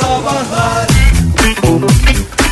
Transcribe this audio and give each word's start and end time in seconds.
Sabahlar 0.00 0.88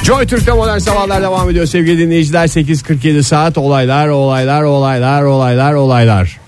Joy 0.02 0.26
Türk'te 0.26 0.52
modern 0.52 0.78
sabahlar 0.78 1.22
devam 1.22 1.50
ediyor 1.50 1.66
sevgili 1.66 1.98
dinleyiciler 1.98 2.46
8.47 2.46 3.22
saat 3.22 3.58
olaylar 3.58 4.08
olaylar 4.08 4.62
olaylar 4.62 5.22
olaylar 5.22 5.72
olaylar. 5.72 6.38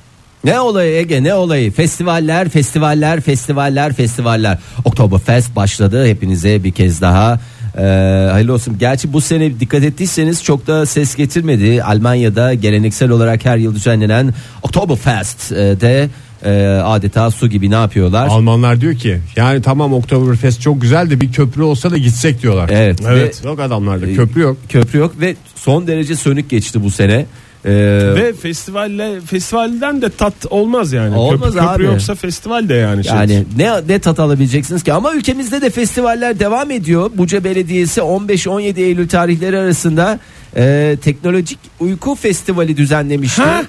Ne 0.45 0.61
olayı 0.61 0.97
Ege 0.97 1.23
ne 1.23 1.35
olayı 1.35 1.73
festivaller 1.73 2.49
festivaller 2.49 3.21
festivaller 3.21 3.93
festivaller 3.93 4.59
Oktoberfest 4.85 5.57
başladı 5.57 6.07
hepinize 6.07 6.65
bir 6.65 6.73
kez 6.73 7.01
daha 7.01 7.39
ee, 7.79 8.29
hayırlı 8.33 8.53
olsun. 8.53 8.77
Gerçi 8.79 9.13
bu 9.13 9.21
sene 9.21 9.61
dikkat 9.61 9.83
ettiyseniz 9.83 10.45
çok 10.45 10.67
da 10.67 10.87
ses 10.87 11.15
getirmedi. 11.15 11.83
Almanya'da 11.83 12.55
geleneksel 12.55 13.11
olarak 13.11 13.45
her 13.45 13.57
yıl 13.57 13.75
düzenlenen 13.75 14.35
Oktoberfest'de 14.63 16.09
e, 16.45 16.51
adeta 16.85 17.31
su 17.31 17.49
gibi 17.49 17.71
ne 17.71 17.75
yapıyorlar? 17.75 18.27
Almanlar 18.29 18.81
diyor 18.81 18.95
ki 18.95 19.21
yani 19.37 19.63
tamam 19.63 19.93
Oktoberfest 19.95 20.61
çok 20.61 20.81
güzel 20.81 21.11
de 21.11 21.21
bir 21.21 21.33
köprü 21.33 21.63
olsa 21.63 21.91
da 21.91 21.99
gitsek 21.99 22.43
diyorlar. 22.43 22.71
Evet. 22.73 23.01
Evet. 23.09 23.45
Yok 23.45 23.61
adamlarda 23.61 24.15
köprü 24.15 24.41
yok. 24.41 24.57
Köprü 24.69 24.99
yok 24.99 25.15
ve 25.21 25.37
son 25.55 25.87
derece 25.87 26.17
sönük 26.17 26.51
geçti 26.51 26.85
bu 26.85 26.91
sene. 26.91 27.27
Ee, 27.65 27.71
Ve 28.15 28.33
festivalle 28.33 29.21
festivalden 29.21 30.03
de 30.03 30.11
tat 30.11 30.35
olmaz 30.51 30.93
yani. 30.93 31.17
Olmaz 31.17 31.41
köprü, 31.41 31.53
köprü 31.53 31.67
abi. 31.69 31.83
yoksa 31.85 32.15
festival 32.15 32.69
de 32.69 32.75
yani. 32.75 33.05
şey. 33.05 33.17
Yani 33.17 33.45
ne 33.57 33.73
ne 33.89 33.99
tat 33.99 34.21
alabileceksiniz 34.21 34.83
ki 34.83 34.93
ama 34.93 35.15
ülkemizde 35.15 35.61
de 35.61 35.71
festivaller 35.71 36.39
devam 36.41 36.71
ediyor. 36.71 37.11
Buca 37.15 37.45
Belediyesi 37.45 38.01
15-17 38.01 38.81
Eylül 38.81 39.09
tarihleri 39.09 39.59
arasında 39.59 40.19
e, 40.57 40.97
teknolojik 41.03 41.59
uyku 41.81 42.15
festivali 42.15 42.77
düzenlemişti. 42.77 43.43
Ha? 43.43 43.63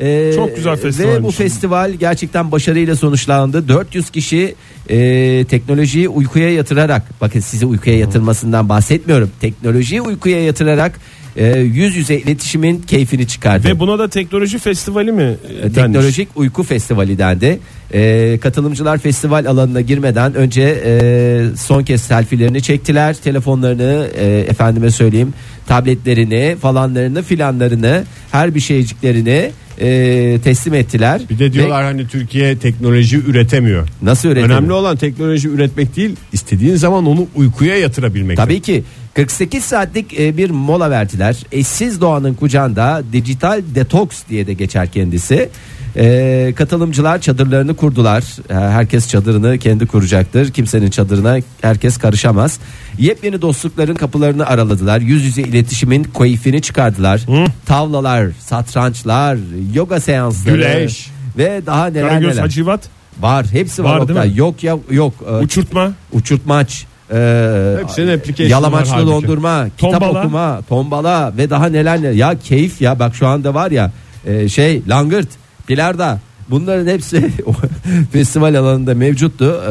E, 0.00 0.32
Çok 0.34 0.56
güzel 0.56 0.72
Ve 0.72 0.76
festivalmiş. 0.76 1.22
bu 1.22 1.30
festival 1.30 1.90
gerçekten 1.92 2.52
başarıyla 2.52 2.96
sonuçlandı. 2.96 3.68
400 3.68 4.10
kişi 4.10 4.54
e, 4.88 5.44
teknolojiyi 5.44 6.08
uykuya 6.08 6.52
yatırarak 6.52 7.02
bakın 7.20 7.40
sizi 7.40 7.66
uykuya 7.66 7.98
yatırmasından 7.98 8.68
bahsetmiyorum. 8.68 9.30
Teknolojiyi 9.40 10.00
uykuya 10.02 10.44
yatırarak 10.44 11.00
e, 11.36 11.58
yüz 11.58 11.96
yüze 11.96 12.16
iletişimin 12.16 12.78
keyfini 12.78 13.26
çıkardı. 13.28 13.68
Ve 13.68 13.78
buna 13.80 13.98
da 13.98 14.08
teknoloji 14.08 14.58
festivali 14.58 15.12
mi? 15.12 15.22
e, 15.22 15.62
denmiş? 15.62 15.74
Teknolojik 15.74 16.28
Uyku 16.36 16.62
Festivali 16.62 17.18
dendi. 17.18 17.58
Ee, 17.94 18.38
katılımcılar 18.42 18.98
festival 18.98 19.46
alanına 19.46 19.80
girmeden 19.80 20.34
önce 20.34 20.82
e, 20.84 21.56
son 21.56 21.82
kez 21.82 22.00
selfilerini 22.02 22.62
çektiler. 22.62 23.14
Telefonlarını 23.16 24.08
e, 24.18 24.26
efendime 24.48 24.90
söyleyeyim 24.90 25.34
tabletlerini 25.66 26.56
falanlarını 26.60 27.22
filanlarını 27.22 28.04
her 28.32 28.54
bir 28.54 28.60
şeyciklerini 28.60 29.50
e, 29.80 30.38
teslim 30.44 30.74
ettiler. 30.74 31.20
Bir 31.30 31.38
de 31.38 31.52
diyorlar 31.52 31.84
hani 31.84 32.08
Türkiye 32.08 32.58
teknoloji 32.58 33.16
üretemiyor. 33.16 33.82
Ve 33.82 33.88
nasıl 34.02 34.28
üretiliyor? 34.28 34.58
Önemli 34.58 34.72
olan 34.72 34.96
teknoloji 34.96 35.48
üretmek 35.48 35.96
değil 35.96 36.16
istediğin 36.32 36.76
zaman 36.76 37.06
onu 37.06 37.26
uykuya 37.34 37.76
yatırabilmek. 37.76 38.36
Tabii 38.36 38.60
ki 38.60 38.84
48 39.14 39.64
saatlik 39.64 40.20
e, 40.20 40.36
bir 40.36 40.50
mola 40.50 40.90
verdiler. 40.90 41.36
Eşsiz 41.52 42.00
doğanın 42.00 42.34
kucağında 42.34 43.02
dijital 43.12 43.62
detoks 43.74 44.22
diye 44.28 44.46
de 44.46 44.52
geçer 44.52 44.92
kendisi. 44.92 45.48
E, 45.96 46.52
katılımcılar 46.56 47.20
çadırlarını 47.20 47.76
kurdular. 47.76 48.24
E, 48.50 48.54
herkes 48.54 49.08
çadırını 49.08 49.58
kendi 49.58 49.86
kuracaktır. 49.86 50.52
Kimsenin 50.52 50.90
çadırına 50.90 51.38
herkes 51.62 51.96
karışamaz. 51.98 52.58
Yepyeni 52.98 53.42
dostlukların 53.42 53.94
kapılarını 53.94 54.46
araladılar. 54.46 55.00
Yüz 55.00 55.24
yüze 55.24 55.42
iletişimin 55.42 56.04
keyfini 56.04 56.62
çıkardılar. 56.62 57.20
Tavlalar, 57.66 58.28
satrançlar, 58.40 59.38
yoga 59.74 60.00
seansları 60.00 60.56
Güleş. 60.56 61.10
ve 61.38 61.62
daha 61.66 61.86
neler 61.86 62.08
Karagöz 62.08 62.28
neler. 62.30 62.42
Hacivat, 62.42 62.80
Var, 63.20 63.46
hepsi 63.52 63.84
var. 63.84 63.94
Var 63.94 64.00
Oktay. 64.00 64.34
Yok 64.34 64.64
ya 64.64 64.78
yok. 64.90 65.14
E, 65.28 65.32
uçurtma, 65.32 65.92
uçurtmaç, 66.12 66.86
e, 67.12 67.76
Hepsinin 67.80 68.22
yalamaçlı 68.48 69.06
dondurma, 69.06 69.66
kitap 69.78 70.00
Tombala. 70.00 70.20
okuma, 70.20 70.60
tombala 70.68 71.32
ve 71.36 71.50
daha 71.50 71.66
neler 71.66 72.02
neler. 72.02 72.12
Ya 72.12 72.38
keyif 72.44 72.80
ya 72.80 72.98
bak 72.98 73.14
şu 73.14 73.26
anda 73.26 73.54
var 73.54 73.70
ya 73.70 73.92
e, 74.26 74.48
şey 74.48 74.82
langırt, 74.88 75.28
bilarda 75.68 76.20
bunların 76.50 76.86
hepsi 76.86 77.30
festival 78.12 78.54
alanında 78.54 78.94
mevcuttu. 78.94 79.44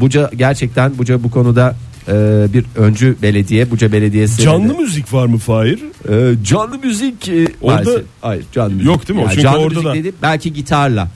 Buca 0.00 0.30
gerçekten 0.36 0.98
Buca 0.98 1.22
bu 1.22 1.30
konuda 1.30 1.74
e, 2.08 2.12
bir 2.52 2.64
öncü 2.76 3.16
belediye 3.22 3.70
Buca 3.70 3.92
Belediyesi. 3.92 4.42
canlı 4.42 4.74
müzik 4.78 5.12
var 5.12 5.26
mı 5.26 5.38
Fahir? 5.38 5.78
E, 6.08 6.44
canlı 6.44 6.78
müzik 6.78 7.28
e, 7.28 7.48
Orada- 7.62 7.82
maalesef- 7.82 8.02
hayır 8.20 8.44
canlı 8.52 8.70
müzik. 8.70 8.86
Yok 8.86 9.08
değil 9.08 9.16
mi? 9.18 9.22
Yani 9.22 9.30
Çünkü 9.30 9.42
canlı 9.42 9.58
orada 9.58 9.68
müzik 9.74 9.84
da- 9.84 9.94
dedi, 9.94 10.12
belki 10.22 10.52
gitarla. 10.52 11.08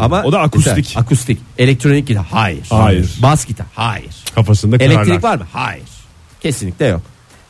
Ama 0.00 0.22
O 0.22 0.32
da 0.32 0.40
akustik. 0.40 0.76
gitar, 0.88 1.00
akustik. 1.02 1.38
Elektronik 1.58 2.06
gitar. 2.06 2.24
Hayır. 2.30 2.66
Hayır. 2.70 3.14
Bas 3.22 3.46
gitar. 3.46 3.66
Hayır. 3.74 4.10
Kafasında 4.34 4.76
Elektrik 4.76 5.04
kırarlar. 5.04 5.22
var 5.22 5.36
mı? 5.36 5.46
Hayır. 5.52 5.84
Kesinlikle 6.40 6.86
yok. 6.86 7.02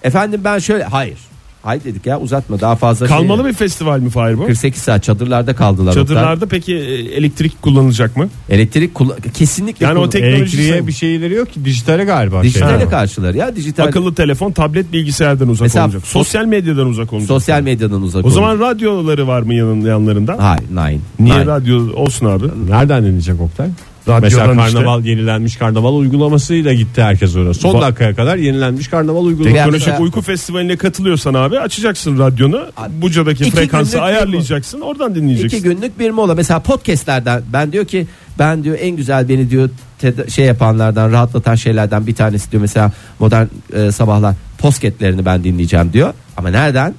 Efendim 0.02 0.40
ben 0.44 0.58
şöyle 0.58 0.84
hayır. 0.84 1.18
Hayır 1.66 1.84
dedik 1.84 2.06
ya 2.06 2.20
uzatma 2.20 2.60
daha 2.60 2.76
fazla 2.76 3.06
Kalmalı 3.06 3.42
şey. 3.42 3.48
bir 3.50 3.54
festival 3.56 4.00
mi 4.00 4.10
Fahir 4.10 4.38
bu? 4.38 4.46
48 4.46 4.82
saat 4.82 5.02
çadırlarda 5.02 5.54
kaldılar. 5.54 5.92
Çadırlarda 5.92 6.46
peki 6.46 6.74
e, 6.74 6.94
elektrik 6.94 7.62
kullanılacak 7.62 8.16
mı? 8.16 8.28
Elektrik 8.50 8.94
kullan- 8.94 9.16
kesinlikle 9.34 9.86
Yani 9.86 9.98
o 9.98 10.02
kullan- 10.02 10.10
teknoloji 10.10 10.36
Elektriğe 10.42 10.72
sen- 10.78 10.86
bir 10.86 10.92
şeyleri 10.92 11.34
yok 11.34 11.52
ki 11.52 11.64
dijitale 11.64 12.04
galiba. 12.04 12.42
dijitale 12.42 12.80
şey. 12.80 12.88
karşılar 12.90 13.34
ya 13.34 13.56
dijital 13.56 13.84
Akıllı 13.86 14.14
telefon, 14.14 14.52
tablet, 14.52 14.92
bilgisayardan 14.92 15.48
uzak 15.48 15.62
Mesela 15.62 15.84
olacak. 15.84 16.02
sos- 16.02 16.08
Sosyal 16.12 16.44
medyadan 16.44 16.86
uzak 16.86 17.12
olacak. 17.12 17.28
sosyal 17.28 17.62
medyadan 17.62 18.02
uzak 18.02 18.24
O 18.24 18.30
zaman 18.30 18.60
radyoları 18.60 19.26
var 19.28 19.42
mı 19.42 19.54
yanlarında? 19.54 20.36
hayır 20.38 20.62
nine. 20.70 21.00
Niye 21.20 21.34
Nine. 21.34 21.46
radyo 21.46 21.92
olsun 21.94 22.26
abi? 22.26 22.44
Nereden 22.68 23.04
dinleyecek 23.04 23.40
Oktay? 23.40 23.68
Radyodan 24.08 24.22
Mesela 24.22 24.66
işte. 24.66 24.78
karnaval 24.78 25.04
yenilenmiş 25.04 25.56
karnaval 25.56 25.94
uygulamasıyla 25.94 26.72
gitti 26.72 27.02
herkes 27.02 27.36
oraya. 27.36 27.54
Son 27.54 27.74
Va- 27.74 27.80
dakikaya 27.82 28.14
kadar 28.14 28.36
yenilenmiş 28.36 28.88
karnaval 28.88 29.24
uygulaması. 29.24 29.54
Teknolojik 29.56 30.00
uyku 30.00 30.22
festivaline 30.22 30.76
katılıyorsan 30.76 31.34
abi 31.34 31.58
açacaksın 31.60 32.18
radyonu. 32.18 32.66
Buca'daki 33.02 33.44
İki 33.44 33.56
frekansı 33.56 34.02
ayarlayacaksın. 34.02 34.80
Oradan 34.80 35.14
dinleyeceksin. 35.14 35.58
İki 35.58 35.68
günlük 35.68 35.98
bir 35.98 36.10
mola. 36.10 36.34
Mesela 36.34 36.60
podcastlerden 36.60 37.42
ben 37.52 37.72
diyor 37.72 37.84
ki 37.84 38.06
ben 38.38 38.64
diyor 38.64 38.76
en 38.80 38.96
güzel 38.96 39.28
beni 39.28 39.50
diyor 39.50 39.70
teda- 39.98 40.30
şey 40.30 40.44
yapanlardan 40.46 41.12
rahatlatan 41.12 41.54
şeylerden 41.54 42.06
bir 42.06 42.14
tanesi 42.14 42.52
diyor 42.52 42.60
mesela 42.60 42.92
modern 43.18 43.46
e, 43.76 43.92
sabahlar 43.92 44.34
podcastlerini 44.58 45.24
ben 45.24 45.44
dinleyeceğim 45.44 45.92
diyor. 45.92 46.14
Ama 46.36 46.48
nereden? 46.50 46.94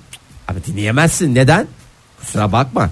Ama 0.48 0.60
dinleyemezsin. 0.68 1.36
Neden? 1.36 1.68
Kusura 2.20 2.52
bakma. 2.52 2.90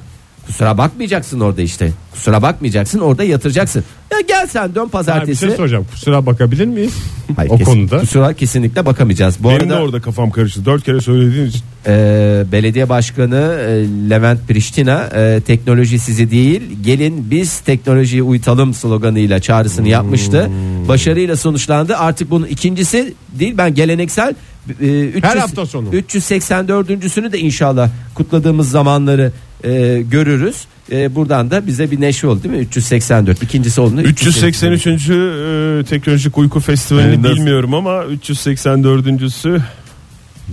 Kusura 0.47 0.77
bakmayacaksın 0.77 1.39
orada 1.39 1.61
işte. 1.61 1.91
Kusura 2.11 2.41
bakmayacaksın 2.41 2.99
orada 2.99 3.23
yatıracaksın. 3.23 3.83
Ya 4.11 4.17
gel 4.27 4.47
sen 4.47 4.75
dön 4.75 4.79
Ha, 4.81 4.85
bir 4.87 4.91
pazartesi. 4.91 5.45
şey 5.47 5.55
soracağım. 5.55 5.85
Kusura 5.91 6.25
bakabilir 6.25 6.65
miyiz? 6.65 6.93
Hayır, 7.35 7.49
o 7.51 7.57
kesin- 7.57 7.65
konuda. 7.65 7.99
Kusura 7.99 8.33
kesinlikle 8.33 8.85
bakamayacağız. 8.85 9.35
Bu 9.43 9.49
Benim 9.49 9.61
arada 9.61 9.69
de 9.69 9.79
orada 9.81 10.01
kafam 10.01 10.31
karıştı. 10.31 10.65
Dört 10.65 10.83
kere 10.83 11.01
söylediğin 11.01 11.45
için. 11.45 11.61
e, 11.87 12.43
belediye 12.51 12.89
başkanı 12.89 13.35
e, 13.35 13.69
Levent 14.09 14.47
Priştina 14.47 15.01
e, 15.15 15.41
teknoloji 15.47 15.99
sizi 15.99 16.31
değil 16.31 16.61
gelin 16.83 17.31
biz 17.31 17.59
teknolojiyi 17.59 18.23
uyutalım 18.23 18.73
sloganıyla 18.73 19.39
çağrısını 19.39 19.87
yapmıştı. 19.87 20.45
Hmm. 20.47 20.87
Başarıyla 20.87 21.35
sonuçlandı. 21.35 21.97
Artık 21.97 22.31
bunun 22.31 22.45
ikincisi 22.45 23.13
değil 23.39 23.53
ben 23.57 23.73
geleneksel 23.75 24.35
e, 24.81 24.85
300, 25.05 25.23
Her 25.23 25.37
hafta 25.37 25.65
sonu. 25.65 25.89
384.sünü 25.89 27.31
de 27.31 27.39
inşallah 27.39 27.89
kutladığımız 28.15 28.69
zamanları 28.71 29.31
e, 29.65 30.01
görürüz. 30.01 30.55
E, 30.91 31.15
buradan 31.15 31.51
da 31.51 31.67
bize 31.67 31.91
bir 31.91 32.01
neşe 32.01 32.27
oldu 32.27 32.43
değil 32.43 32.55
mi? 32.55 32.61
384. 32.61 33.43
İkincisi 33.43 33.81
oldu. 33.81 34.01
383. 34.01 34.87
e, 34.87 35.83
teknolojik 35.89 36.37
uyku 36.37 36.59
festivalini 36.59 37.11
Yani 37.11 37.23
bilmiyorum 37.23 37.73
ama 37.73 37.91
384.sü 37.91 39.61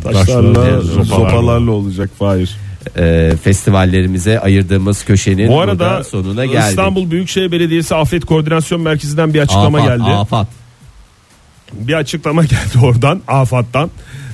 taşlarla, 0.03 0.55
Taşlarla, 0.55 0.81
zopalarla, 0.81 1.05
zopalarla. 1.05 1.71
olacak 1.71 2.11
Fahir. 2.19 2.57
E, 2.99 3.33
festivallerimize 3.43 4.41
ayırdığımız 4.41 5.05
köşenin 5.05 5.49
Bu 5.49 5.61
arada 5.61 6.05
sonuna 6.05 6.47
geldik. 6.47 6.71
İstanbul 6.71 7.11
Büyükşehir 7.11 7.53
Belediyesi 7.53 7.95
Afet 7.95 8.25
Koordinasyon 8.25 8.81
Merkezi'nden 8.81 9.35
bir 9.35 9.41
açıklama 9.41 9.79
Afat, 9.79 9.89
geldi. 9.89 10.11
Afat. 10.11 10.47
Bir 11.73 11.95
açıklama 11.95 12.43
geldi 12.55 12.79
oradan 12.83 13.21
AFAD'dan. 13.29 13.91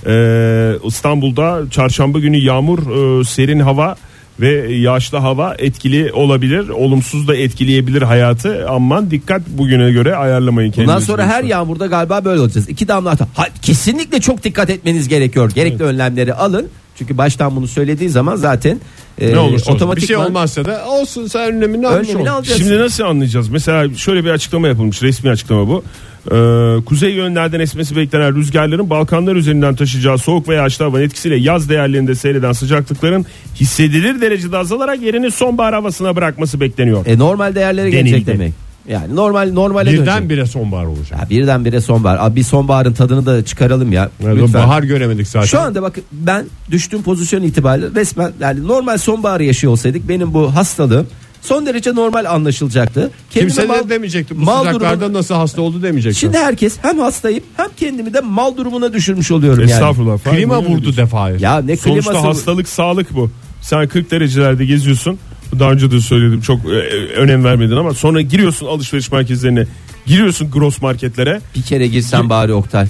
Ee, 0.07 0.73
İstanbul'da 0.85 1.63
çarşamba 1.71 2.19
günü 2.19 2.37
yağmur, 2.37 2.79
e, 3.21 3.25
serin 3.25 3.61
hava 3.61 3.97
ve 4.41 4.73
yağışlı 4.75 5.19
hava 5.19 5.55
etkili 5.59 6.13
olabilir. 6.13 6.69
Olumsuz 6.69 7.29
da 7.29 7.37
etkileyebilir 7.37 8.03
hayatı. 8.03 8.69
Aman 8.69 9.11
dikkat 9.11 9.43
bugüne 9.49 9.93
göre 9.93 10.17
ayarlamayın 10.17 10.71
kendinizi. 10.71 10.89
Bundan 10.89 11.07
sonra 11.07 11.27
her 11.27 11.45
yağmurda 11.45 11.87
galiba 11.87 12.25
böyle 12.25 12.41
olacağız. 12.41 12.69
İki 12.69 12.89
damla 12.89 13.17
ha, 13.35 13.47
kesinlikle 13.63 14.21
çok 14.21 14.45
dikkat 14.45 14.71
etmeniz 14.71 15.09
gerekiyor. 15.09 15.51
Gerekli 15.55 15.85
önlemleri 15.85 16.35
alın. 16.35 16.67
Çünkü 16.99 17.19
baştan 17.19 17.57
bunu 17.57 17.69
söylediği 17.69 18.11
zaman 18.11 18.37
zaten 18.37 18.81
e, 19.21 19.33
Ne 19.33 19.39
olursa 19.39 19.73
olsun. 19.75 19.97
Bir 19.97 20.01
şey 20.01 20.17
olmazsa 20.17 20.65
da 20.65 20.85
olsun 20.89 21.27
sen 21.27 21.41
önlemini 21.53 21.89
almış 21.89 22.09
önlemini 22.09 22.31
ol. 22.31 22.35
alacaksın. 22.35 22.65
Şimdi 22.65 22.79
nasıl 22.79 23.05
anlayacağız? 23.05 23.49
Mesela 23.49 23.95
şöyle 23.95 24.25
bir 24.25 24.31
açıklama 24.31 24.69
yapılmış. 24.69 25.03
Resmi 25.03 25.31
açıklama 25.31 25.69
bu. 25.69 25.85
Ee, 26.33 26.85
kuzey 26.85 27.11
yönlerden 27.13 27.61
esmesi 27.61 27.97
beklenen 27.97 28.35
rüzgarların 28.35 28.91
Balkanlar 28.91 29.37
üzerinden 29.37 29.75
taşıyacağı 29.75 30.19
soğuk 30.19 30.49
ve 30.49 30.55
yağışlı 30.55 30.85
havanın 30.85 31.03
etkisiyle 31.03 31.37
yaz 31.37 31.69
değerlerinde 31.69 32.15
seyreden 32.15 32.53
sıcaklıkların 32.53 33.27
hissedilir 33.55 34.21
derecede 34.21 34.57
azalarak 34.57 35.03
yerini 35.03 35.31
sonbahar 35.31 35.75
havasına 35.75 36.17
bırakması 36.17 36.61
bekleniyor. 36.61 37.07
E, 37.07 37.19
normal 37.19 37.55
değerlere 37.55 37.91
gelecek 37.91 38.13
Denildi. 38.27 38.27
demek. 38.33 38.53
Yani 38.89 39.17
normal 39.17 39.53
normale 39.53 39.87
dönecek. 39.87 40.07
Birdenbire 40.07 40.47
sonbahar 40.47 40.85
olacak. 40.85 41.21
Ya 41.21 41.31
birdenbire 41.31 41.81
sonbahar. 41.81 42.17
Abi 42.21 42.37
bir 42.37 42.43
sonbaharın 42.43 42.93
tadını 42.93 43.27
da 43.27 43.45
çıkaralım 43.45 43.93
ya. 43.93 44.11
Evet, 44.25 44.37
Lütfen. 44.37 44.63
bahar 44.63 44.83
göremedik 44.83 45.29
zaten. 45.29 45.47
Şu 45.47 45.61
anda 45.61 45.83
bak 45.83 45.99
ben 46.13 46.45
düştüğüm 46.71 47.03
pozisyon 47.03 47.43
itibariyle 47.43 48.01
resmen 48.01 48.33
yani 48.41 48.69
normal 48.69 48.99
sonbaharı 48.99 49.45
yaşıyor 49.45 49.73
olsaydık 49.73 50.09
benim 50.09 50.35
bu 50.35 50.55
hastalığım 50.57 51.07
son 51.43 51.67
derece 51.67 51.95
normal 51.95 52.25
anlaşılacaktı. 52.25 53.11
Kendime 53.31 53.53
Kimse 53.53 53.67
mal- 53.67 53.85
de 53.85 53.89
demeyecekti. 53.91 54.37
Bu 54.41 54.41
mal 54.45 54.65
sıcaklarda 54.65 55.05
durumu- 55.05 55.13
nasıl 55.19 55.35
hasta 55.35 55.63
oldu 55.63 55.83
demeyecekti. 55.83 56.19
Şimdi 56.19 56.39
herkes 56.39 56.77
hem 56.83 56.99
hastayım 56.99 57.45
hem 57.57 57.69
kendimi 57.77 58.15
de 58.15 58.21
mal 58.21 58.57
durumuna 58.57 58.93
düşürmüş 58.93 59.31
oluyorum 59.31 59.61
yani. 59.61 59.71
Estağfurullah. 59.73 60.19
Klima 60.19 60.63
vurdu 60.63 60.97
defayı. 60.97 61.39
Ya 61.41 61.59
ne 61.61 61.77
Sonuçta 61.77 62.11
kliması 62.11 62.27
hastalık 62.27 62.69
sağlık 62.69 63.15
bu. 63.15 63.31
Sen 63.63 63.89
40 63.89 64.11
derecelerde 64.11 64.65
geziyorsun. 64.65 65.19
Daha 65.59 65.73
önce 65.73 65.91
de 65.91 66.01
söyledim 66.01 66.41
çok 66.41 66.65
e, 66.65 66.69
önem 67.17 67.45
vermedin 67.45 67.77
ama 67.77 67.95
sonra 67.95 68.21
giriyorsun 68.21 68.67
alışveriş 68.67 69.13
merkezlerine. 69.13 69.67
Giriyorsun 70.07 70.51
gross 70.51 70.83
marketlere. 70.83 71.41
Bir 71.57 71.63
kere 71.63 71.87
girsen 71.87 72.31
bari 72.31 72.53
Oktay. 72.53 72.87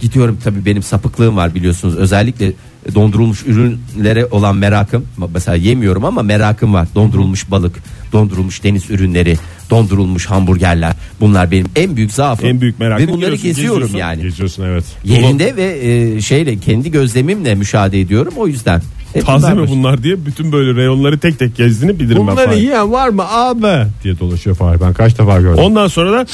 Gidiyorum 0.00 0.38
tabii 0.44 0.64
benim 0.64 0.82
sapıklığım 0.82 1.36
var 1.36 1.54
biliyorsunuz. 1.54 1.96
Özellikle 1.96 2.52
dondurulmuş 2.94 3.46
ürünlere 3.46 4.26
olan 4.26 4.56
merakım. 4.56 5.04
Mesela 5.34 5.56
yemiyorum 5.56 6.04
ama 6.04 6.22
merakım 6.22 6.74
var. 6.74 6.88
Dondurulmuş 6.94 7.50
balık, 7.50 7.76
dondurulmuş 8.12 8.64
deniz 8.64 8.90
ürünleri, 8.90 9.38
dondurulmuş 9.70 10.26
hamburgerler. 10.26 10.92
Bunlar 11.20 11.50
benim 11.50 11.66
en 11.76 11.96
büyük 11.96 12.12
zaafım. 12.12 12.48
En 12.48 12.60
büyük 12.60 12.78
merakım. 12.78 13.06
Ve 13.06 13.12
bunları 13.12 13.34
geziyorum 13.34 13.80
geziyorsun. 13.82 13.98
yani. 13.98 14.22
Geziyorsun 14.22 14.64
evet. 14.64 14.84
Yerinde 15.04 15.56
ve 15.56 15.88
e, 15.88 16.20
şeyle 16.20 16.58
kendi 16.58 16.90
gözlemimle 16.90 17.54
müşahede 17.54 18.00
ediyorum 18.00 18.34
o 18.36 18.46
yüzden. 18.46 18.82
Hep 19.12 19.26
Taze 19.26 19.46
bunlar 19.46 19.62
mi 19.62 19.68
bunlar 19.68 20.02
diye 20.02 20.26
bütün 20.26 20.52
böyle 20.52 20.74
reyonları 20.80 21.18
tek 21.18 21.38
tek 21.38 21.56
gezdiğini 21.56 22.00
bilirim 22.00 22.26
ben. 22.26 22.32
Bunları 22.36 22.54
yiyen 22.54 22.92
var 22.92 23.08
mı 23.08 23.22
abi 23.28 23.86
diye 24.04 24.18
dolaşıyor 24.18 24.56
Fahir. 24.56 24.80
Ben 24.80 24.92
kaç 24.94 25.18
defa 25.18 25.40
gördüm. 25.40 25.64
Ondan 25.64 25.86
sonra 25.88 26.12
da 26.12 26.26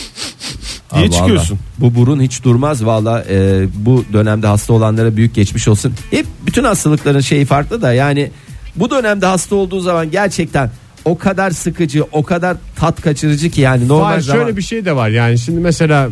diye 0.97 1.08
Aa, 1.08 1.11
çıkıyorsun. 1.11 1.58
vallahi. 1.58 1.93
Bu 1.94 1.94
burun 1.94 2.20
hiç 2.20 2.44
durmaz 2.44 2.85
valla 2.85 3.25
e, 3.31 3.67
bu 3.75 4.05
dönemde 4.12 4.47
hasta 4.47 4.73
olanlara 4.73 5.17
büyük 5.17 5.35
geçmiş 5.35 5.69
olsun. 5.69 5.93
Hep 6.11 6.26
bütün 6.50 6.64
hastalıkların 6.64 7.20
şeyi 7.20 7.44
farklı 7.44 7.82
da 7.82 7.93
yani 7.93 8.31
bu 8.76 8.91
dönemde 8.91 9.26
hasta 9.26 9.55
olduğu 9.56 9.81
zaman 9.81 10.11
gerçekten 10.11 10.70
o 11.05 11.19
kadar 11.19 11.50
sıkıcı 11.50 12.05
o 12.12 12.23
kadar 12.23 12.56
tat 12.76 13.00
kaçırıcı 13.00 13.50
ki 13.50 13.61
yani 13.61 13.88
normal 13.88 14.11
Fahir, 14.11 14.20
zaman. 14.20 14.41
şöyle 14.43 14.56
bir 14.56 14.62
şey 14.62 14.85
de 14.85 14.97
var 14.97 15.08
yani 15.08 15.38
şimdi 15.38 15.61
mesela 15.61 16.08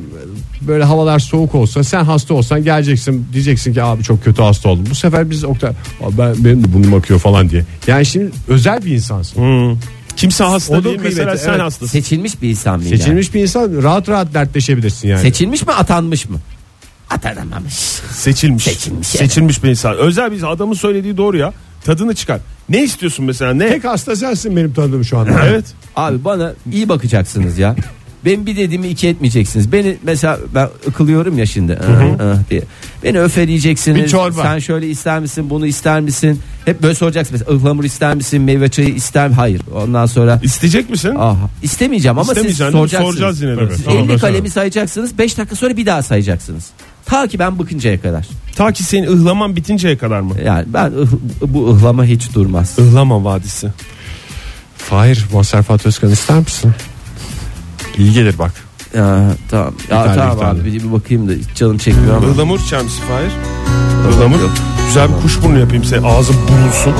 böyle 0.60 0.84
havalar 0.84 1.18
soğuk 1.18 1.54
olsa 1.54 1.84
sen 1.84 2.04
hasta 2.04 2.34
olsan 2.34 2.64
geleceksin 2.64 3.26
diyeceksin 3.32 3.74
ki 3.74 3.82
abi 3.82 4.02
çok 4.02 4.24
kötü 4.24 4.42
hasta 4.42 4.68
oldum. 4.68 4.84
Bu 4.90 4.94
sefer 4.94 5.30
biz 5.30 5.44
Oktay 5.44 5.70
"Abi 6.04 6.18
ben 6.18 6.44
benim 6.44 6.64
de 6.64 6.72
burnum 6.72 6.94
akıyor 6.94 7.20
falan 7.20 7.50
diye. 7.50 7.64
Yani 7.86 8.06
şimdi 8.06 8.30
özel 8.48 8.84
bir 8.84 8.90
insansın. 8.90 9.36
Hmm. 9.36 9.78
Kimse 10.16 10.44
hasta 10.44 10.74
O 10.74 10.80
da 10.80 10.84
değil 10.84 11.00
mesela 11.02 11.24
kıymeti, 11.24 11.44
sen 11.44 11.50
evet. 11.50 11.60
hastasın. 11.60 11.86
Seçilmiş 11.86 12.42
bir 12.42 12.48
insan 12.48 12.72
yani? 12.72 12.88
Seçilmiş 12.88 13.34
bir 13.34 13.42
insan 13.42 13.82
rahat 13.82 14.08
rahat 14.08 14.34
dertleşebilirsin 14.34 15.08
yani. 15.08 15.20
Seçilmiş 15.20 15.66
mi 15.66 15.72
atanmış 15.72 16.28
mı? 16.28 16.38
Atanamamış. 17.10 17.74
Seçilmiş. 18.12 18.64
Seçilmiş, 18.64 19.08
Seçilmiş 19.08 19.64
bir 19.64 19.68
insan. 19.68 19.96
Özel 19.96 20.32
bir 20.32 20.52
adamın 20.52 20.74
söylediği 20.74 21.16
doğru 21.16 21.36
ya. 21.36 21.52
Tadını 21.84 22.14
çıkar. 22.14 22.40
Ne 22.68 22.82
istiyorsun 22.84 23.24
mesela 23.24 23.54
ne? 23.54 23.68
Tek 23.68 23.84
hasta 23.84 24.16
sensin 24.16 24.56
benim 24.56 24.72
tanıdığım 24.72 25.04
şu 25.04 25.18
anda. 25.18 25.30
Evet. 25.46 25.64
Abi 25.96 26.24
bana 26.24 26.52
iyi 26.72 26.88
bakacaksınız 26.88 27.58
ya. 27.58 27.76
Ben 28.24 28.46
bir 28.46 28.56
dediğimi 28.56 28.88
iki 28.88 29.08
etmeyeceksiniz. 29.08 29.72
Beni 29.72 29.96
mesela 30.02 30.38
ben 30.54 30.68
ıkılıyorum 30.88 31.38
ya 31.38 31.46
şimdi 31.46 31.78
ah, 31.82 32.02
ah 32.20 32.50
diye. 32.50 32.62
Beni 33.04 33.20
öfeleyeceksiniz. 33.20 34.02
Bir 34.02 34.08
çorba. 34.08 34.42
Sen 34.42 34.58
şöyle 34.58 34.88
ister 34.88 35.20
misin 35.20 35.50
bunu 35.50 35.66
ister 35.66 36.00
misin? 36.00 36.40
Hep 36.64 36.82
böyle 36.82 36.94
soracaksın. 36.94 37.36
Mesela 37.38 37.58
ıhlamur 37.58 37.84
ister 37.84 38.14
misin? 38.14 38.42
Meyve 38.42 38.68
çayı 38.68 38.94
ister 38.94 39.30
Hayır. 39.30 39.62
Ondan 39.74 40.06
sonra 40.06 40.40
İsteyecek 40.42 40.90
misin? 40.90 41.14
ah, 41.18 41.36
istemeyeceğim 41.62 42.18
ama 42.18 42.34
siz 42.34 42.44
mi? 42.44 42.52
soracaksınız. 42.52 43.02
Soracağız 43.02 43.42
yine 43.42 43.56
de. 43.56 43.76
Siz 43.76 43.84
Tamam, 43.84 43.98
50 43.98 44.06
mesela. 44.12 44.30
kalemi 44.30 44.50
sayacaksınız. 44.50 45.18
5 45.18 45.38
dakika 45.38 45.56
sonra 45.56 45.76
bir 45.76 45.86
daha 45.86 46.02
sayacaksınız. 46.02 46.64
Ta 47.08 47.26
ki 47.26 47.38
ben 47.38 47.58
bıkıncaya 47.58 48.00
kadar. 48.00 48.26
Ta 48.56 48.72
ki 48.72 48.82
senin 48.84 49.06
ıhlaman 49.06 49.56
bitinceye 49.56 49.98
kadar 49.98 50.20
mı? 50.20 50.34
Yani 50.44 50.64
ben 50.66 50.92
bu 51.42 51.70
ıhlama 51.70 52.04
hiç 52.04 52.34
durmaz. 52.34 52.78
Ihlama 52.78 53.24
vadisi. 53.24 53.68
Fahir 54.76 55.26
Mazhar 55.32 55.62
Fatih 55.62 55.86
Özkan 55.86 56.10
ister 56.10 56.38
misin? 56.38 56.72
İyi 57.98 58.12
gelir 58.12 58.38
bak. 58.38 58.52
Ya, 58.94 59.30
tamam. 59.50 59.74
Ya, 59.90 60.04
tane, 60.04 60.16
tamam 60.16 60.36
bir 60.38 60.44
abi 60.44 60.64
bir, 60.64 60.84
bir 60.84 60.92
bakayım 60.92 61.28
da 61.28 61.32
hiç 61.32 61.54
canım 61.54 61.78
çekmiyor 61.78 62.16
ama. 62.16 62.26
Ihlamur 62.32 62.60
içer 62.60 62.82
misin 62.82 63.02
Fahir? 63.08 63.32
Ihlamur. 64.14 64.38
Güzel 64.86 65.08
bir 65.08 65.22
kuş 65.22 65.42
burnu 65.42 65.58
yapayım 65.58 65.84
size. 65.84 66.00
Ağzım 66.00 66.36
bulunsun. 66.36 66.94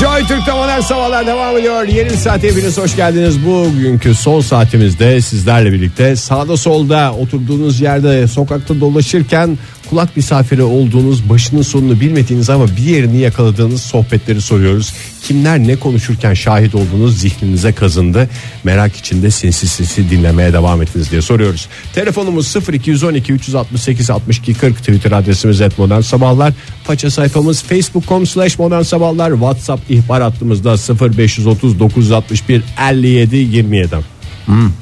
Joy 0.00 0.26
Türk'te 0.26 0.52
modern 0.52 0.80
sabahlar 0.80 1.26
devam 1.26 1.56
ediyor. 1.56 1.88
Yeni 1.88 2.10
bir 2.10 2.16
saate 2.16 2.50
hepiniz 2.50 2.78
hoş 2.78 2.96
geldiniz. 2.96 3.46
Bugünkü 3.46 4.14
son 4.14 4.40
saatimizde 4.40 5.20
sizlerle 5.20 5.72
birlikte 5.72 6.16
sağda 6.16 6.56
solda 6.56 7.14
oturduğunuz 7.20 7.80
yerde 7.80 8.26
sokakta 8.28 8.80
dolaşırken 8.80 9.58
kulak 9.90 10.16
misafiri 10.16 10.62
olduğunuz 10.62 11.28
başının 11.28 11.62
sonunu 11.62 12.00
bilmediğiniz 12.00 12.50
ama 12.50 12.66
bir 12.68 12.82
yerini 12.82 13.18
yakaladığınız 13.18 13.82
sohbetleri 13.82 14.40
soruyoruz. 14.40 14.94
Kimler 15.22 15.58
ne 15.58 15.76
konuşurken 15.76 16.34
şahit 16.34 16.74
olduğunuz 16.74 17.18
zihninize 17.20 17.72
kazındı. 17.72 18.28
Merak 18.64 18.96
içinde 18.96 19.30
sinsi 19.30 19.68
sinsi 19.68 20.10
dinlemeye 20.10 20.52
devam 20.52 20.82
ettiniz 20.82 21.10
diye 21.10 21.22
soruyoruz. 21.22 21.68
Telefonumuz 21.94 22.56
0212 22.56 23.32
368 23.32 24.10
62 24.10 24.54
40 24.54 24.78
Twitter 24.78 25.12
adresimiz 25.12 25.60
et 25.60 25.78
modern 25.78 26.00
sabahlar. 26.00 26.52
Faça 26.84 27.10
sayfamız 27.10 27.62
facebook.com 27.62 28.26
slash 28.26 28.58
modern 28.58 28.82
sabahlar. 28.82 29.30
WhatsApp 29.30 29.90
ihbar 29.90 30.22
hattımızda 30.22 30.76
0530 31.14 31.80
961 31.80 32.62
57 32.90 33.36
27. 33.36 34.15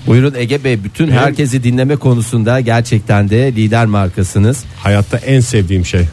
Buyurun 0.07 0.35
Ege 0.35 0.65
Bey 0.65 0.85
bütün 0.85 1.11
herkesi 1.11 1.65
dinleme 1.65 1.97
konusunda 1.97 2.61
gerçekten 2.61 3.31
de 3.31 3.53
lider 3.57 3.87
markasınız. 3.87 4.65
Hayatta 4.83 5.17
en 5.19 5.41
sevdiğim 5.41 5.85
şey. 5.87 6.07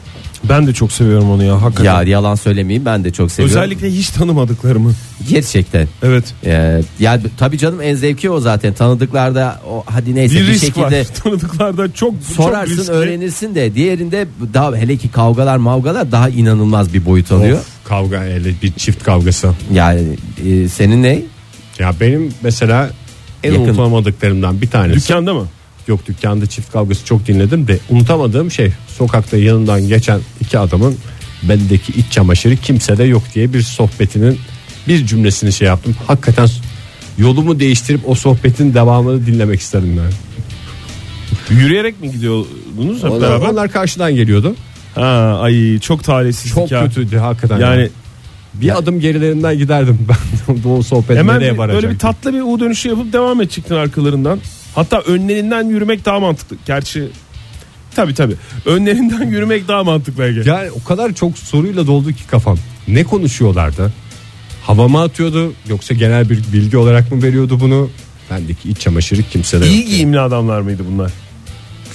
Ben 0.49 0.67
de 0.67 0.73
çok 0.73 0.91
seviyorum 0.91 1.31
onu 1.31 1.43
ya 1.43 1.61
hakikaten. 1.61 1.93
Ya 1.93 2.03
yalan 2.03 2.35
söylemeyeyim 2.35 2.85
ben 2.85 3.03
de 3.03 3.11
çok 3.11 3.31
seviyorum. 3.31 3.57
Özellikle 3.57 3.91
hiç 3.91 4.09
tanımadıklarımı. 4.09 4.93
Gerçekten. 5.29 5.87
Evet. 6.03 6.33
Ee, 6.45 6.81
ya 6.99 7.19
tabii 7.37 7.57
canım 7.57 7.81
en 7.81 7.95
zevki 7.95 8.29
o 8.29 8.39
zaten 8.39 8.73
tanıdıklarda 8.73 9.61
o 9.69 9.83
hadi 9.85 10.15
neyse 10.15 10.35
Bir 10.35 10.41
bir, 10.41 10.47
risk 10.47 10.65
şekilde 10.65 10.99
var. 10.99 11.07
Tanıdıklarda 11.23 11.93
çok 11.93 11.95
çok 11.95 12.35
sorarsın 12.35 12.77
riskli. 12.77 12.91
öğrenirsin 12.91 13.55
de 13.55 13.75
diğerinde 13.75 14.27
daha 14.53 14.75
hele 14.75 14.97
ki 14.97 15.09
kavgalar 15.11 15.57
mavgalar 15.57 16.11
daha 16.11 16.29
inanılmaz 16.29 16.93
bir 16.93 17.05
boyut 17.05 17.31
alıyor. 17.31 17.57
Of, 17.57 17.67
kavga 17.83 18.23
hele 18.23 18.53
bir 18.63 18.71
çift 18.71 19.03
kavgası. 19.03 19.53
Yani 19.73 20.01
e, 20.47 20.67
senin 20.67 21.03
ne? 21.03 21.21
Ya 21.79 21.93
benim 21.99 22.33
mesela 22.43 22.89
en 23.43 23.51
Yakın. 23.51 23.65
unutamadıklarımdan 23.65 24.61
bir 24.61 24.69
tanesi. 24.69 24.99
Dükkanda 25.09 25.33
mı? 25.33 25.47
Yok 25.87 26.07
dükkanda 26.07 26.45
çift 26.45 26.71
kavgası 26.71 27.05
çok 27.05 27.27
dinledim 27.27 27.67
de 27.67 27.79
unutamadığım 27.89 28.51
şey 28.51 28.71
sokakta 28.97 29.37
yanından 29.37 29.87
geçen 29.87 30.19
iki 30.41 30.59
adamın 30.59 30.95
bendeki 31.43 31.91
iç 31.91 32.11
çamaşırı 32.11 32.55
kimsede 32.57 33.03
yok 33.03 33.23
diye 33.35 33.53
bir 33.53 33.61
sohbetinin 33.61 34.39
bir 34.87 35.05
cümlesini 35.05 35.53
şey 35.53 35.67
yaptım. 35.67 35.95
Hakikaten 36.07 36.47
yolumu 37.17 37.59
değiştirip 37.59 38.09
o 38.09 38.15
sohbetin 38.15 38.73
devamını 38.73 39.25
dinlemek 39.25 39.59
istedim 39.61 39.99
ben. 40.03 40.11
Yürüyerek 41.55 42.01
mi 42.01 42.11
gidiyordunuz 42.11 43.03
hep 43.03 43.11
Onlar, 43.11 43.21
beraber? 43.29 43.47
onlar 43.47 43.71
karşıdan 43.71 44.15
geliyordu. 44.15 44.55
Ha, 44.95 45.37
ay 45.41 45.79
çok 45.79 46.03
talihsizlik 46.03 46.55
Çok 46.55 46.71
ya. 46.71 46.83
kötüydü 46.83 47.17
hakikaten. 47.17 47.59
Yani 47.59 47.79
Yani 47.79 47.89
bir 48.53 48.77
adım 48.77 48.99
gerilerinden 48.99 49.57
giderdim 49.57 50.07
ben 50.47 50.69
o 50.69 50.83
sohbet 50.83 51.17
hemen 51.17 51.35
nereye 51.35 51.57
varacak? 51.57 51.81
böyle 51.81 51.93
bir 51.93 51.99
tatlı 51.99 52.33
bir 52.33 52.41
U 52.41 52.59
dönüşü 52.59 52.89
yapıp 52.89 53.13
devam 53.13 53.41
edecektin 53.41 53.75
arkalarından. 53.75 54.39
Hatta 54.75 54.99
önlerinden 54.99 55.63
yürümek 55.63 56.05
daha 56.05 56.19
mantıklı. 56.19 56.55
Gerçi 56.65 57.07
tabi 57.95 58.13
tabi. 58.13 58.33
Önlerinden 58.65 59.27
yürümek 59.29 59.67
daha 59.67 59.83
mantıklı 59.83 60.25
Ege. 60.25 60.41
Yani 60.45 60.71
o 60.71 60.83
kadar 60.83 61.13
çok 61.13 61.37
soruyla 61.37 61.87
doldu 61.87 62.11
ki 62.11 62.27
kafam. 62.27 62.57
Ne 62.87 63.03
konuşuyorlardı? 63.03 63.93
Hava 64.63 64.87
mı 64.87 65.01
atıyordu 65.01 65.53
yoksa 65.69 65.93
genel 65.93 66.29
bir 66.29 66.39
bilgi 66.53 66.77
olarak 66.77 67.11
mı 67.11 67.23
veriyordu 67.23 67.59
bunu? 67.59 67.89
Bendeki 68.31 68.69
iç 68.69 68.79
çamaşırı 68.79 69.23
kimsede 69.23 69.67
İyi 69.67 69.85
giyimli 69.85 70.19
adamlar 70.19 70.61
mıydı 70.61 70.83
bunlar? 70.91 71.11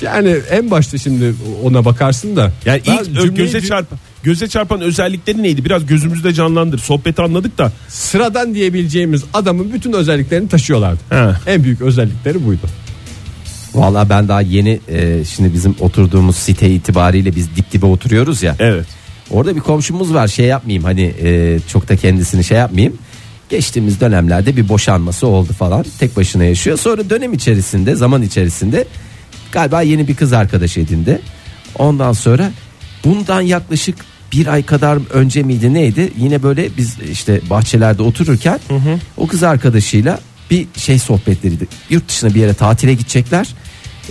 Yani 0.02 0.36
en 0.50 0.70
başta 0.70 0.98
şimdi 0.98 1.34
ona 1.64 1.84
bakarsın 1.84 2.36
da. 2.36 2.52
Yani 2.64 2.80
ilk 2.86 3.04
cümleyi 3.04 3.34
göze 3.34 3.58
cü- 3.58 3.68
çarpan 3.68 3.98
göze 4.26 4.49
çarpan 4.49 4.80
özellikleri 4.80 5.42
neydi? 5.42 5.64
Biraz 5.64 5.87
gözümüzde 5.87 6.35
canlandır. 6.35 6.78
Sohbeti 6.78 7.23
anladık 7.23 7.59
da. 7.59 7.73
sıradan 7.88 8.54
diyebileceğimiz 8.54 9.25
adamın 9.35 9.73
bütün 9.73 9.92
özelliklerini 9.92 10.49
taşıyorlardı. 10.49 11.00
He. 11.11 11.52
En 11.52 11.64
büyük 11.64 11.80
özellikleri 11.80 12.47
buydu. 12.47 12.66
Valla 13.75 14.09
ben 14.09 14.28
daha 14.28 14.40
yeni 14.40 14.80
e, 14.88 15.25
şimdi 15.25 15.52
bizim 15.52 15.76
oturduğumuz 15.80 16.37
site 16.37 16.71
itibariyle 16.71 17.37
biz 17.37 17.56
dip 17.56 17.73
dibe 17.73 17.87
oturuyoruz 17.87 18.42
ya. 18.42 18.56
Evet. 18.59 18.87
Orada 19.30 19.56
bir 19.56 19.61
komşumuz 19.61 20.14
var 20.14 20.28
şey 20.28 20.47
yapmayayım 20.47 20.85
hani 20.85 21.14
e, 21.23 21.59
çok 21.68 21.88
da 21.88 21.97
kendisini 21.97 22.45
şey 22.45 22.59
yapmayayım. 22.59 22.99
Geçtiğimiz 23.49 24.00
dönemlerde 24.00 24.56
bir 24.56 24.68
boşanması 24.68 25.26
oldu 25.26 25.52
falan. 25.52 25.85
Tek 25.99 26.16
başına 26.16 26.45
yaşıyor. 26.45 26.78
Sonra 26.78 27.11
dönem 27.11 27.33
içerisinde 27.33 27.95
zaman 27.95 28.23
içerisinde 28.23 28.85
galiba 29.52 29.83
yeni 29.83 30.09
bir 30.09 30.16
kız 30.16 30.33
arkadaş 30.33 30.78
edindi. 30.78 31.21
Ondan 31.78 32.12
sonra 32.12 32.50
bundan 33.04 33.40
yaklaşık 33.40 33.97
bir 34.33 34.47
ay 34.47 34.62
kadar 34.62 34.99
önce 35.12 35.42
miydi 35.42 35.75
neydi? 35.75 36.12
Yine 36.18 36.42
böyle 36.42 36.76
biz 36.76 36.97
işte 37.12 37.40
bahçelerde 37.50 38.02
otururken 38.02 38.61
o 39.16 39.26
kız 39.26 39.42
arkadaşıyla 39.42 40.21
bir 40.50 40.66
şey 40.76 40.99
sohbetleriydi. 40.99 41.66
Yurt 41.90 42.09
dışına 42.09 42.35
bir 42.35 42.40
yere 42.40 42.54
tatile 42.54 42.95
gidecekler. 42.95 43.49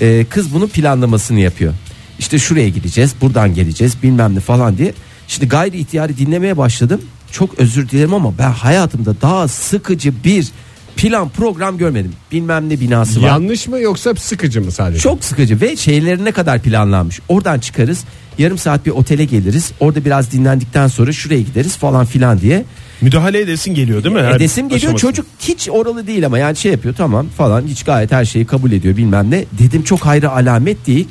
Ee, 0.01 0.25
kız 0.29 0.53
bunun 0.53 0.67
planlamasını 0.67 1.39
yapıyor. 1.39 1.73
İşte 2.19 2.39
şuraya 2.39 2.69
gideceğiz, 2.69 3.15
buradan 3.21 3.53
geleceğiz, 3.53 4.03
bilmem 4.03 4.35
ne 4.35 4.39
falan 4.39 4.77
diye. 4.77 4.93
Şimdi 5.27 5.47
gayri 5.47 5.77
ihtiyari 5.77 6.17
dinlemeye 6.17 6.57
başladım. 6.57 7.01
Çok 7.31 7.59
özür 7.59 7.89
dilerim 7.89 8.13
ama 8.13 8.37
ben 8.37 8.51
hayatımda 8.51 9.21
daha 9.21 9.47
sıkıcı 9.47 10.23
bir 10.23 10.47
plan 10.97 11.29
program 11.29 11.77
görmedim. 11.77 12.13
Bilmem 12.31 12.69
ne 12.69 12.79
binası 12.79 13.21
var. 13.21 13.27
Yanlış 13.27 13.67
mı 13.67 13.79
yoksa 13.79 14.15
sıkıcı 14.15 14.61
mı 14.61 14.71
sadece? 14.71 14.99
Çok 14.99 15.23
sıkıcı 15.23 15.61
ve 15.61 15.75
şeylerine 15.75 16.31
kadar 16.31 16.59
planlanmış. 16.59 17.19
Oradan 17.29 17.59
çıkarız. 17.59 18.03
Yarım 18.37 18.57
saat 18.57 18.85
bir 18.85 18.91
otele 18.91 19.25
geliriz. 19.25 19.71
Orada 19.79 20.05
biraz 20.05 20.31
dinlendikten 20.31 20.87
sonra 20.87 21.11
şuraya 21.11 21.41
gideriz 21.41 21.77
falan 21.77 22.05
filan 22.05 22.41
diye. 22.41 22.65
Müdahale 23.01 23.39
edesin 23.39 23.73
geliyor 23.75 24.03
değil 24.03 24.15
mi? 24.15 24.21
Her 24.21 24.35
Edesim 24.35 24.69
geliyor 24.69 24.93
aşamasında. 24.93 25.11
çocuk 25.11 25.25
hiç 25.39 25.69
oralı 25.69 26.07
değil 26.07 26.25
ama 26.25 26.37
yani 26.39 26.55
şey 26.55 26.71
yapıyor 26.71 26.95
tamam 26.97 27.27
falan 27.37 27.61
hiç 27.67 27.83
gayet 27.83 28.11
her 28.11 28.25
şeyi 28.25 28.45
kabul 28.45 28.71
ediyor 28.71 28.97
bilmem 28.97 29.31
ne. 29.31 29.45
Dedim 29.59 29.83
çok 29.83 29.99
hayra 30.05 30.29
alamet 30.31 30.87
değil. 30.87 31.07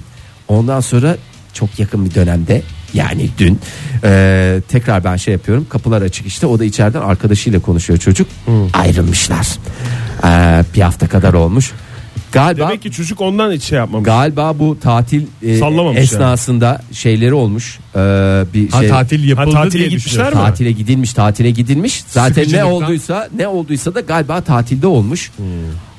Ondan 0.48 0.80
sonra 0.80 1.16
çok 1.52 1.78
yakın 1.78 2.04
bir 2.04 2.14
dönemde 2.14 2.62
yani 2.94 3.28
dün 3.38 3.58
e, 4.04 4.60
tekrar 4.68 5.04
ben 5.04 5.16
şey 5.16 5.32
yapıyorum 5.32 5.66
kapılar 5.68 6.02
açık 6.02 6.26
işte 6.26 6.46
o 6.46 6.58
da 6.58 6.64
içeriden 6.64 7.00
arkadaşıyla 7.00 7.60
konuşuyor 7.60 7.98
çocuk. 7.98 8.28
Ayrılmışlar. 8.74 9.46
E, 10.24 10.64
bir 10.74 10.80
hafta 10.80 11.06
kadar 11.08 11.34
olmuş. 11.34 11.72
Galiba 12.32 12.68
Demek 12.68 12.82
ki 12.82 12.90
çocuk 12.92 13.20
ondan 13.20 13.52
hiç 13.52 13.62
şey 13.62 13.78
yapmamış. 13.78 14.04
galiba 14.06 14.58
bu 14.58 14.78
tatil 14.80 15.26
e, 15.42 15.58
Sallamamış 15.58 15.98
esnasında 16.00 16.82
şeyleri 16.92 17.34
olmuş. 17.34 17.78
E, 17.94 17.98
bir 18.54 18.70
Ha 18.70 18.80
şey 18.80 18.88
tatil 18.88 19.28
yapıldı 19.28 19.56
Ha, 19.56 19.62
tatile 19.62 19.72
diye 19.78 19.88
gitmişler 19.88 20.10
düşünüyorum. 20.12 20.38
mi? 20.38 20.44
tatile 20.44 20.72
gidilmiş 20.72 21.12
tatile 21.12 21.50
gidilmiş. 21.50 22.04
Zaten 22.08 22.42
ne 22.44 22.48
Sıkıcılıktan- 22.48 22.62
olduysa 22.64 23.28
ne 23.38 23.48
olduysa 23.48 23.94
da 23.94 24.00
galiba 24.00 24.40
tatilde 24.40 24.86
olmuş 24.86 25.30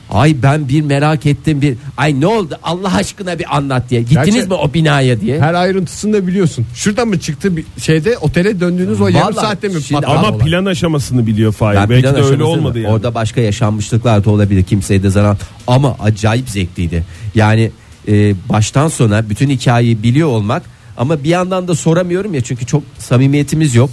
ay 0.10 0.36
ben 0.44 0.70
bir 0.70 0.82
merak 0.82 1.26
ettim 1.26 1.62
bir 1.62 1.78
ay 1.98 2.22
ne 2.22 2.28
oldu 2.28 2.58
Allah 2.64 2.96
aşkına 2.96 3.40
bir 3.40 3.58
anlat 3.58 3.90
diye 3.90 4.02
gittiniz 4.02 4.26
Gerçi- 4.36 4.48
mi 4.48 4.54
o 4.54 4.74
binaya 4.74 5.22
diye 5.22 5.40
Her 5.42 5.54
ayrıntısını 5.54 6.14
da 6.14 6.28
biliyorsun. 6.28 6.66
Şuradan 6.76 7.08
mı 7.08 7.20
çıktı 7.20 7.58
bir 7.58 7.66
şeyde 7.82 8.18
otele 8.18 8.60
döndüğünüz 8.60 9.02
o 9.02 9.08
yarım 9.08 9.22
Vallahi 9.22 9.36
saatte 9.46 9.68
mi 9.68 9.82
şimdi- 9.84 10.02
patladı 10.02 10.20
Ama 10.20 10.36
olay? 10.36 10.46
plan 10.48 10.66
aşamasını 10.66 11.28
biliyor 11.28 11.52
Fahir. 11.54 11.78
Ben 11.78 11.90
Belki 11.90 12.02
plan 12.02 12.16
de 12.16 12.18
öyle 12.20 12.28
aşamasını- 12.36 12.44
olmadı 12.44 12.80
yani. 12.80 12.94
Orada 12.94 13.14
başka 13.16 13.42
yaşanmışlıklar 13.42 14.26
da 14.26 14.30
olabilir 14.30 14.64
kimseye 14.64 15.04
de 15.04 15.10
zarar 15.10 15.38
ama 15.68 15.96
acayip 16.00 16.50
zevkliydi. 16.50 17.04
Yani 17.36 17.72
e, 18.08 18.34
baştan 18.50 18.88
sona 18.88 19.30
bütün 19.30 19.50
hikayeyi 19.50 20.04
biliyor 20.04 20.28
olmak 20.28 20.64
ama 20.98 21.24
bir 21.24 21.30
yandan 21.30 21.68
da 21.68 21.76
soramıyorum 21.76 22.34
ya 22.34 22.42
çünkü 22.42 22.66
çok 22.66 22.84
samimiyetimiz 23.00 23.76
yok. 23.76 23.90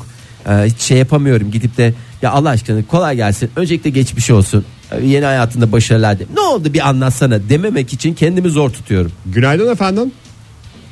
E, 0.49 0.53
hiç 0.67 0.81
şey 0.81 0.99
yapamıyorum 0.99 1.51
gidip 1.51 1.77
de 1.77 1.95
ya 2.23 2.31
Allah 2.33 2.49
aşkına 2.49 2.83
kolay 2.87 3.17
gelsin. 3.17 3.51
Öncelikle 3.57 3.91
geçmiş 3.91 4.31
olsun. 4.31 4.65
Yeni 5.03 5.25
hayatında 5.25 5.73
başarılar 5.73 6.19
de. 6.19 6.25
Ne 6.35 6.41
oldu 6.41 6.75
bir 6.75 6.89
anlatsana 6.89 7.49
dememek 7.49 7.93
için 7.93 8.15
kendimi 8.15 8.49
zor 8.49 8.71
tutuyorum. 8.71 9.13
Günaydın 9.27 9.73
efendim. 9.73 10.13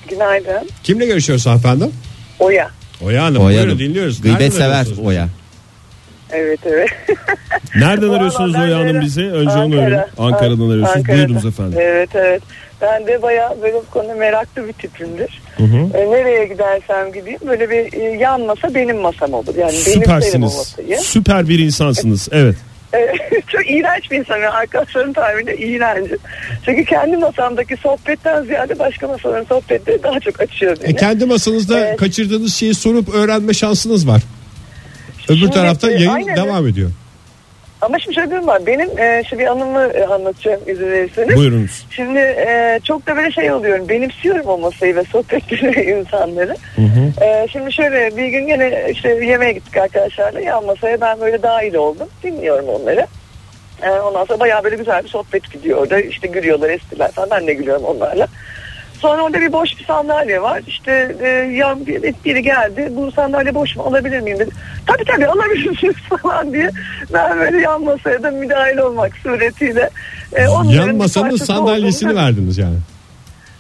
Günaydın. 0.09 0.69
Kimle 0.83 1.07
görüşüyoruz 1.07 1.47
efendim? 1.47 1.91
Oya. 2.39 2.71
Oya 3.05 3.25
Hanım. 3.25 3.43
Oya 3.43 3.47
buyurun 3.47 3.69
Hanım. 3.69 3.79
dinliyoruz. 3.79 4.23
Gıybet 4.23 4.41
Nereden 4.41 4.57
sever 4.57 4.69
arıyorsunuz? 4.69 4.99
Oya. 4.99 5.29
Evet 6.33 6.61
evet. 6.65 6.89
Nereden 7.77 8.09
Vallahi 8.09 8.19
arıyorsunuz 8.19 8.55
Oya 8.55 8.79
Hanım 8.79 9.01
bizi? 9.01 9.23
Önce 9.23 9.57
onu 9.57 9.75
öğrenin. 9.77 10.03
Ankara'dan 10.19 10.61
An- 10.65 10.71
arıyorsunuz. 10.71 11.09
Buyurunuz 11.09 11.47
efendim. 11.47 11.79
Evet 11.83 12.11
evet. 12.15 12.43
Ben 12.83 13.07
de 13.07 13.23
bayağı 13.23 13.63
böyle 13.63 13.75
bu 13.75 13.85
konuda 13.91 14.15
meraklı 14.15 14.69
bir 14.69 14.73
tipimdir. 14.73 15.43
Hı 15.57 15.63
hı. 15.63 15.97
E, 15.97 16.11
nereye 16.11 16.47
gidersem 16.47 17.13
gideyim 17.13 17.41
böyle 17.47 17.71
bir 17.71 17.93
e, 17.93 18.05
yan 18.19 18.41
masa 18.41 18.75
benim 18.75 18.97
masam 18.99 19.33
olur. 19.33 19.55
Yani 19.55 19.73
benim 19.87 20.01
Süpersiniz. 20.03 20.75
Süper 21.01 21.49
bir 21.49 21.59
insansınız. 21.59 22.29
Evet. 22.33 22.57
E, 22.95 23.15
çok 23.47 23.71
iğrenç 23.71 24.11
bir 24.11 24.19
insanım. 24.19 24.43
Yani 24.43 24.55
arkadaşlarım 24.55 25.13
tabiriyle 25.13 25.57
iğrencim. 25.57 26.19
Çünkü 26.65 26.85
kendi 26.85 27.17
masamdaki 27.17 27.77
sohbetten 27.77 28.45
ziyade 28.45 28.79
başka 28.79 29.09
masaların 29.09 29.45
sohbetleri 29.45 30.03
daha 30.03 30.21
çok 30.21 30.41
açıyor 30.41 30.77
beni. 30.83 30.91
E, 30.91 30.97
kendi 30.97 31.25
masanızda 31.27 31.81
Evet. 31.81 31.97
kaçırdığınız 31.97 32.55
şeyi 32.55 32.75
sorup 32.75 33.15
öğrenme 33.15 33.53
şansınız 33.53 34.09
var. 34.09 34.23
Öbür 35.29 35.39
Şimdi, 35.39 35.53
tarafta 35.53 35.91
e, 35.91 35.95
yayın 35.95 36.09
aynen. 36.09 36.37
devam 36.37 36.67
ediyor. 36.67 36.91
Ama 37.81 37.99
şimdi 37.99 38.15
şöyle 38.15 38.31
bir 38.31 38.37
durum 38.37 38.47
var. 38.47 38.67
Benim 38.67 38.99
e, 38.99 39.23
şu 39.31 39.39
bir 39.39 39.47
anımı 39.47 39.83
e, 39.83 40.05
anlatacağım 40.07 40.61
izin 40.67 40.87
verirseniz. 40.91 41.37
Buyurunuz. 41.37 41.87
Şimdi 41.91 42.19
e, 42.19 42.81
çok 42.85 43.07
da 43.07 43.17
böyle 43.17 43.33
şey 43.33 43.53
oluyorum. 43.53 43.89
Benimsiyorum 43.89 44.47
o 44.47 44.59
masayı 44.59 44.97
ve 44.97 45.05
sohbetleri 45.05 45.91
insanları. 45.99 46.57
E, 47.23 47.47
şimdi 47.53 47.73
şöyle 47.73 48.17
bir 48.17 48.27
gün 48.27 48.47
gene 48.47 48.87
işte 48.91 49.09
yemeğe 49.25 49.53
gittik 49.53 49.77
arkadaşlarla. 49.77 50.41
Yan 50.41 50.65
masaya 50.65 51.01
ben 51.01 51.21
böyle 51.21 51.43
dahil 51.43 51.75
oldum. 51.75 52.09
Dinliyorum 52.23 52.69
onları. 52.69 53.07
E, 53.83 53.91
ondan 53.91 54.25
sonra 54.25 54.41
bayağı 54.41 54.65
böyle 54.65 54.77
güzel 54.77 55.05
bir 55.05 55.09
sohbet 55.09 55.53
gidiyor 55.53 55.79
orada. 55.79 56.01
İşte 56.01 56.29
gülüyorlar, 56.29 56.71
estiler 56.71 57.11
falan. 57.11 57.31
Ben 57.31 57.47
de 57.47 57.55
gülüyorum 57.55 57.85
onlarla. 57.85 58.27
Sonra 59.01 59.23
orada 59.23 59.41
bir 59.41 59.53
boş 59.53 59.79
bir 59.79 59.85
sandalye 59.85 60.43
var. 60.43 60.63
İşte 60.67 61.17
e, 61.23 61.29
yan 61.57 61.87
bir, 61.87 62.03
biri 62.25 62.43
geldi. 62.43 62.89
Bu 62.97 63.13
sandalye 63.13 63.55
boş 63.55 63.77
mu 63.77 63.83
alabilir 63.83 64.21
miyim 64.21 64.39
dedi. 64.39 64.51
Tabii 64.87 65.05
tabii 65.05 65.27
alabilirsiniz 65.27 65.95
falan 66.23 66.53
diye. 66.53 66.71
Ben 67.13 67.39
böyle 67.41 67.59
yan 67.61 67.83
masaya 67.85 68.23
da 68.23 68.31
müdahil 68.31 68.77
olmak 68.79 69.13
suretiyle. 69.23 69.91
e, 70.33 70.43
Yan 70.75 70.95
masanın 70.97 71.37
sandalyesini 71.37 72.11
olduğunu- 72.11 72.23
verdiniz 72.23 72.59
yani. 72.59 72.77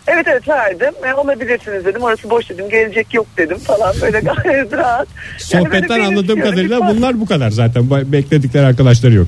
Evet 0.07 0.27
evet 0.31 0.49
verdim. 0.49 0.95
E, 1.09 1.15
olabilirsiniz 1.15 1.85
dedim. 1.85 2.03
Orası 2.03 2.31
boş 2.31 2.51
dedim. 2.51 2.69
Gelecek 2.71 3.15
yok 3.15 3.27
dedim 3.37 3.59
falan. 3.59 3.95
Böyle 4.03 4.21
gayet 4.45 4.73
rahat. 4.73 5.09
Yani 5.53 5.65
böyle 5.65 5.77
Sohbetten 5.77 5.89
benim 5.99 6.03
anladığım 6.09 6.23
istiyorum. 6.39 6.51
kadarıyla 6.51 6.81
bunlar 6.89 7.21
bu 7.21 7.27
kadar 7.27 7.51
zaten. 7.51 7.91
Bekledikleri 8.13 8.67
arkadaşları 8.67 9.15
yok. 9.15 9.27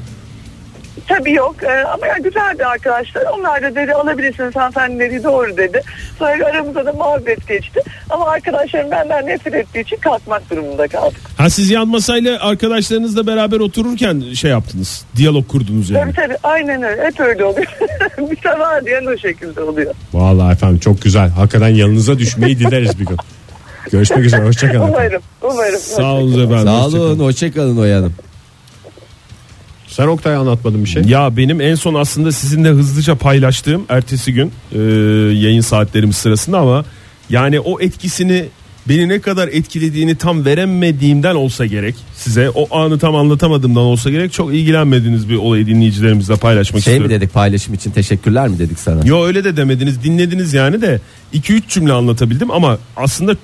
Tabii 1.08 1.32
yok 1.32 1.56
E, 1.62 1.84
ama 1.84 2.06
yani 2.06 2.22
güzeldi 2.22 2.66
arkadaşlar. 2.66 3.22
Onlar 3.38 3.62
da 3.62 3.74
dedi 3.74 3.92
alabilirsiniz 3.92 4.56
hanımefendi 4.56 4.98
dedi 4.98 5.24
doğru 5.24 5.56
dedi. 5.56 5.80
Sonra 6.18 6.46
aramızda 6.46 6.86
da 6.86 6.92
muhabbet 6.92 7.48
geçti. 7.48 7.80
Ama 8.10 8.26
arkadaşlarım 8.30 8.90
benden 8.90 9.26
nefret 9.26 9.54
ettiği 9.54 9.80
için 9.80 9.96
kalkmak 9.96 10.50
durumunda 10.50 10.88
kaldık. 10.88 11.20
Ha 11.38 11.50
siz 11.50 11.70
yan 11.70 11.88
masayla 11.88 12.40
arkadaşlarınızla 12.40 13.26
beraber 13.26 13.60
otururken 13.60 14.22
şey 14.34 14.50
yaptınız. 14.50 15.04
Diyalog 15.16 15.48
kurdunuz 15.48 15.90
yani. 15.90 16.02
Tabii 16.14 16.26
tabii 16.26 16.38
aynen 16.42 16.82
öyle. 16.82 17.02
Hep 17.04 17.20
öyle 17.20 17.44
oluyor. 17.44 17.66
bir 18.18 18.38
sabah 18.42 18.84
diyen 18.86 19.06
o 19.06 19.18
şekilde 19.18 19.60
oluyor. 19.62 19.94
Vallahi 20.12 20.52
efendim 20.52 20.78
çok 20.78 21.02
güzel. 21.02 21.28
Hakikaten 21.30 21.68
yanınıza 21.68 22.18
düşmeyi 22.18 22.58
dileriz 22.58 23.00
bir 23.00 23.06
gün. 23.06 23.16
Görüşmek 23.92 24.24
üzere. 24.24 24.42
Hoşçakalın. 24.44 24.88
Umarım. 24.88 25.22
Umarım. 25.42 25.78
Sağ 25.78 26.12
olun 26.12 26.44
efendim. 26.44 26.64
Sağ 26.66 26.82
hoşça 26.84 26.98
kalın. 26.98 27.06
olun 27.10 27.24
hoşçakalın 27.24 27.76
Oya 27.76 27.96
Hanım. 27.96 28.14
Sen 29.92 30.06
Oktay 30.06 30.34
anlatmadın 30.36 30.84
bir 30.84 30.88
şey. 30.88 31.02
Ya 31.02 31.36
benim 31.36 31.60
en 31.60 31.74
son 31.74 31.94
aslında 31.94 32.32
sizinle 32.32 32.68
hızlıca 32.68 33.14
paylaştığım 33.14 33.84
ertesi 33.88 34.32
gün 34.34 34.52
e, 34.72 34.78
yayın 35.34 35.60
saatlerimiz 35.60 36.16
sırasında 36.16 36.58
ama 36.58 36.84
yani 37.30 37.60
o 37.60 37.80
etkisini 37.80 38.44
beni 38.88 39.08
ne 39.08 39.20
kadar 39.20 39.48
etkilediğini 39.48 40.14
tam 40.16 40.44
veremediğimden 40.44 41.34
olsa 41.34 41.66
gerek 41.66 41.94
size 42.16 42.50
o 42.50 42.78
anı 42.78 42.98
tam 42.98 43.16
anlatamadığımdan 43.16 43.82
olsa 43.82 44.10
gerek 44.10 44.32
çok 44.32 44.54
ilgilenmediğiniz 44.54 45.28
bir 45.28 45.36
olayı 45.36 45.66
dinleyicilerimizle 45.66 46.36
paylaşmak 46.36 46.82
Şey 46.82 46.92
mi 46.92 46.96
istiyorum. 46.96 47.22
dedik 47.22 47.34
paylaşım 47.34 47.74
için 47.74 47.90
teşekkürler 47.90 48.48
mi 48.48 48.58
dedik 48.58 48.78
sana? 48.78 49.06
Yo 49.06 49.24
öyle 49.24 49.44
de 49.44 49.56
demediniz 49.56 50.02
dinlediniz 50.02 50.54
yani 50.54 50.82
de 50.82 51.00
2-3 51.34 51.62
cümle 51.68 51.92
anlatabildim 51.92 52.50
ama 52.50 52.78
aslında 52.96 53.36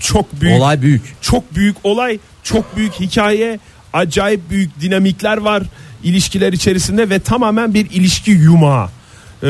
çok 0.00 0.40
büyük 0.40 0.60
Olay 0.60 0.82
büyük. 0.82 1.02
çok 1.20 1.54
büyük 1.54 1.76
olay, 1.84 2.18
çok 2.42 2.76
büyük 2.76 2.92
hikaye, 3.00 3.58
acayip 3.92 4.50
büyük 4.50 4.80
dinamikler 4.80 5.36
var 5.36 5.62
ilişkiler 6.04 6.52
içerisinde 6.52 7.10
ve 7.10 7.18
tamamen 7.18 7.74
bir 7.74 7.90
ilişki 7.90 8.30
yumağı. 8.30 8.86
Ee, 9.42 9.46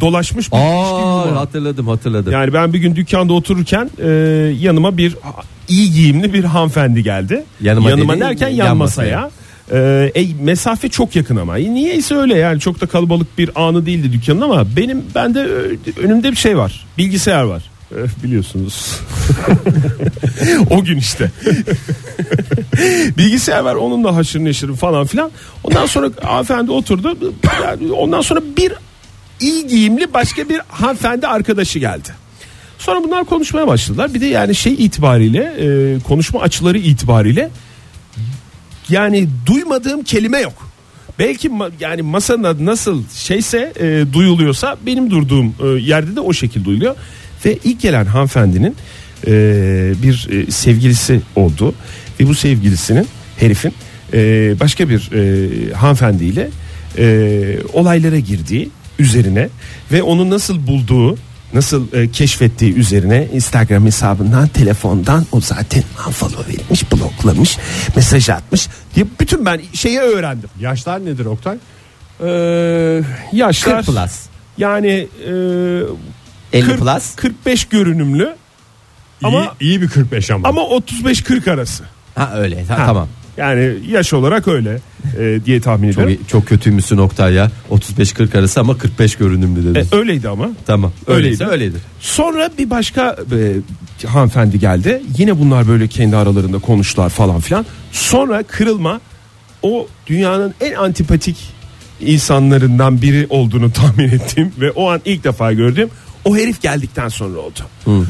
dolaşmış 0.00 0.52
bir 0.52 0.56
ilişki 0.56 0.74
Aa 0.74 1.00
yumağı. 1.26 1.34
hatırladım 1.34 1.88
hatırladım. 1.88 2.32
Yani 2.32 2.52
ben 2.52 2.72
bir 2.72 2.78
gün 2.78 2.96
dükkanda 2.96 3.32
otururken 3.32 3.90
e, 3.98 4.08
yanıma 4.60 4.96
bir 4.96 5.16
iyi 5.68 5.92
giyimli 5.92 6.32
bir 6.32 6.44
hanımefendi 6.44 7.02
geldi. 7.02 7.44
Yanıma 7.60 7.90
dediğin 7.90 8.08
derken 8.20 8.48
yan, 8.48 8.66
yan 8.66 8.76
masaya. 8.76 9.30
Ee, 9.72 10.12
e, 10.14 10.26
mesafe 10.42 10.88
çok 10.88 11.16
yakın 11.16 11.36
ama. 11.36 11.58
E, 11.58 11.74
niyeyse 11.74 12.14
öyle 12.14 12.34
yani 12.38 12.60
çok 12.60 12.80
da 12.80 12.86
kalabalık 12.86 13.38
bir 13.38 13.50
anı 13.54 13.86
değildi 13.86 14.12
dükkanın 14.12 14.40
ama 14.40 14.76
benim 14.76 15.04
bende 15.14 15.40
e, 15.40 16.00
önümde 16.00 16.30
bir 16.30 16.36
şey 16.36 16.58
var. 16.58 16.86
Bilgisayar 16.98 17.42
var. 17.42 17.62
Biliyorsunuz. 18.24 19.00
o 20.70 20.84
gün 20.84 20.98
işte. 20.98 21.30
Bilgisayar 23.18 23.60
var 23.60 23.74
onunla 23.74 24.16
haşır 24.16 24.40
neşir 24.40 24.76
falan 24.76 25.06
filan. 25.06 25.30
Ondan 25.64 25.86
sonra 25.86 26.10
hanımefendi 26.22 26.70
oturdu. 26.70 27.34
Yani 27.62 27.92
ondan 27.92 28.20
sonra 28.20 28.40
bir 28.56 28.72
iyi 29.40 29.66
giyimli 29.66 30.14
başka 30.14 30.48
bir 30.48 30.60
hanımefendi 30.68 31.26
arkadaşı 31.26 31.78
geldi. 31.78 32.08
Sonra 32.78 33.02
bunlar 33.04 33.24
konuşmaya 33.24 33.66
başladılar. 33.66 34.14
Bir 34.14 34.20
de 34.20 34.26
yani 34.26 34.54
şey 34.54 34.72
itibariyle 34.72 35.54
e, 35.58 35.98
konuşma 36.00 36.40
açıları 36.40 36.78
itibariyle 36.78 37.50
yani 38.88 39.28
duymadığım 39.46 40.02
kelime 40.02 40.40
yok. 40.40 40.68
Belki 41.18 41.48
ma- 41.48 41.70
yani 41.80 42.02
masanın 42.02 42.44
adı 42.44 42.66
nasıl 42.66 43.02
şeyse 43.14 43.72
e, 43.80 44.04
duyuluyorsa 44.12 44.76
benim 44.86 45.10
durduğum 45.10 45.54
e, 45.62 45.66
yerde 45.66 46.16
de 46.16 46.20
o 46.20 46.32
şekilde 46.32 46.64
duyuluyor. 46.64 46.96
Ve 47.44 47.58
ilk 47.64 47.80
gelen 47.80 48.04
hanımefendinin 48.04 48.76
e, 49.26 49.32
bir 50.02 50.28
e, 50.30 50.50
sevgilisi 50.50 51.20
oldu. 51.36 51.74
Ve 52.20 52.28
bu 52.28 52.34
sevgilisinin 52.34 53.08
herifin 53.36 53.74
e, 54.12 54.20
başka 54.60 54.88
bir 54.88 55.10
e, 55.12 55.72
hanımefendiyle 55.72 56.50
e, 56.98 57.58
olaylara 57.72 58.18
girdiği 58.18 58.70
üzerine 58.98 59.48
ve 59.92 60.02
onu 60.02 60.30
nasıl 60.30 60.66
bulduğu 60.66 61.18
nasıl 61.54 61.92
e, 61.92 62.10
keşfettiği 62.10 62.74
üzerine 62.74 63.28
Instagram 63.32 63.86
hesabından 63.86 64.48
telefondan 64.48 65.26
o 65.32 65.40
zaten 65.40 65.82
unfollow 66.08 66.52
etmiş 66.52 66.92
bloklamış 66.92 67.58
mesaj 67.96 68.28
atmış 68.28 68.68
diye 68.94 69.06
bütün 69.20 69.46
ben 69.46 69.60
şeyi 69.72 69.98
öğrendim. 69.98 70.50
Yaşlar 70.60 71.04
nedir 71.04 71.24
Oktay? 71.24 71.56
Ee, 72.20 73.02
yaşlar 73.32 73.84
40 73.84 73.86
plus. 73.86 74.12
yani 74.58 75.08
e, 75.28 75.32
50 76.52 76.66
40 76.66 76.78
plus. 76.78 77.14
45 77.16 77.64
görünümlü 77.64 78.34
ama 79.24 79.54
iyi, 79.60 79.68
iyi 79.70 79.82
bir 79.82 79.88
45 79.88 80.30
ama. 80.30 80.48
ama 80.48 80.60
35-40 80.60 81.50
arası. 81.50 81.84
Ha 82.14 82.32
öyle. 82.36 82.64
Ha, 82.64 82.78
Ha. 82.78 82.86
Tamam. 82.86 83.08
Yani 83.36 83.74
yaş 83.90 84.12
olarak 84.12 84.48
öyle 84.48 84.78
e, 85.18 85.40
diye 85.44 85.60
tahmin 85.60 85.92
Çok, 85.92 86.04
ediyorum. 86.04 86.24
çok 86.28 86.46
kötüymüşsün 86.46 86.96
Oktay 86.98 87.34
ya. 87.34 87.50
35-40 87.70 88.38
arası 88.38 88.60
ama 88.60 88.78
45 88.78 89.16
görünümlü 89.16 89.64
dedin. 89.74 89.88
E, 89.92 89.96
öyleydi 89.96 90.28
ama. 90.28 90.48
tamam. 90.66 90.92
Öyleyse 91.06 91.44
öyleydi. 91.44 91.62
öyledir. 91.64 91.80
Sonra 92.00 92.50
bir 92.58 92.70
başka 92.70 93.16
e, 94.02 94.06
hanımefendi 94.06 94.58
geldi. 94.58 95.02
Yine 95.18 95.38
bunlar 95.38 95.68
böyle 95.68 95.88
kendi 95.88 96.16
aralarında 96.16 96.58
konuştular 96.58 97.08
falan 97.10 97.40
filan. 97.40 97.66
Sonra 97.92 98.42
kırılma 98.42 99.00
o 99.62 99.86
dünyanın 100.06 100.54
en 100.60 100.74
antipatik 100.74 101.36
insanlarından 102.00 103.02
biri 103.02 103.26
olduğunu 103.30 103.72
tahmin 103.72 104.08
ettiğim 104.08 104.52
ve 104.60 104.70
o 104.70 104.90
an 104.90 105.00
ilk 105.04 105.24
defa 105.24 105.52
gördüğüm 105.52 105.88
o 106.28 106.36
herif 106.36 106.62
geldikten 106.62 107.08
sonra 107.08 107.38
oldu. 107.38 107.60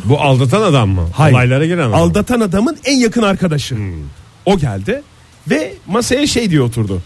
Bu 0.05 0.21
aldatan 0.21 0.63
adam 0.63 0.89
mı? 0.89 1.09
Hayır. 1.13 1.35
Olaylara 1.35 1.67
giren 1.67 1.79
adam. 1.79 1.95
Aldatan 1.95 2.41
adamın 2.41 2.77
en 2.85 2.97
yakın 2.99 3.23
arkadaşı. 3.23 3.77
O 4.47 4.59
geldi 4.59 5.03
ve 5.51 5.75
masaya 5.87 6.27
şey 6.27 6.51
diye 6.51 6.61
oturdu. 6.61 7.03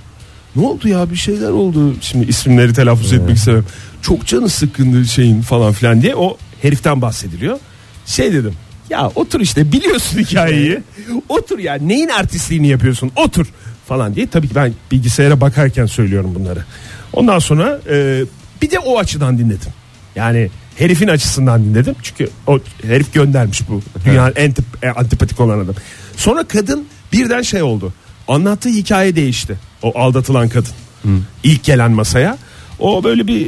Ne 0.57 0.67
oldu 0.67 0.89
ya 0.89 1.11
bir 1.11 1.17
şeyler 1.17 1.51
oldu. 1.51 1.95
Şimdi 2.01 2.25
isimleri 2.25 2.73
telaffuz 2.73 3.13
etmek 3.13 3.37
istemem. 3.37 3.65
Çok 4.03 4.27
canı 4.27 4.49
sıkkındı 4.49 5.05
şeyin 5.05 5.43
falan 5.43 5.73
filan 5.73 6.03
diye 6.03 6.17
o 6.17 6.37
heriften 6.63 7.03
bahsediliyor. 7.03 7.59
Şey 8.07 8.33
dedim. 8.33 8.55
Ya 8.91 9.11
otur 9.15 9.41
işte 9.41 9.73
biliyorsun 9.73 10.19
hikayeyi. 10.19 10.79
otur 11.29 11.59
ya 11.59 11.75
neyin 11.75 12.09
artistliğini 12.09 12.69
yapıyorsun 12.69 13.11
otur 13.17 13.47
falan 13.87 14.15
diye. 14.15 14.27
Tabii 14.27 14.49
ki 14.49 14.55
ben 14.55 14.73
bilgisayara 14.91 15.41
bakarken 15.41 15.87
söylüyorum 15.87 16.35
bunları. 16.35 16.65
Ondan 17.13 17.39
sonra 17.39 17.81
e, 17.91 18.25
bir 18.63 18.71
de 18.71 18.79
o 18.79 18.99
açıdan 18.99 19.39
dinledim. 19.39 19.73
Yani 20.17 20.51
herifin 20.77 21.09
açısından 21.09 21.65
dinledim. 21.65 21.95
Çünkü 22.03 22.29
o 22.47 22.59
herif 22.87 23.15
göndermiş 23.15 23.69
bu. 23.69 23.83
Dünyanın 24.05 24.33
en 24.37 24.53
tip- 24.53 24.85
e, 24.87 24.89
antipatik 24.91 25.41
olan 25.41 25.59
adam. 25.59 25.75
Sonra 26.17 26.45
kadın 26.45 26.87
birden 27.13 27.43
şey 27.43 27.63
oldu. 27.63 27.93
Anlattığı 28.29 28.69
hikaye 28.69 29.17
değişti. 29.17 29.57
O 29.83 29.99
aldatılan 29.99 30.49
kadın. 30.49 30.73
İlk 31.45 31.65
gelen 31.65 31.91
masaya. 31.91 32.39
O 32.79 33.05
böyle 33.05 33.27
bir 33.27 33.47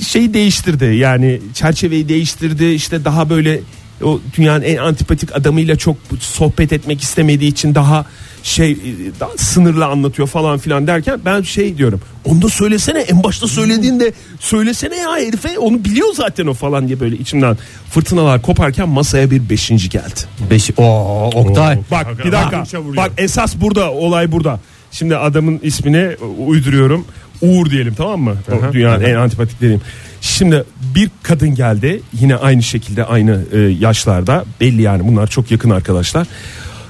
şey 0.00 0.34
değiştirdi. 0.34 0.84
Yani 0.84 1.40
çerçeveyi 1.54 2.08
değiştirdi. 2.08 2.64
İşte 2.64 3.04
daha 3.04 3.30
böyle 3.30 3.60
o 4.04 4.20
dünyanın 4.36 4.62
en 4.62 4.76
antipatik 4.76 5.36
adamıyla 5.36 5.76
çok 5.76 5.96
sohbet 6.20 6.72
etmek 6.72 7.00
istemediği 7.02 7.48
için 7.48 7.74
daha 7.74 8.06
şey 8.42 8.76
daha 9.20 9.30
sınırlı 9.36 9.86
anlatıyor 9.86 10.28
falan 10.28 10.58
filan 10.58 10.86
derken 10.86 11.20
ben 11.24 11.42
şey 11.42 11.78
diyorum. 11.78 12.00
Onu 12.24 12.42
da 12.42 12.48
söylesene 12.48 13.00
en 13.00 13.22
başta 13.22 13.48
söylediğinde 13.48 14.12
söylesene 14.40 14.96
ya 14.96 15.16
herife 15.16 15.58
onu 15.58 15.84
biliyor 15.84 16.14
zaten 16.14 16.46
o 16.46 16.54
falan 16.54 16.88
diye 16.88 17.00
böyle 17.00 17.16
içimden 17.16 17.58
fırtınalar 17.90 18.42
koparken 18.42 18.88
masaya 18.88 19.30
bir 19.30 19.50
beşinci 19.50 19.88
geldi. 19.88 20.20
Beş, 20.50 20.70
Oo, 20.76 21.30
Oktay. 21.34 21.78
Bak 21.90 22.24
bir 22.24 22.32
dakika. 22.32 22.64
Bak 22.96 23.10
esas 23.18 23.56
burada 23.56 23.90
olay 23.92 24.32
burada. 24.32 24.60
Şimdi 24.92 25.16
adamın 25.16 25.60
ismini 25.62 26.16
uyduruyorum. 26.46 27.06
Uğur 27.42 27.70
diyelim 27.70 27.94
tamam 27.94 28.20
mı? 28.20 28.36
O 28.52 28.72
dünyanın 28.72 29.04
en 29.04 29.14
antipatik 29.14 29.60
dediğim. 29.60 29.80
Şimdi 30.20 30.64
bir 30.94 31.10
kadın 31.22 31.54
geldi 31.54 32.02
yine 32.12 32.36
aynı 32.36 32.62
şekilde 32.62 33.04
aynı 33.04 33.44
e, 33.52 33.58
yaşlarda 33.58 34.44
belli 34.60 34.82
yani 34.82 35.08
bunlar 35.08 35.26
çok 35.26 35.50
yakın 35.50 35.70
arkadaşlar. 35.70 36.26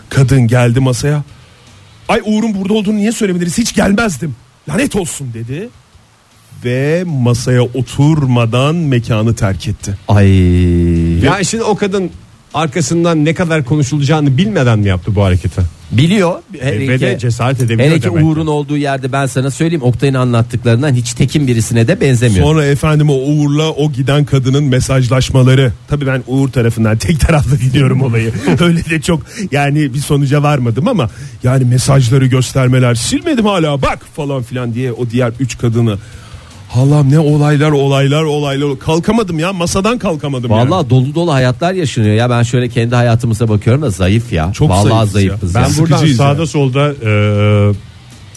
Kadın 0.09 0.46
geldi 0.46 0.81
masaya. 0.81 1.22
Ay 2.09 2.20
Uğur'un 2.25 2.55
burada 2.55 2.75
olduğunu 2.75 2.96
niye 2.96 3.12
söylemediniz 3.12 3.59
hiç 3.59 3.75
gelmezdim. 3.75 4.35
Lanet 4.68 4.96
olsun 4.96 5.33
dedi. 5.35 5.68
Ve 6.64 7.05
masaya 7.07 7.62
oturmadan 7.62 8.75
mekanı 8.75 9.35
terk 9.35 9.68
etti. 9.68 9.94
Ay. 10.09 10.29
Ya 11.25 11.44
şimdi 11.44 11.64
o 11.64 11.77
kadın 11.77 12.11
arkasından 12.55 13.25
ne 13.25 13.35
kadar 13.35 13.65
konuşulacağını 13.65 14.37
bilmeden 14.37 14.79
mi 14.79 14.89
yaptı 14.89 15.15
bu 15.15 15.25
hareketi? 15.25 15.61
Biliyor. 15.91 16.33
Hele 16.61 16.89
Ve 16.89 17.01
de 17.01 17.15
ki- 17.15 17.21
cesaret 17.21 17.63
edebiliyor 17.63 17.91
Hele 17.91 18.01
ki 18.01 18.05
demek. 18.07 18.25
Uğur'un 18.25 18.47
olduğu 18.47 18.77
yerde 18.77 19.13
ben 19.13 19.27
sana 19.27 19.51
söyleyeyim 19.51 19.83
Oktay'ın 19.83 20.15
anlattıklarından 20.15 20.95
hiç 20.95 21.13
tekin 21.13 21.47
birisine 21.47 21.89
de 21.89 22.01
benzemiyor. 22.01 22.45
Sonra 22.47 22.65
efendim 22.65 23.11
o 23.11 23.15
Uğur'la 23.15 23.71
o 23.71 23.93
giden 23.93 24.25
kadının 24.25 24.65
mesajlaşmaları. 24.65 25.73
Tabii 25.89 26.07
ben 26.07 26.23
Uğur 26.27 26.49
tarafından 26.49 26.97
tek 26.99 27.21
taraflı 27.21 27.57
gidiyorum 27.65 28.03
olayı. 28.03 28.33
Öyle 28.61 28.85
de 28.85 29.01
çok 29.01 29.23
yani 29.53 29.95
bir 29.95 29.99
sonuca 29.99 30.43
varmadım 30.43 30.89
ama 30.89 31.11
yani 31.43 31.65
mesajları 31.65 32.27
göstermeler 32.27 32.95
silmedim 32.95 33.47
hala 33.47 33.83
bak 33.83 33.99
falan 34.17 34.43
filan 34.43 34.75
diye 34.75 34.93
o 34.93 35.11
diğer 35.11 35.33
üç 35.41 35.59
kadını. 35.59 35.99
Allah'ım 36.74 37.11
ne 37.11 37.18
olaylar 37.18 37.70
olaylar 37.70 38.22
olaylar 38.22 38.78
kalkamadım 38.78 39.38
ya 39.38 39.52
masadan 39.52 39.98
kalkamadım 39.98 40.50
yani. 40.50 40.70
Vallahi 40.70 40.90
dolu 40.90 41.14
dolu 41.14 41.33
hayatlar 41.33 41.72
yaşanıyor 41.72 42.14
ya 42.14 42.30
ben 42.30 42.42
şöyle 42.42 42.68
kendi 42.68 42.94
hayatımıza 42.94 43.48
bakıyorum 43.48 43.83
da 43.83 43.90
zayıf 43.90 44.33
ya. 44.33 44.52
Çok 44.52 44.70
Vallahi 44.70 45.11
zayıfız 45.11 45.54
ya. 45.54 45.62
Ben 45.62 45.68
ya. 45.68 45.78
buradan 45.78 46.06
sağda 46.06 46.40
ya. 46.40 46.46
solda 46.46 46.92
e, 46.92 47.12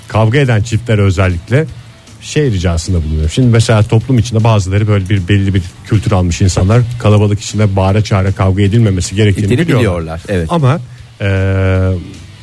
kavga 0.07 0.39
eden 0.39 0.63
çiftlere 0.63 1.01
özellikle 1.01 1.65
şey 2.21 2.51
ricasında 2.51 3.03
bulunuyorum. 3.03 3.29
Şimdi 3.29 3.47
mesela 3.47 3.83
toplum 3.83 4.17
içinde 4.17 4.43
bazıları 4.43 4.87
böyle 4.87 5.09
bir 5.09 5.27
belli 5.27 5.53
bir 5.53 5.63
kültür 5.85 6.11
almış 6.11 6.41
insanlar 6.41 6.81
kalabalık 6.99 7.41
içinde 7.41 7.75
bağıra 7.75 8.03
çağıra 8.03 8.31
kavga 8.31 8.61
edilmemesi 8.63 9.15
gerektiğini 9.15 9.51
biliyorlar. 9.51 9.79
biliyorlar, 9.79 10.21
evet. 10.27 10.47
Ama 10.51 10.79
e, 11.21 11.27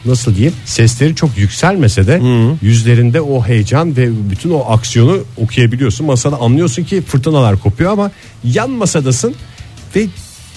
nasıl 0.05 0.35
diyeyim 0.35 0.55
sesleri 0.65 1.15
çok 1.15 1.39
yükselmese 1.39 2.07
de 2.07 2.21
yüzlerinde 2.63 3.21
o 3.21 3.45
heyecan 3.45 3.97
ve 3.97 4.31
bütün 4.31 4.51
o 4.51 4.65
aksiyonu 4.69 5.19
okuyabiliyorsun. 5.37 6.07
Masada 6.07 6.37
anlıyorsun 6.37 6.85
ki 6.85 7.03
fırtınalar 7.03 7.59
kopuyor 7.59 7.93
ama 7.93 8.11
yan 8.45 8.71
masadasın 8.71 9.35
ve 9.97 10.07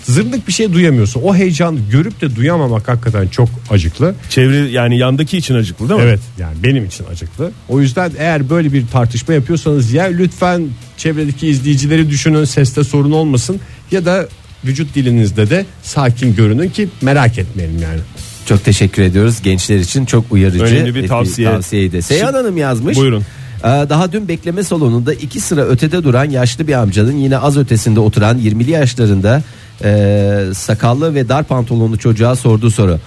zırnık 0.03 0.47
bir 0.47 0.53
şey 0.53 0.73
duyamıyorsun. 0.73 1.21
O 1.23 1.35
heyecanı 1.35 1.79
görüp 1.91 2.21
de 2.21 2.35
duyamamak 2.35 2.87
hakikaten 2.87 3.27
çok 3.27 3.49
acıklı. 3.69 4.15
Çevre 4.29 4.57
yani 4.57 4.97
yandaki 4.97 5.37
için 5.37 5.55
acıklı 5.55 5.89
değil 5.89 5.99
mi? 5.99 6.05
Evet 6.07 6.19
yani 6.39 6.55
benim 6.63 6.85
için 6.85 7.05
acıklı. 7.11 7.51
O 7.69 7.81
yüzden 7.81 8.11
eğer 8.17 8.49
böyle 8.49 8.73
bir 8.73 8.87
tartışma 8.87 9.33
yapıyorsanız 9.33 9.93
ya 9.93 10.03
lütfen 10.03 10.67
çevredeki 10.97 11.47
izleyicileri 11.47 12.09
düşünün 12.09 12.45
seste 12.45 12.83
sorun 12.83 13.11
olmasın 13.11 13.59
ya 13.91 14.05
da 14.05 14.27
vücut 14.65 14.95
dilinizde 14.95 15.49
de 15.49 15.65
sakin 15.83 16.35
görünün 16.35 16.69
ki 16.69 16.89
merak 17.01 17.37
etmeyelim 17.37 17.81
yani. 17.81 17.99
Çok 18.45 18.65
teşekkür 18.65 19.01
ediyoruz 19.01 19.41
gençler 19.41 19.79
için 19.79 20.05
çok 20.05 20.25
uyarıcı 20.31 20.63
Önemli 20.63 20.95
bir 20.95 21.07
tavsiye. 21.07 21.51
tavsiyeydi. 21.51 22.01
Seyhan 22.01 22.33
Hanım 22.33 22.57
yazmış. 22.57 22.97
Buyurun. 22.97 23.23
Ee, 23.63 23.67
Daha 23.67 24.11
dün 24.11 24.27
bekleme 24.27 24.63
salonunda 24.63 25.13
iki 25.13 25.39
sıra 25.39 25.61
ötede 25.61 26.03
duran 26.03 26.29
yaşlı 26.29 26.67
bir 26.67 26.73
amcanın 26.73 27.17
yine 27.17 27.37
az 27.37 27.57
ötesinde 27.57 27.99
oturan 27.99 28.37
20'li 28.39 28.71
yaşlarında 28.71 29.41
e, 29.83 30.53
sakallı 30.53 31.15
ve 31.15 31.29
dar 31.29 31.43
pantolonlu 31.43 31.97
çocuğa 31.97 32.35
sorduğu 32.35 32.69
soru. 32.69 32.99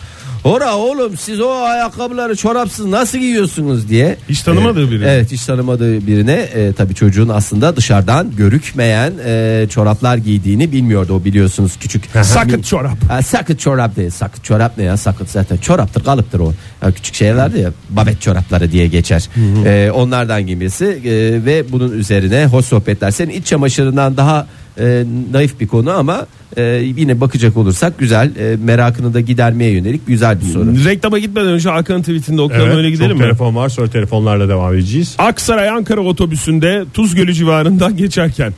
Ora 0.47 0.77
oğlum 0.77 1.17
siz 1.17 1.41
o 1.41 1.51
ayakkabıları 1.51 2.37
çorapsız 2.37 2.87
nasıl 2.87 3.19
giyiyorsunuz 3.19 3.89
diye. 3.89 4.17
Hiç 4.29 4.43
tanımadığı 4.43 4.91
birine. 4.91 5.09
Evet 5.09 5.33
hiç 5.33 5.45
tanımadığı 5.45 6.07
birine 6.07 6.33
e, 6.33 6.73
tabii 6.73 6.95
çocuğun 6.95 7.29
aslında 7.29 7.77
dışarıdan 7.77 8.37
görükmeyen 8.37 9.13
e, 9.25 9.67
çoraplar 9.71 10.17
giydiğini 10.17 10.73
bilmiyordu 10.73 11.15
o 11.15 11.25
biliyorsunuz 11.25 11.73
küçük. 11.81 12.05
Sakıt 12.23 12.65
çorap. 12.65 13.11
Ha, 13.11 13.23
sakıt 13.23 13.61
çorap 13.61 13.97
değil. 13.97 14.11
Sakıt 14.11 14.45
çorap 14.45 14.79
ne 14.79 14.85
ya? 14.85 14.97
Sakıt 14.97 15.31
zaten 15.31 15.57
çoraptır 15.57 16.05
kalıptır 16.05 16.41
o. 16.41 16.53
Ya, 16.83 16.93
küçük 16.93 17.15
şeylerdi 17.15 17.61
ya 17.61 17.71
babet 17.91 18.21
çorapları 18.21 18.73
diye 18.73 18.87
geçer. 18.87 19.29
Ee, 19.65 19.91
onlardan 19.95 20.47
giymesi 20.47 20.85
e, 20.85 21.45
ve 21.45 21.73
bunun 21.73 21.93
üzerine 21.93 22.47
hoş 22.47 22.67
sohbetler. 22.67 23.11
Senin 23.11 23.33
iç 23.33 23.47
çamaşırından 23.47 24.17
daha 24.17 24.47
e, 24.81 25.05
naif 25.33 25.61
bir 25.61 25.69
konu 25.69 25.91
ama 25.91 26.27
e, 26.57 26.63
yine 26.97 27.21
bakacak 27.21 27.57
olursak 27.57 27.99
güzel 27.99 28.37
e, 28.37 28.57
merakını 28.57 29.15
da 29.15 29.21
gidermeye 29.21 29.71
yönelik 29.71 30.07
güzel 30.07 30.41
bir 30.41 30.47
soru. 30.47 30.85
Reklama 30.85 31.19
gitmeden 31.19 31.49
önce 31.49 31.71
Hakan'ın 31.71 32.01
tweetinde 32.01 32.41
okuyalım 32.43 32.67
Evet, 32.67 32.77
öyle 32.77 32.91
gidelim 32.91 33.11
çok 33.11 33.19
mi? 33.19 33.25
telefon 33.25 33.55
var 33.57 33.69
sonra 33.69 33.91
telefonlarla 33.91 34.49
devam 34.49 34.75
edeceğiz. 34.75 35.15
Aksaray 35.19 35.69
Ankara 35.69 36.01
otobüsünde 36.01 36.85
Tuzgölü 36.95 37.35
civarından 37.35 37.97
geçerken 37.97 38.55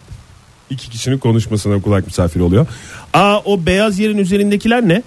iki 0.70 0.90
kişinin 0.90 1.18
konuşmasına 1.18 1.80
kulak 1.82 2.06
misafiri 2.06 2.42
oluyor. 2.42 2.66
Aa 3.14 3.38
o 3.44 3.66
beyaz 3.66 3.98
yerin 3.98 4.18
üzerindekiler 4.18 4.88
ne? 4.88 5.02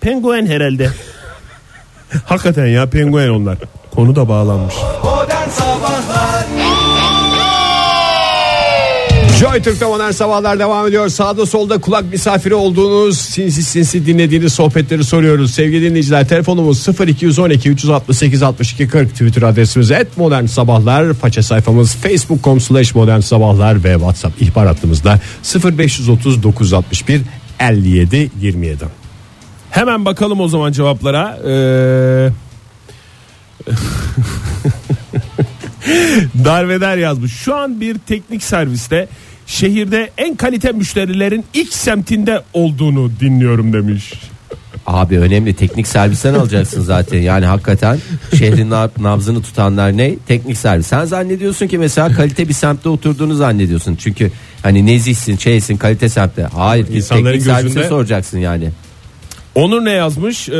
Penguen 0.00 0.46
herhalde. 0.46 0.90
Hakikaten 2.24 2.66
ya 2.66 2.86
penguen 2.90 3.28
onlar. 3.28 3.58
Konu 3.90 4.16
da 4.16 4.28
bağlanmış. 4.28 4.74
Joy 9.42 9.62
Türk'te 9.62 9.86
modern 9.86 10.10
sabahlar 10.10 10.58
devam 10.58 10.86
ediyor. 10.86 11.08
Sağda 11.08 11.46
solda 11.46 11.80
kulak 11.80 12.12
misafiri 12.12 12.54
olduğunuz 12.54 13.18
sinsi 13.18 13.62
sinsi 13.62 14.06
dinlediğiniz 14.06 14.52
sohbetleri 14.52 15.04
soruyoruz. 15.04 15.54
Sevgili 15.54 15.90
dinleyiciler 15.90 16.28
telefonumuz 16.28 16.88
0212 16.88 17.70
368 17.70 18.42
62 18.42 18.88
40 18.88 19.10
Twitter 19.10 19.42
adresimiz 19.42 19.90
et 19.90 20.16
modern 20.16 20.46
sabahlar. 20.46 21.14
Faça 21.14 21.42
sayfamız 21.42 21.96
facebook.com 21.96 22.60
slash 22.60 22.94
modern 22.94 23.20
sabahlar 23.20 23.84
ve 23.84 23.92
whatsapp 23.92 24.42
ihbar 24.42 24.66
hattımızda 24.66 25.20
0530 25.78 26.42
961 26.42 27.22
57 27.60 28.30
27. 28.40 28.84
Hemen 29.70 30.04
bakalım 30.04 30.40
o 30.40 30.48
zaman 30.48 30.72
cevaplara. 30.72 31.38
Ee... 31.46 32.30
Darveder 36.44 36.96
yazmış. 36.96 37.32
Şu 37.32 37.54
an 37.54 37.80
bir 37.80 37.98
teknik 37.98 38.42
serviste 38.42 39.08
şehirde 39.52 40.10
en 40.18 40.34
kalite 40.36 40.72
müşterilerin 40.72 41.44
ilk 41.54 41.72
semtinde 41.74 42.42
olduğunu 42.52 43.10
dinliyorum 43.20 43.72
demiş. 43.72 44.12
Abi 44.86 45.18
önemli. 45.18 45.54
Teknik 45.54 45.86
servisten 45.86 46.34
alacaksın 46.34 46.82
zaten. 46.82 47.18
Yani 47.20 47.46
hakikaten 47.46 47.98
şehrin 48.38 48.70
nab- 48.70 49.02
nabzını 49.02 49.42
tutanlar 49.42 49.96
ne? 49.96 50.14
Teknik 50.28 50.58
servis. 50.58 50.86
Sen 50.86 51.04
zannediyorsun 51.04 51.66
ki 51.66 51.78
mesela 51.78 52.12
kalite 52.12 52.48
bir 52.48 52.54
semtte 52.54 52.88
oturduğunu 52.88 53.34
zannediyorsun. 53.34 53.96
Çünkü 53.96 54.30
hani 54.62 54.86
nezihsin 54.86 55.36
şeysin 55.36 55.76
kalite 55.76 56.08
semtte 56.08 56.42
hayır 56.42 56.88
İnsanların 56.88 57.24
teknik 57.24 57.42
servise 57.42 57.68
gözünde- 57.68 57.88
soracaksın 57.88 58.38
yani 58.38 58.68
Onur 59.54 59.84
ne 59.84 59.90
yazmış? 59.90 60.48
Ee, 60.48 60.52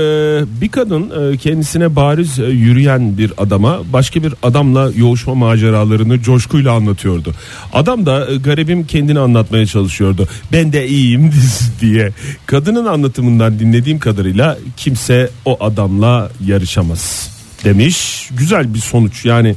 bir 0.60 0.68
kadın 0.68 1.32
e, 1.32 1.36
kendisine 1.36 1.96
bariz 1.96 2.38
e, 2.38 2.42
yürüyen 2.42 3.18
bir 3.18 3.32
adama 3.38 3.80
başka 3.92 4.22
bir 4.22 4.34
adamla 4.42 4.90
yoğuşma 4.96 5.34
maceralarını 5.34 6.22
coşkuyla 6.22 6.72
anlatıyordu. 6.72 7.34
Adam 7.72 8.06
da 8.06 8.30
e, 8.30 8.36
garibim 8.36 8.86
kendini 8.86 9.18
anlatmaya 9.18 9.66
çalışıyordu. 9.66 10.28
Ben 10.52 10.72
de 10.72 10.88
iyiyim 10.88 11.30
diye. 11.80 12.12
Kadının 12.46 12.86
anlatımından 12.86 13.58
dinlediğim 13.58 13.98
kadarıyla 13.98 14.58
kimse 14.76 15.30
o 15.44 15.64
adamla 15.64 16.30
yarışamaz 16.46 17.30
demiş. 17.64 18.28
Güzel 18.36 18.74
bir 18.74 18.78
sonuç 18.78 19.24
yani. 19.24 19.56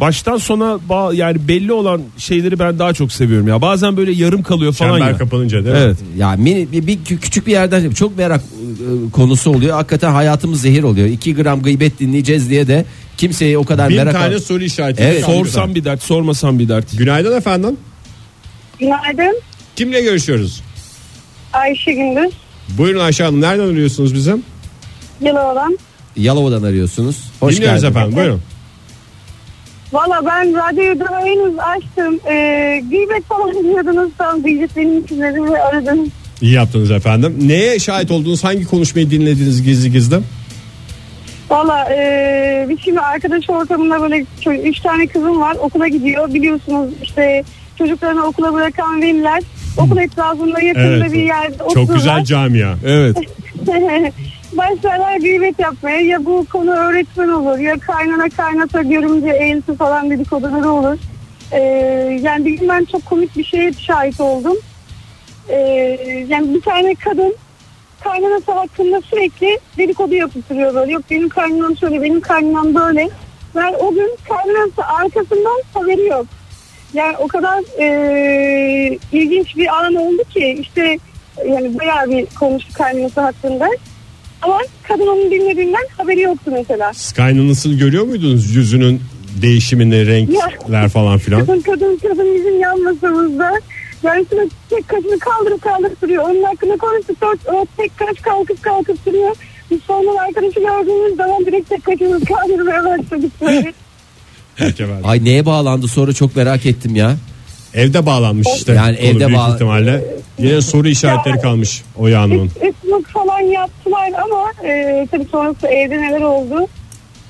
baştan 0.00 0.36
sona 0.36 0.78
ba- 0.88 1.14
yani 1.16 1.48
belli 1.48 1.72
olan 1.72 2.02
şeyleri 2.18 2.58
ben 2.58 2.78
daha 2.78 2.92
çok 2.94 3.12
seviyorum 3.12 3.48
ya. 3.48 3.62
Bazen 3.62 3.96
böyle 3.96 4.12
yarım 4.12 4.42
kalıyor 4.42 4.72
falan 4.72 4.92
Çember 4.98 5.10
ya. 5.12 5.18
kapanınca 5.18 5.64
değil 5.64 5.76
mi? 5.76 5.80
Evet. 5.84 5.96
ya 6.16 6.32
mini, 6.36 6.72
bir, 6.72 6.86
bir 6.86 6.98
kü- 6.98 7.18
küçük 7.18 7.46
bir 7.46 7.52
yerden 7.52 7.90
çok 7.90 8.18
merak 8.18 8.40
e, 8.40 9.10
konusu 9.10 9.50
oluyor 9.50 9.76
hakikaten 9.76 10.12
hayatımız 10.12 10.60
zehir 10.60 10.82
oluyor 10.82 11.06
2 11.08 11.34
gram 11.34 11.62
gıybet 11.62 12.00
dinleyeceğiz 12.00 12.50
diye 12.50 12.66
de 12.68 12.84
kimseyi 13.16 13.58
o 13.58 13.64
kadar 13.64 13.88
Bin 13.88 13.96
merak 13.96 14.12
tane 14.12 14.34
al- 14.34 14.40
soru 14.40 14.64
işareti. 14.64 15.02
Evet. 15.02 15.24
Sorsam 15.24 15.74
bir 15.74 15.84
dert, 15.84 16.02
sormasam 16.02 16.58
bir 16.58 16.68
dert. 16.68 16.98
Günaydın 16.98 17.36
efendim. 17.36 17.76
Günaydın. 18.80 19.40
Kimle 19.76 20.00
görüşüyoruz? 20.02 20.62
Ayşe 21.52 21.92
Gündüz. 21.92 22.32
Buyurun 22.68 23.00
Ayşe 23.00 23.24
Hanım 23.24 23.40
nereden 23.40 23.64
arıyorsunuz 23.68 24.14
bizim? 24.14 24.42
Yalova'dan. 25.20 25.78
Yalova'dan 26.16 26.62
arıyorsunuz 26.62 27.16
hoş 27.40 27.56
Dinliyoruz 27.56 27.80
geldin 27.82 27.90
efendim 27.96 28.16
buyurun. 28.16 28.40
Valla 29.92 30.20
ben 30.26 30.54
radyoyu 30.54 31.00
da 31.00 31.20
henüz 31.24 31.58
açtım. 31.58 32.20
Ee, 32.30 32.82
gıybet 32.90 33.24
falan 33.28 33.64
diyordunuz. 33.64 34.10
Tam 34.18 34.42
gıybet 34.42 34.76
benim 34.76 35.04
için 35.04 35.20
dedim 35.22 35.52
ve 35.52 35.62
aradım. 35.62 35.98
İyi 36.42 36.52
yaptınız 36.52 36.90
efendim. 36.90 37.36
Neye 37.42 37.78
şahit 37.78 38.10
oldunuz? 38.10 38.44
Hangi 38.44 38.64
konuşmayı 38.64 39.10
dinlediniz 39.10 39.62
gizli 39.62 39.92
gizli? 39.92 40.16
Valla 41.50 41.88
ee, 41.94 42.66
biz 42.68 42.78
şimdi 42.84 43.00
arkadaş 43.00 43.50
ortamında 43.50 44.02
böyle 44.02 44.26
ço- 44.44 44.62
üç 44.62 44.80
tane 44.80 45.06
kızım 45.06 45.40
var. 45.40 45.56
Okula 45.60 45.88
gidiyor. 45.88 46.34
Biliyorsunuz 46.34 46.90
işte 47.02 47.42
çocuklarını 47.78 48.24
okula 48.26 48.52
bırakan 48.54 49.02
veliler. 49.02 49.42
Okul 49.78 49.98
etrafında 49.98 50.60
yakında 50.62 50.86
Evet. 50.86 51.12
bir 51.12 51.22
yerde 51.22 51.58
Çok 51.58 51.66
otururlar. 51.68 51.94
güzel 51.94 52.24
camia. 52.24 52.74
Evet. 52.86 53.16
Başlarlar 54.52 55.16
gıybet 55.16 55.58
yapmaya 55.58 56.00
ya 56.00 56.24
bu 56.24 56.46
konu 56.52 56.70
öğretmen 56.70 57.28
olur 57.28 57.58
ya 57.58 57.78
kaynana 57.78 58.28
kaynata 58.28 58.82
görümce 58.82 59.30
eğlisi 59.30 59.74
falan 59.74 60.10
dedikoduları 60.10 60.70
olur. 60.70 60.98
Ee, 61.52 61.58
yani 62.22 62.44
bir 62.44 62.50
gün 62.52 62.68
ben 62.68 62.84
çok 62.84 63.06
komik 63.06 63.36
bir 63.36 63.44
şeye 63.44 63.72
şahit 63.72 64.20
oldum. 64.20 64.56
Ee, 65.48 65.56
yani 66.28 66.54
bir 66.54 66.60
tane 66.60 66.94
kadın 66.94 67.34
kaynanası 68.04 68.52
hakkında 68.52 69.00
sürekli 69.00 69.58
dedikodu 69.78 70.14
yapıp 70.14 70.50
duruyor 70.50 70.74
böyle. 70.74 70.92
Yok 70.92 71.02
benim 71.10 71.28
kaynanam 71.28 71.76
şöyle 71.76 72.02
benim 72.02 72.20
kaynanam 72.20 72.74
böyle. 72.74 73.08
Ben 73.54 73.74
o 73.78 73.94
gün 73.94 74.16
kaynanası 74.28 74.84
arkasından 74.84 75.62
haberi 75.74 76.06
yok. 76.06 76.26
Yani 76.94 77.16
o 77.16 77.28
kadar 77.28 77.58
e, 77.78 78.98
ilginç 79.12 79.56
bir 79.56 79.84
an 79.84 79.94
oldu 79.94 80.22
ki 80.34 80.56
işte 80.60 80.98
yani 81.48 81.78
bayağı 81.78 82.10
bir 82.10 82.26
konuştu 82.26 82.72
kaynanası 82.74 83.20
hakkında. 83.20 83.68
Ama 84.42 84.58
kadın 84.82 85.06
onun 85.06 85.30
dinlediğinden 85.30 85.86
haberi 85.96 86.20
yoktu 86.20 86.50
mesela. 86.52 86.92
Sky'ın 86.92 87.48
nasıl 87.48 87.72
görüyor 87.72 88.04
muydunuz 88.04 88.56
yüzünün 88.56 89.00
değişimini, 89.42 90.06
renkler 90.06 90.88
falan 90.88 91.18
filan? 91.18 91.40
Kadın 91.40 91.60
kadın 91.60 91.96
kadın 91.96 92.34
bizim 92.34 92.60
yan 92.60 92.82
masamızda. 92.82 93.52
Yani 94.02 94.26
sürekli 94.30 94.50
tek 94.70 94.88
kaşını 94.88 95.18
kaldırıp 95.18 95.62
kaldırıp 95.62 96.02
duruyor. 96.02 96.24
Onun 96.24 96.42
hakkında 96.42 96.76
konuştuk. 96.76 97.16
O, 97.22 97.52
o 97.52 97.66
tek 97.76 97.98
kaş 97.98 98.20
kalkıp 98.22 98.62
kalkıp 98.62 99.06
duruyor. 99.06 99.36
Biz 99.70 99.80
sonra 99.82 100.22
arkadaşı 100.28 100.60
gördüğümüz 100.60 101.16
zaman 101.16 101.46
direkt 101.46 101.68
tek 101.68 101.84
kaşını 101.84 102.20
kaldırmaya 102.24 102.84
başladık. 102.84 103.32
Ay 105.04 105.24
neye 105.24 105.46
bağlandı 105.46 105.88
sonra 105.88 106.12
çok 106.12 106.36
merak 106.36 106.66
ettim 106.66 106.96
ya. 106.96 107.16
Evde 107.74 108.06
bağlanmış 108.06 108.46
işte. 108.56 108.72
Yani 108.72 108.96
konu 108.96 109.06
evde 109.06 109.26
büyük 109.26 109.38
bağ- 109.40 109.54
ihtimalle. 109.54 110.04
Yine 110.38 110.60
soru 110.60 110.88
işaretleri 110.88 111.36
Ya- 111.36 111.42
kalmış 111.42 111.82
Oya 111.98 112.20
Hanım'ın. 112.22 112.46
Üst- 112.46 112.56
Üstlük 112.56 113.08
falan 113.08 113.40
yaptılar 113.40 114.10
ama 114.24 114.68
e, 114.68 115.06
tabii 115.10 115.26
sonrası 115.32 115.66
evde 115.66 116.02
neler 116.02 116.20
oldu. 116.20 116.66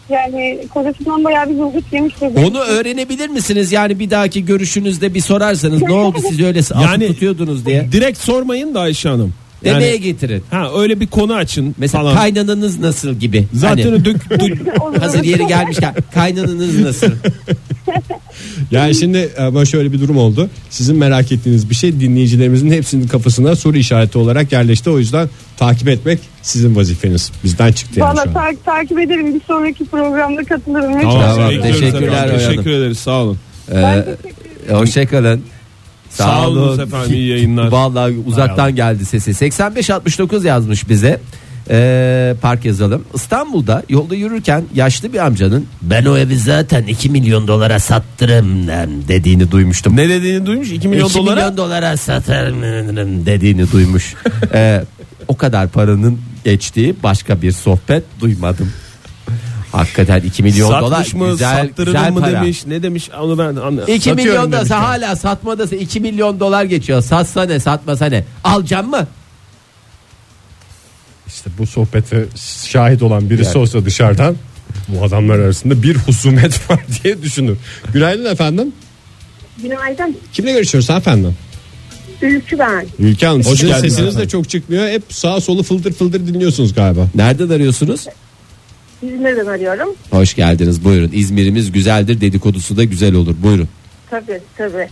Yani 0.09 0.59
kocasından 0.75 1.25
bayağı 1.25 1.49
bir 1.51 1.57
zulgut 1.57 1.93
yemişti. 1.93 2.31
Onu 2.47 2.59
öğrenebilir 2.59 3.29
misiniz? 3.29 3.73
Yani 3.73 3.99
bir 3.99 4.11
dahaki 4.11 4.45
görüşünüzde 4.45 5.15
bir 5.15 5.21
sorarsanız 5.21 5.83
ne 5.83 5.93
oldu 5.93 6.19
siz 6.29 6.41
öyle 6.41 6.61
yani, 6.75 6.83
Yani- 6.85 7.07
tutuyordunuz 7.07 7.67
diye. 7.67 7.89
Direkt 7.93 8.19
sormayın 8.19 8.75
da 8.75 8.81
Ayşe 8.81 9.09
Hanım. 9.09 9.35
Yani, 9.65 9.75
Demeye 9.75 9.97
getirin. 9.97 10.43
ha 10.51 10.71
öyle 10.79 11.01
bir 11.01 11.07
konu 11.07 11.35
açın 11.35 11.75
Mesela 11.79 12.03
falan. 12.05 12.17
kaynananız 12.17 12.79
nasıl 12.79 13.15
gibi. 13.15 13.47
Zaten 13.55 13.91
Hani 13.91 14.05
dök, 14.05 14.17
dök- 14.31 15.01
hazır 15.01 15.23
yeri 15.25 15.47
gelmişken 15.49 15.95
kaynananız 16.15 16.79
nasıl? 16.81 17.07
Yani 18.71 18.95
şimdi 18.95 19.29
ama 19.39 19.65
şöyle 19.65 19.93
bir 19.93 20.01
durum 20.01 20.17
oldu. 20.17 20.51
Sizin 20.71 20.97
merak 20.97 21.33
ettiğiniz 21.33 21.71
bir 21.71 21.75
şey 21.75 22.01
dinleyicilerimizin 22.01 22.71
hepsinin 22.71 23.07
kafasına 23.09 23.57
soru 23.57 23.77
işareti 23.77 24.19
olarak 24.19 24.53
yerleşti. 24.53 24.91
O 24.91 24.99
yüzden 24.99 25.29
takip 25.57 25.89
etmek 25.89 26.19
sizin 26.43 26.77
vazifeniz. 26.77 27.33
Bizden 27.45 27.73
çıktı 27.73 28.01
yani 28.01 28.09
Valla 28.11 28.25
şu 28.25 28.31
an. 28.31 28.35
ta- 28.35 28.73
takip 28.77 28.99
ederim. 28.99 29.35
Bir 29.35 29.41
sonraki 29.47 29.85
programda 29.85 30.45
katılırım. 30.45 30.93
Tamam, 31.01 31.21
Tamam, 31.37 31.51
teşekkürler. 31.63 32.39
Teşekkür 32.39 32.71
ederiz 32.71 32.99
sağ 32.99 33.23
olun. 33.23 33.39
Ee, 33.75 34.05
hoşçakalın. 34.71 35.43
Sağ 36.11 36.49
olun 36.49 36.79
efendim, 36.79 37.15
iyi 37.15 37.29
yayınlar. 37.29 37.69
Vallahi 37.73 38.15
uzaktan 38.27 38.75
geldi 38.77 39.05
sesi. 39.05 39.31
85-69 39.31 40.47
yazmış 40.47 40.89
bize. 40.89 41.21
Ee, 41.71 42.35
park 42.43 42.65
yazalım. 42.65 43.05
İstanbul'da 43.15 43.83
yolda 43.89 44.15
yürürken 44.15 44.65
yaşlı 44.75 45.13
bir 45.13 45.27
amcanın 45.27 45.67
ben 45.83 46.05
o 46.05 46.17
evi 46.17 46.39
zaten 46.39 46.83
2 46.83 47.11
milyon 47.11 47.49
dolara 47.49 47.79
sattırım 47.79 48.69
dediğini 49.09 49.51
duymuştum. 49.51 49.97
Ne 49.97 50.09
dediğini 50.09 50.47
duymuş 50.47 50.71
2 50.71 50.89
milyon 50.89 51.07
2 51.09 51.19
dolara. 51.19 51.35
milyon 51.35 51.57
dolara 51.57 51.97
satarım 51.97 52.63
dediğini 53.27 53.73
duymuş. 53.73 54.15
Ee, 54.55 54.85
o 55.29 55.37
kadar 55.37 55.69
paranın 55.69 56.19
geçtiği 56.45 56.95
başka 57.03 57.43
bir 57.43 57.53
sohbet 57.53 58.05
duymadım. 58.21 58.73
Hakikaten 59.73 60.21
2 60.21 60.43
milyon 60.43 60.71
dolar 60.71 60.97
Satmış 60.97 61.15
mı 61.15 61.31
güzel, 61.31 61.67
sattırırım 61.69 61.93
güzel 61.95 62.13
mı 62.13 62.21
para. 62.21 62.33
demiş 62.33 62.67
ne 62.67 62.83
demiş 62.83 63.11
onu 63.21 63.39
ben 63.39 63.57
anla. 63.57 63.83
2 63.83 63.93
Satıyorum 63.93 64.25
milyon 64.25 64.53
da 64.53 64.57
demiş 64.57 64.71
yani. 64.71 64.85
hala 64.85 65.17
satmadasa 65.17 65.77
2 65.77 66.01
milyon 66.01 66.41
dolar 66.41 66.65
geçiyor. 66.65 67.03
Satsa 67.03 67.43
ne 67.43 67.61
satmasa 67.61 68.07
ne? 68.07 68.25
Alacağım 68.45 68.91
mı? 68.91 69.07
İşte 71.27 71.51
bu 71.59 71.67
sohbete 71.67 72.25
şahit 72.69 73.03
olan 73.03 73.31
birisi 73.31 73.49
Yani. 73.49 73.59
olsa 73.59 73.85
dışarıdan 73.85 74.37
bu 74.89 75.05
adamlar 75.05 75.39
arasında 75.39 75.83
bir 75.83 75.97
husumet 75.97 76.71
var 76.71 76.81
diye 77.05 77.23
düşünür. 77.23 77.57
Günaydın 77.93 78.25
efendim. 78.33 78.73
Günaydın. 79.63 80.17
Kimle 80.33 80.53
görüşüyoruz 80.53 80.91
efendim? 80.91 81.35
Ülkü 82.23 82.59
ben. 82.59 82.87
Ülke 82.99 83.27
Hanım 83.27 83.43
sizin 83.45 83.67
geldiniz 83.69 83.95
sesiniz 83.95 84.19
de 84.19 84.29
çok 84.29 84.49
çıkmıyor. 84.49 84.89
Hep 84.89 85.03
sağa 85.09 85.41
solu 85.41 85.63
fıldır 85.63 85.93
fıldır 85.93 86.27
dinliyorsunuz 86.27 86.75
galiba. 86.75 87.07
Nereden 87.15 87.49
arıyorsunuz? 87.49 88.07
İzmir'den 89.03 89.47
arıyorum. 89.47 89.95
Hoş 90.11 90.35
geldiniz 90.35 90.85
buyurun. 90.85 91.11
İzmir'imiz 91.13 91.73
güzeldir 91.73 92.21
dedikodusu 92.21 92.77
da 92.77 92.85
güzel 92.85 93.15
olur. 93.15 93.35
Buyurun. 93.43 93.69
Tabii 94.11 94.41
tabii. 94.57 94.89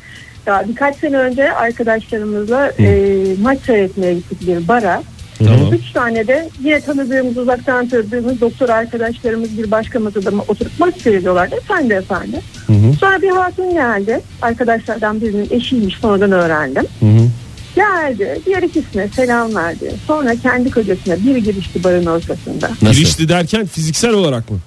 Ya 0.46 0.64
birkaç 0.68 0.96
sene 0.96 1.16
önce 1.16 1.52
arkadaşlarımızla 1.52 2.72
e, 2.78 3.14
maç 3.42 3.58
seyretmeye 3.66 4.14
gittik 4.14 4.46
bir 4.46 4.68
bara. 4.68 5.02
Tamam. 5.38 5.74
Üç 5.74 5.92
tane 5.92 6.26
de 6.26 6.48
yine 6.64 6.80
tanıdığımız 6.80 7.36
uzaktan 7.36 7.88
tanıdığımız 7.88 8.40
doktor 8.40 8.68
arkadaşlarımız 8.68 9.58
bir 9.58 9.70
başka 9.70 10.00
masada 10.00 10.30
oturup 10.48 10.72
maç 10.78 11.02
seyrediyorlardı. 11.02 11.54
Efendi 11.54 11.94
efendi. 11.94 12.40
Sonra 12.66 12.92
Sonra 13.00 13.22
bir 13.22 13.28
hatun 13.28 13.72
geldi. 13.74 14.20
Arkadaşlardan 14.42 15.20
birinin 15.20 15.48
eşiymiş 15.50 15.94
sonradan 15.96 16.32
öğrendim. 16.32 16.84
Geldi. 17.76 18.40
Diğer 18.46 18.62
ikisine 18.62 19.08
selam 19.08 19.54
verdi. 19.54 19.92
Sonra 20.06 20.36
kendi 20.36 20.70
kocasına 20.70 21.16
bir 21.16 21.36
girişti 21.36 21.84
barın 21.84 22.06
ortasında. 22.06 22.70
Nasıl? 22.82 22.98
Girişti 22.98 23.28
derken 23.28 23.66
fiziksel 23.66 24.10
olarak 24.12 24.50
mı? 24.50 24.58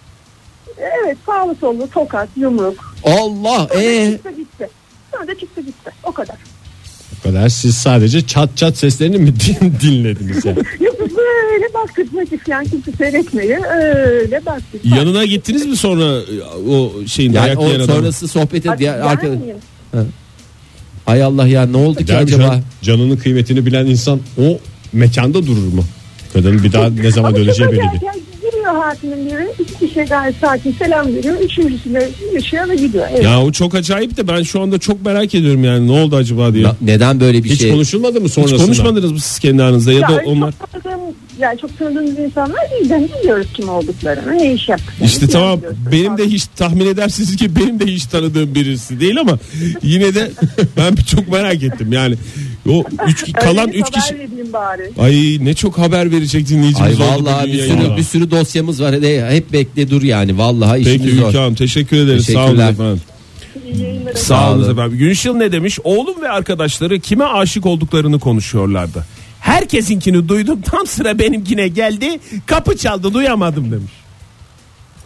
Evet 1.06 1.18
sağlı 1.26 1.56
sollu 1.62 1.90
tokat 1.90 2.30
yumruk. 2.38 2.96
Allah 3.04 3.68
Sonra 3.72 3.82
ee 3.84 4.12
çıktı 4.12 4.30
gitti. 4.38 4.70
Sonra 5.14 5.28
da 5.28 5.36
çıktı 5.40 5.62
gitti. 5.62 5.92
O 6.04 6.12
kadar. 6.12 6.36
O 7.20 7.24
kadar 7.24 7.50
siz 7.50 7.76
sadece 7.76 8.28
çat 8.28 8.58
çat 8.58 8.78
seslerini 8.78 9.18
mi 9.18 9.34
din- 9.40 9.74
dinlediniz 9.82 10.46
yani? 10.46 10.58
Yok 10.80 11.00
böyle 11.00 11.74
baktık 11.74 12.14
Nakif 12.14 12.48
yani 12.48 12.70
kimse 12.70 12.92
seyretmeye 12.92 13.60
öyle 13.66 14.46
baktık. 14.46 14.86
Yanına 14.86 15.26
gittiniz 15.26 15.66
mi 15.66 15.76
sonra 15.78 16.04
e, 16.22 16.44
o 16.70 16.92
şeyin 17.08 17.34
yani 17.34 17.46
dayak 17.46 17.60
o 17.60 17.66
yiyen 17.66 17.80
adamın? 17.80 17.94
sonrası 18.00 18.28
sohbete 18.28 18.70
Hadi 18.70 18.80
diğer 18.80 19.00
arkadaş. 19.00 19.22
gelmeyin. 19.22 19.58
Ay 21.08 21.24
Allah 21.24 21.48
ya 21.48 21.66
ne 21.66 21.78
oldu 21.78 22.00
ki 22.00 22.08
Der 22.08 22.16
mi 22.18 22.24
acaba? 22.24 22.44
can- 22.44 22.62
canının 22.82 23.18
kıymetini 23.18 23.66
bilen 23.66 23.86
insan 23.86 24.20
o 24.38 24.60
mekanda 24.94 25.46
durur 25.48 25.74
mu? 25.74 25.84
Kadının 26.34 26.64
bir 26.64 26.72
daha 26.74 26.90
ne 26.90 27.12
zaman 27.12 27.30
Ama 27.30 27.38
döneceği 27.38 27.70
belli 27.72 27.78
değil. 27.78 28.02
Ya. 28.74 28.80
Hatimin 28.80 29.26
biri. 29.26 29.48
İki 29.60 29.88
kişiye 29.88 30.06
gayet 30.06 30.36
sakin 30.42 30.72
selam 30.80 31.08
veriyor. 31.16 31.36
Üçüncüsüne 31.42 32.04
yaşıyor 32.34 32.70
ve 32.70 32.76
gidiyor. 32.76 33.08
Evet. 33.12 33.24
Ya 33.24 33.42
o 33.42 33.52
çok 33.52 33.76
acayip 33.76 34.18
de 34.18 34.28
ben 34.28 34.44
şu 34.44 34.62
anda 34.62 34.78
çok 34.78 35.06
merak 35.06 35.36
ediyorum 35.36 35.64
yani 35.64 35.88
ne 35.88 35.92
oldu 35.92 36.16
acaba 36.16 36.54
diye. 36.54 36.64
Ya 36.64 36.76
Neden 36.82 37.20
böyle 37.20 37.44
bir 37.44 37.50
Hiç 37.50 37.62
şey? 37.62 37.72
konuşulmadı 37.72 38.22
mı 38.22 38.28
Hiç 38.28 38.34
sonrasında? 38.34 38.64
konuşmadınız 38.64 39.12
mı 39.12 39.20
siz 39.20 39.40
kendi 39.40 39.64
aranızda 39.64 39.92
ya 39.94 40.02
da 40.08 40.18
öyle 40.20 40.30
onlar? 40.30 40.52
Çok 40.52 40.84
tanıdığım, 40.84 41.02
yani 41.40 41.60
çok 41.60 41.78
tanıdığımız 41.80 42.20
insanlar 42.20 42.72
değil. 42.72 42.90
de 42.90 43.10
biliyoruz 43.22 43.48
kim 43.54 43.70
olduklarını, 43.70 44.38
ne 44.38 44.54
iş 44.54 44.70
yaptıklarını. 44.70 45.06
İşte 45.08 45.28
tamam 45.28 45.60
benim 45.92 46.18
de 46.18 46.26
hiç 46.26 46.46
tahmin 46.56 46.86
edersiniz 46.86 47.36
ki 47.36 47.56
benim 47.56 47.80
de 47.80 47.86
hiç 47.86 48.06
tanıdığım 48.06 48.56
birisi 48.56 49.00
değil 49.00 49.20
ama 49.20 49.40
yine 49.84 50.16
de 50.16 50.32
ben 50.78 50.96
çok 50.96 51.28
merak 51.32 51.64
ettim 51.64 51.94
yani 51.94 52.16
o 52.70 52.84
üç, 53.08 53.24
Öyle 53.24 53.32
kalan 53.32 53.72
bir 53.72 53.80
üç 53.82 53.92
kişi 53.92 54.30
bari. 54.54 54.92
ay 55.00 55.38
ne 55.42 55.54
çok 55.54 55.78
haber 55.78 56.12
verecek 56.12 56.48
dinleyicimiz 56.50 57.02
Ay 57.02 57.08
oldu 57.08 57.26
vallahi 57.26 57.54
bir 57.54 57.60
sürü 57.60 57.98
bir 57.98 58.04
sürü 58.04 58.32
dosyamız 58.32 58.82
var. 58.82 58.96
Hep, 58.96 59.32
hep 59.32 59.54
bekle 59.54 59.90
dur 59.90 60.02
yani. 60.04 60.38
Vallahi 60.38 60.84
Peki 60.84 60.96
işimiz 60.96 61.16
zor. 61.20 61.28
Ülke 61.30 61.38
Hanım 61.38 61.56
teşekkür 61.56 61.98
ederiz 61.98 62.26
sağ 62.26 62.32
olun 62.46 62.46
Teşekkürler. 62.46 62.72
efendim. 62.72 63.02
İyi 63.74 63.82
yayınlar. 63.84 64.14
Sağ 64.14 64.52
olun 64.54 64.72
efendim. 64.72 64.98
Günşil 64.98 65.32
ne 65.32 65.52
demiş? 65.52 65.80
Oğlum 65.84 66.22
ve 66.22 66.30
arkadaşları 66.30 67.00
kime 67.00 67.24
aşık 67.26 67.66
olduklarını 67.66 68.20
konuşuyorlardı. 68.20 69.06
Herkesinkini 69.40 70.30
duydum 70.30 70.62
tam 70.62 70.88
sıra 70.88 71.20
benimkine 71.20 71.68
geldi 71.68 72.20
kapı 72.46 72.78
çaldı 72.78 73.14
duyamadım 73.14 73.72
demiş. 73.72 73.92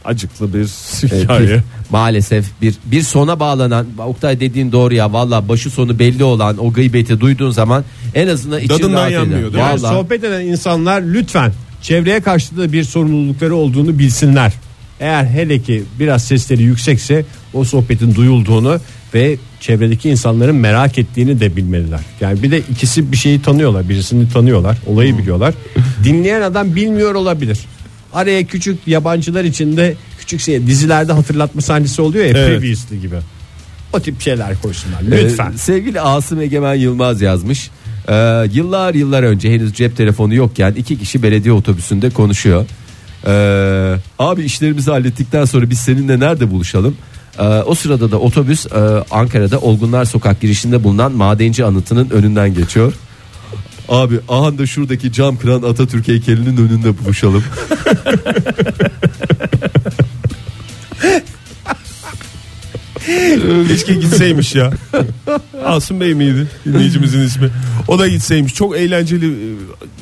Acıklı 0.05 0.53
bir 0.53 0.59
Evet, 1.03 1.23
hikaye. 1.23 1.63
Maalesef 1.89 2.45
bir 2.61 2.75
bir 2.85 3.01
sona 3.01 3.39
bağlanan 3.39 3.87
Oktay 4.07 4.39
dediğin 4.39 4.71
doğru 4.71 4.93
ya 4.93 5.13
valla 5.13 5.47
başı 5.49 5.69
sonu 5.69 5.99
belli 5.99 6.23
olan 6.23 6.57
o 6.65 6.73
gıybeti 6.73 7.19
duyduğun 7.19 7.51
zaman 7.51 7.83
en 8.15 8.27
azından 8.27 8.59
için 8.59 8.69
Dadından 8.69 8.93
rahat 8.93 9.07
eder. 9.09 9.17
yanmıyor, 9.19 9.51
mi? 9.51 9.59
Yani 9.59 9.81
Vallahi. 9.81 9.93
sohbet 9.95 10.23
eden 10.23 10.41
insanlar 10.41 11.01
lütfen 11.01 11.51
çevreye 11.81 12.19
karşı 12.21 12.57
da 12.57 12.71
bir 12.71 12.83
sorumlulukları 12.83 13.55
olduğunu 13.55 13.99
bilsinler. 13.99 14.53
Eğer 14.99 15.25
hele 15.25 15.59
ki 15.59 15.83
biraz 15.99 16.23
sesleri 16.23 16.63
yüksekse 16.63 17.25
o 17.53 17.63
sohbetin 17.63 18.15
duyulduğunu 18.15 18.79
ve 19.13 19.37
çevredeki 19.59 20.09
insanların 20.09 20.55
merak 20.55 20.97
ettiğini 20.97 21.39
de 21.39 21.55
bilmeliler. 21.55 21.99
Yani 22.21 22.43
bir 22.43 22.51
de 22.51 22.59
ikisi 22.59 23.11
bir 23.11 23.17
şeyi 23.17 23.41
tanıyorlar, 23.41 23.89
birisini 23.89 24.29
tanıyorlar, 24.29 24.77
olayı 24.87 25.17
biliyorlar. 25.17 25.53
Dinleyen 26.03 26.41
adam 26.41 26.75
bilmiyor 26.75 27.15
olabilir. 27.15 27.59
Araya 28.13 28.43
küçük 28.43 28.87
yabancılar 28.87 29.43
içinde 29.43 29.95
küçük 30.25 30.39
şey 30.41 30.67
dizilerde 30.67 31.13
hatırlatma 31.13 31.61
sahnesi 31.61 32.01
oluyor 32.01 32.25
ya 32.25 32.31
Evet. 32.37 32.59
previously 32.59 32.99
gibi. 32.99 33.15
O 33.93 33.99
tip 33.99 34.21
şeyler 34.21 34.61
koysunlar 34.61 35.01
Ee, 35.01 35.23
lütfen. 35.25 35.51
sevgili 35.51 36.01
Asım 36.01 36.41
Egemen 36.41 36.73
Yılmaz 36.75 37.21
yazmış. 37.21 37.69
Ee, 38.09 38.13
yıllar 38.53 38.93
yıllar 38.93 39.23
önce 39.23 39.51
henüz 39.51 39.73
cep 39.73 39.97
telefonu 39.97 40.33
yokken 40.35 40.71
iki 40.73 40.99
kişi 40.99 41.23
belediye 41.23 41.53
otobüsünde 41.53 42.09
konuşuyor. 42.09 42.65
Ee, 43.27 43.95
abi 44.19 44.43
işlerimizi 44.43 44.91
hallettikten 44.91 45.45
sonra 45.45 45.69
biz 45.69 45.79
seninle 45.79 46.19
nerede 46.19 46.51
buluşalım? 46.51 46.95
Ee, 47.39 47.43
o 47.43 47.75
sırada 47.75 48.11
da 48.11 48.17
otobüs 48.19 48.65
e, 48.65 48.69
Ankara'da 49.11 49.59
Olgunlar 49.59 50.05
Sokak 50.05 50.41
girişinde 50.41 50.83
bulunan 50.83 51.11
madenci 51.11 51.65
anıtının 51.65 52.09
önünden 52.09 52.53
geçiyor. 52.53 52.93
Abi 53.89 54.15
aha 54.29 54.57
da 54.57 54.65
şuradaki 54.65 55.11
cam 55.13 55.37
kıran 55.37 55.61
Atatürk 55.61 56.07
heykelinin 56.07 56.57
önünde 56.57 56.97
buluşalım. 57.05 57.43
Keşke 63.67 63.93
gitseymiş 63.93 64.55
ya. 64.55 64.71
Asım 65.65 65.99
Bey 65.99 66.13
miydi 66.13 66.47
dinleyicimizin 66.65 67.21
ismi? 67.21 67.49
O 67.87 67.99
da 67.99 68.07
gitseymiş. 68.07 68.53
Çok 68.53 68.77
eğlenceli 68.77 69.25
e, 69.27 69.47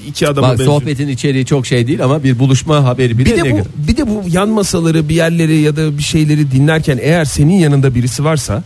iki 0.07 0.27
adama 0.27 0.47
Bak 0.47 0.59
benziyor. 0.59 0.79
sohbetin 0.79 1.07
içeriği 1.07 1.45
çok 1.45 1.65
şey 1.67 1.87
değil 1.87 2.03
ama 2.03 2.23
bir 2.23 2.39
buluşma 2.39 2.83
haberi 2.83 3.17
bir, 3.17 3.25
Bir 3.25 3.31
de, 3.31 3.43
de 3.43 3.51
bu 3.51 3.87
bir 3.87 3.97
de 3.97 4.07
bu 4.07 4.23
yan 4.27 4.49
masaları 4.49 5.09
bir 5.09 5.15
yerleri 5.15 5.59
ya 5.59 5.75
da 5.75 5.97
bir 5.97 6.03
şeyleri 6.03 6.51
dinlerken 6.51 6.99
eğer 7.01 7.25
senin 7.25 7.59
yanında 7.59 7.95
birisi 7.95 8.23
varsa 8.23 8.63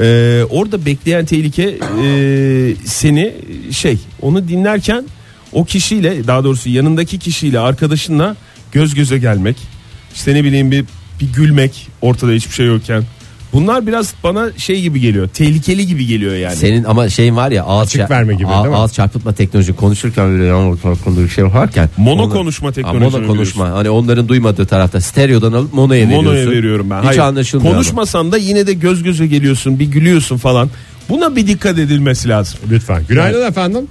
e, 0.00 0.42
orada 0.50 0.86
bekleyen 0.86 1.26
tehlike 1.26 1.78
e, 2.04 2.74
seni 2.84 3.32
şey 3.70 3.98
onu 4.22 4.48
dinlerken 4.48 5.04
o 5.52 5.64
kişiyle 5.64 6.26
daha 6.26 6.44
doğrusu 6.44 6.68
yanındaki 6.68 7.18
kişiyle 7.18 7.58
arkadaşınla 7.58 8.36
göz 8.72 8.94
göze 8.94 9.18
gelmek 9.18 9.56
işte 10.14 10.34
ne 10.34 10.44
bileyim 10.44 10.70
bir 10.70 10.84
bir 11.20 11.32
gülmek 11.32 11.88
ortada 12.00 12.32
hiçbir 12.32 12.54
şey 12.54 12.66
yokken 12.66 13.02
bunlar 13.52 13.86
biraz 13.86 14.14
bana 14.24 14.50
şey 14.56 14.80
gibi 14.82 15.00
geliyor 15.00 15.28
tehlikeli 15.28 15.86
gibi 15.86 16.06
geliyor 16.06 16.34
yani. 16.34 16.56
Senin 16.56 16.84
ama 16.84 17.08
şeyin 17.08 17.36
var 17.36 17.50
ya 17.50 17.64
ağız, 17.64 17.88
Açık 17.88 18.10
verme 18.10 18.34
gibi, 18.34 18.46
ağ- 18.46 18.62
değil 18.64 18.74
mi? 18.74 18.80
ağız 18.80 18.92
çarpıtma 18.94 19.32
teknoloji 19.32 19.72
konuşurken 19.76 20.28
böyle 20.28 20.44
yan 20.44 20.76
konuştuğu 20.76 21.28
şey 21.28 21.44
varken 21.44 21.88
Mono 21.96 22.22
Onlar- 22.22 22.32
konuşma 22.36 22.68
Ha, 22.68 22.72
teknolojisi. 22.72 23.16
mono 23.18 23.26
konuşma 23.26 23.70
hani 23.70 23.90
onların 23.90 24.28
duymadığı 24.28 24.66
tarafta 24.66 25.00
stereodan 25.00 25.52
alıp 25.52 25.74
monoya 25.74 26.06
veriyorsun. 26.06 26.26
Monoya 26.28 26.50
veriyorum 26.50 26.90
ben. 26.90 26.98
Hiç 27.00 27.06
Hayır, 27.06 27.18
anlaşılmıyor. 27.20 27.70
ama. 27.74 27.82
Konuşmasan 27.82 28.32
da 28.32 28.36
yine 28.38 28.66
de 28.66 28.72
göz 28.72 29.02
göze 29.02 29.26
geliyorsun 29.26 29.78
bir 29.78 29.86
gülüyorsun 29.86 30.36
falan. 30.36 30.70
Buna 31.08 31.36
bir 31.36 31.46
dikkat 31.46 31.78
edilmesi 31.78 32.28
lazım. 32.28 32.58
Lütfen. 32.70 33.02
Günaydın 33.08 33.46
efendim. 33.48 33.86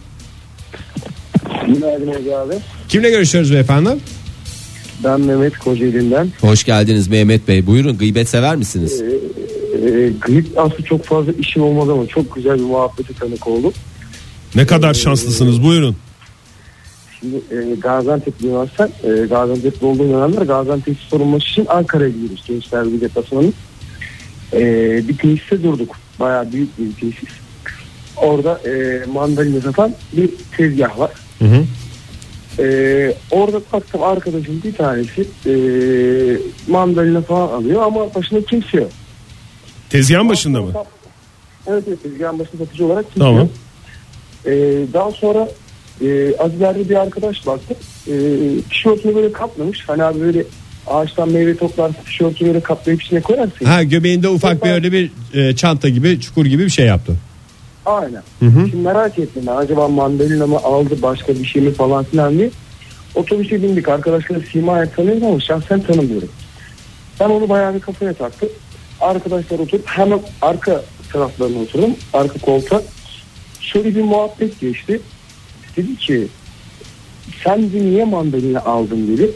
Günaydın 1.68 2.08
Ege 2.20 2.36
abi. 2.36 2.54
Kimle 2.90 3.10
görüşüyoruz 3.10 3.52
beyefendi? 3.54 3.90
Ben 5.04 5.22
Mehmet 5.22 5.58
Kocaeli'nden. 5.58 6.32
Hoş 6.42 6.64
geldiniz 6.64 7.08
Mehmet 7.08 7.48
Bey. 7.48 7.68
Buyurun 7.68 7.98
gıybet 7.98 8.30
sever 8.30 8.56
misiniz? 8.56 9.02
Ee, 9.02 10.12
grip 10.22 10.46
aslında 10.58 10.82
çok 10.82 11.06
fazla 11.06 11.32
işim 11.32 11.64
olmadı 11.64 11.92
ama 11.92 12.08
çok 12.08 12.36
güzel 12.36 12.60
bir 12.60 12.64
muhabbeti 12.64 13.14
tanık 13.14 13.48
oldum. 13.48 13.74
Ne 14.56 14.66
kadar 14.66 14.94
şanslısınız 14.94 15.64
buyurun. 15.64 15.96
Şimdi 17.20 17.36
e, 17.36 17.76
Gaziantep'liyim 17.76 18.56
aslında. 18.56 18.90
E, 19.04 19.26
Gaziantep'te 19.26 19.86
olduğum 19.86 20.10
dönemler 20.10 20.42
Gaziantep 20.42 20.98
sorulması 20.98 21.46
için 21.46 21.66
Ankara'ya 21.70 22.10
gidiyoruz. 22.10 22.44
Gençler 22.48 22.94
bir 22.94 23.02
deplasmanı. 23.02 23.54
E, 24.54 24.60
bir 25.08 25.18
tesiste 25.18 25.64
durduk. 25.64 25.96
Bayağı 26.20 26.52
büyük 26.52 26.80
bir 26.80 26.94
tesis. 26.94 27.30
Orada 28.18 28.62
e, 28.70 29.06
mandalina 29.14 29.62
satan 29.62 29.94
bir 30.14 30.30
tezgah 30.58 31.00
var. 31.00 31.12
Hı 31.40 31.46
hı. 31.46 31.64
Ee, 32.60 33.14
orada 33.32 33.62
baktım 33.74 34.04
arkadaşım 34.04 34.62
bir 34.64 34.74
tanesi 34.74 35.28
e, 35.46 35.54
mandalina 36.68 37.22
falan 37.22 37.48
alıyor 37.48 37.82
ama 37.82 38.16
başında 38.16 38.42
kimse 38.46 38.78
yok. 38.78 38.92
Tezgahın 39.90 40.30
başında 40.30 40.62
mı? 40.62 40.72
Evet 41.68 41.84
evet 41.88 42.04
tezgahın 42.04 42.40
başında 42.40 42.66
satıcı 42.66 42.86
olarak 42.86 43.06
kimse 43.06 43.20
Tamam. 43.20 43.38
yok. 43.38 43.50
Ee, 44.46 44.52
daha 44.94 45.12
sonra 45.12 45.50
e, 46.02 46.36
az 46.40 46.54
ileride 46.54 46.90
bir 46.90 46.96
arkadaş 46.96 47.48
baktı. 47.48 47.76
E, 48.08 48.14
tişörtünü 48.70 49.16
böyle 49.16 49.32
kaplamış. 49.32 49.84
Hani 49.88 50.04
abi 50.04 50.20
böyle 50.20 50.44
ağaçtan 50.88 51.30
meyve 51.30 51.58
toplar 51.58 51.92
tişörtünü 52.06 52.48
böyle 52.48 52.60
kaplayıp 52.60 53.04
içine 53.04 53.22
koyarsın. 53.22 53.66
Ha 53.66 53.84
göbeğinde 53.84 54.30
ufak 54.30 54.66
bir 54.66 54.70
öyle 54.70 54.92
bir 54.92 55.12
e, 55.34 55.56
çanta 55.56 55.90
gibi 55.90 56.20
çukur 56.20 56.46
gibi 56.46 56.66
bir 56.66 56.70
şey 56.70 56.86
yaptı. 56.86 57.16
Aynen. 57.86 58.24
Hı 58.40 58.46
hı. 58.46 58.70
Şimdi 58.70 58.84
merak 58.84 59.20
ettim 59.20 59.44
ben 59.48 59.56
acaba 59.56 59.88
mandalina 59.88 60.48
mı 60.48 60.58
aldı 60.58 61.02
başka 61.02 61.34
bir 61.34 61.46
şey 61.46 61.62
mi 61.62 61.74
falan 61.74 62.04
filan 62.04 62.34
diye. 62.38 62.50
Otobüse 63.16 63.64
bindik 63.64 63.90
arkadaşlar 63.90 64.38
Sima'ya 64.52 64.90
tanıyorum 64.90 65.26
ama 65.26 65.40
şahsen 65.40 65.82
tanımıyorum. 65.82 66.30
Ben 67.20 67.30
onu 67.30 67.50
bayağı 67.50 67.76
bir 67.76 67.80
kafaya 67.80 68.14
taktım. 68.14 68.50
Arkadaşlar 69.02 69.60
oturup 69.60 69.88
hemen 69.88 70.20
arka 70.42 70.84
taraflarına 71.14 71.60
oturdum. 71.60 71.96
Arka 72.14 72.40
koltuğa. 72.40 72.82
Şöyle 73.60 73.96
bir 73.96 74.02
muhabbet 74.02 74.60
geçti. 74.60 75.02
Dedi 75.78 75.96
ki 75.96 76.28
sen 77.44 77.64
dedi, 77.64 77.86
niye 77.86 78.06
mandalina 78.06 78.60
aldın 78.60 79.08
dedi. 79.08 79.32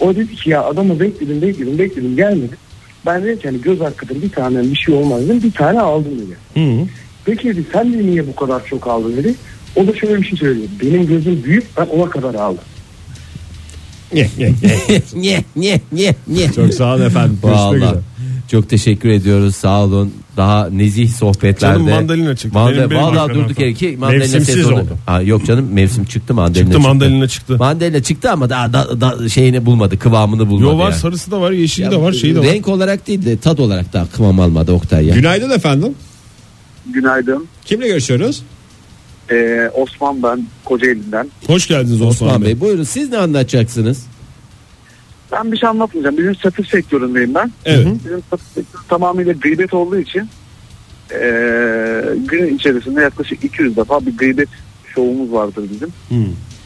O 0.00 0.16
dedi 0.16 0.36
ki 0.36 0.50
ya 0.50 0.64
adamı 0.64 1.00
bekledim 1.00 1.42
bekledim 1.42 1.78
bekledim 1.78 2.16
gelmedi. 2.16 2.56
Ben 3.06 3.24
dedim 3.24 3.38
ki 3.38 3.48
hani 3.48 3.60
göz 3.60 3.80
hakkıdır 3.80 4.22
bir 4.22 4.30
tane 4.30 4.62
bir 4.62 4.76
şey 4.76 4.94
olmaz 4.94 5.28
dedim. 5.28 5.42
Bir 5.42 5.52
tane 5.52 5.80
aldım 5.80 6.12
dedi. 6.18 6.36
Hı. 6.54 6.86
Peki 7.26 7.48
dedi 7.48 7.64
sen 7.72 7.92
de 7.92 8.06
niye 8.06 8.26
bu 8.26 8.36
kadar 8.36 8.66
çok 8.66 8.86
aldın 8.86 9.16
dedi. 9.16 9.34
O 9.76 9.86
da 9.86 9.94
şöyle 9.94 10.22
bir 10.22 10.26
şey 10.26 10.38
söyledi. 10.38 10.66
Benim 10.82 11.06
gözüm 11.06 11.44
büyük 11.44 11.64
ben 11.76 11.86
ona 11.86 12.10
kadar 12.10 12.34
aldım. 12.34 12.64
Nye. 14.14 14.28
Niye 15.14 15.44
niye 15.56 15.80
niye 15.92 16.14
niye. 16.28 16.52
Çok 16.52 16.74
sağ 16.74 16.94
olun 16.94 17.06
efendim. 17.06 17.38
Üzere. 17.76 17.90
Çok 18.50 18.68
teşekkür 18.70 19.08
ediyoruz. 19.08 19.56
Sağ 19.56 19.84
olun. 19.84 20.12
Daha 20.36 20.68
nezih 20.70 21.10
sohbetlerde. 21.10 21.74
Canım 21.78 21.90
mandalina 21.90 22.36
çıktı. 22.36 22.58
Manda- 22.58 22.76
Benim- 22.76 22.90
benim 22.90 23.02
vallahi 23.02 23.34
durduk 23.34 23.58
yere 23.60 23.74
ki 23.74 23.96
mandalina 24.00 24.22
Mevsimsiz 24.22 24.54
sezonu. 24.54 24.74
oldu. 24.74 24.88
Ha, 25.06 25.22
yok 25.22 25.46
canım 25.46 25.68
mevsim 25.72 26.04
çıktı 26.04 26.34
mandalina 26.34 26.54
Çıktı 26.64 26.72
çıktı. 26.72 26.88
mandalina 26.88 27.28
çıktı. 27.28 27.56
Mandalina 27.58 28.02
çıktı 28.02 28.30
ama 28.30 28.50
daha 28.50 28.72
da, 28.72 29.00
da- 29.00 29.28
şeyini 29.28 29.66
bulmadı, 29.66 29.98
kıvamını 29.98 30.48
bulmadı. 30.48 30.64
Yo 30.72 30.78
var 30.78 30.90
yani. 30.90 31.00
sarısı 31.00 31.30
da 31.30 31.40
var 31.40 31.50
yeşili 31.50 31.84
Ya, 31.84 31.90
de 31.92 31.96
var 32.00 32.12
şeyi 32.12 32.34
de 32.34 32.38
var. 32.38 32.46
Renk 32.46 32.68
olarak 32.68 33.06
değil 33.06 33.24
de 33.26 33.36
tat 33.38 33.60
olarak 33.60 33.92
da 33.92 34.06
kıvam 34.16 34.40
almadı 34.40 34.72
Oktay 34.72 35.06
ya. 35.06 35.14
Günaydın 35.14 35.50
efendim. 35.50 35.94
Günaydın. 36.92 37.46
Kimle 37.64 37.86
görüşüyoruz? 37.88 38.42
Ee, 39.30 39.70
Osman 39.74 40.22
ben 40.22 40.46
Kocaeli'nden. 40.64 41.28
Hoş 41.46 41.68
geldiniz 41.68 42.02
Osman, 42.02 42.08
Osman 42.08 42.42
Bey. 42.42 42.48
Bey 42.48 42.60
buyurun 42.60 42.82
siz 42.82 43.10
ne 43.10 43.18
anlatacaksınız? 43.18 44.06
Ben 45.32 45.52
bir 45.52 45.56
şey 45.56 45.68
anlatmayacağım. 45.68 46.18
Bizim 46.18 46.36
satış 46.36 46.68
sektöründeyim 46.68 47.34
ben. 47.34 47.52
Evet. 47.64 47.86
Bizim 48.04 48.22
satış 48.30 48.46
sektörü 48.46 48.82
tamamıyla 48.88 49.32
gıybet 49.32 49.74
olduğu 49.74 49.98
için 49.98 50.28
ee, 51.12 52.02
gün 52.16 52.56
içerisinde 52.56 53.00
yaklaşık 53.00 53.44
200 53.44 53.76
defa 53.76 54.06
bir 54.06 54.16
gıybet 54.16 54.48
şovumuz 54.94 55.32
vardır 55.32 55.64
bizim. 55.72 55.92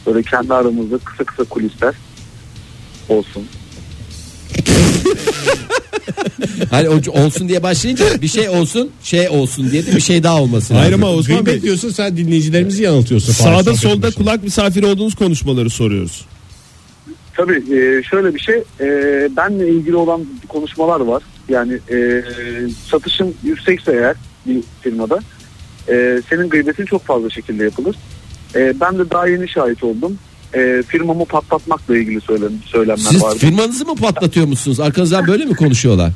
Böyle 0.06 0.22
kendi 0.22 0.54
aramızda 0.54 0.98
kısa 0.98 1.24
kısa 1.24 1.44
kulisler 1.44 1.94
olsun. 3.09 3.44
Hani 6.70 6.88
o- 6.88 7.20
olsun 7.24 7.48
diye 7.48 7.62
başlayınca 7.62 8.04
bir 8.22 8.28
şey 8.28 8.48
olsun 8.48 8.90
şey 9.02 9.28
olsun 9.28 9.70
diye 9.70 9.86
de 9.86 9.96
bir 9.96 10.00
şey 10.00 10.22
daha 10.22 10.42
olması 10.42 10.74
lazım. 10.74 10.76
Hayır 10.76 10.92
ama 10.92 11.10
Osman 11.10 11.36
Gıybet 11.36 11.54
Bey 11.54 11.62
diyorsun 11.62 11.90
sen 11.90 12.16
dinleyicilerimizi 12.16 12.82
yanıltıyorsun. 12.82 13.32
Sağda 13.32 13.74
solda 13.74 14.02
başında. 14.02 14.10
kulak 14.24 14.42
misafiri 14.42 14.86
olduğunuz 14.86 15.14
konuşmaları 15.14 15.70
soruyoruz. 15.70 16.24
Tabii 17.36 17.56
e, 17.76 18.02
şöyle 18.02 18.34
bir 18.34 18.40
şey 18.40 18.62
e, 18.80 18.86
benle 19.36 19.68
ilgili 19.68 19.96
olan 19.96 20.26
konuşmalar 20.48 21.00
var. 21.00 21.22
Yani 21.48 21.78
e, 21.92 22.22
satışın 22.90 23.34
yüksekse 23.44 23.92
eğer 23.92 24.16
bir 24.46 24.62
firmada 24.80 25.18
senin 26.30 26.48
gıybetin 26.48 26.84
çok 26.84 27.04
fazla 27.04 27.30
şekilde 27.30 27.64
yapılır. 27.64 27.96
Ben 28.54 28.98
de 28.98 29.10
daha 29.10 29.26
yeni 29.26 29.48
şahit 29.48 29.84
oldum. 29.84 30.18
E, 30.54 30.82
firmamı 30.88 31.24
patlatmakla 31.24 31.96
ilgili 31.98 32.20
söylem, 32.20 32.52
söylemler 32.66 32.96
Siz 33.10 33.22
vardı. 33.22 33.38
firmanızı 33.38 33.84
mı 33.84 33.94
patlatıyor 33.94 34.46
musunuz? 34.46 34.80
Arkanızdan 34.80 35.26
böyle 35.26 35.44
mi 35.44 35.54
konuşuyorlar? 35.56 36.12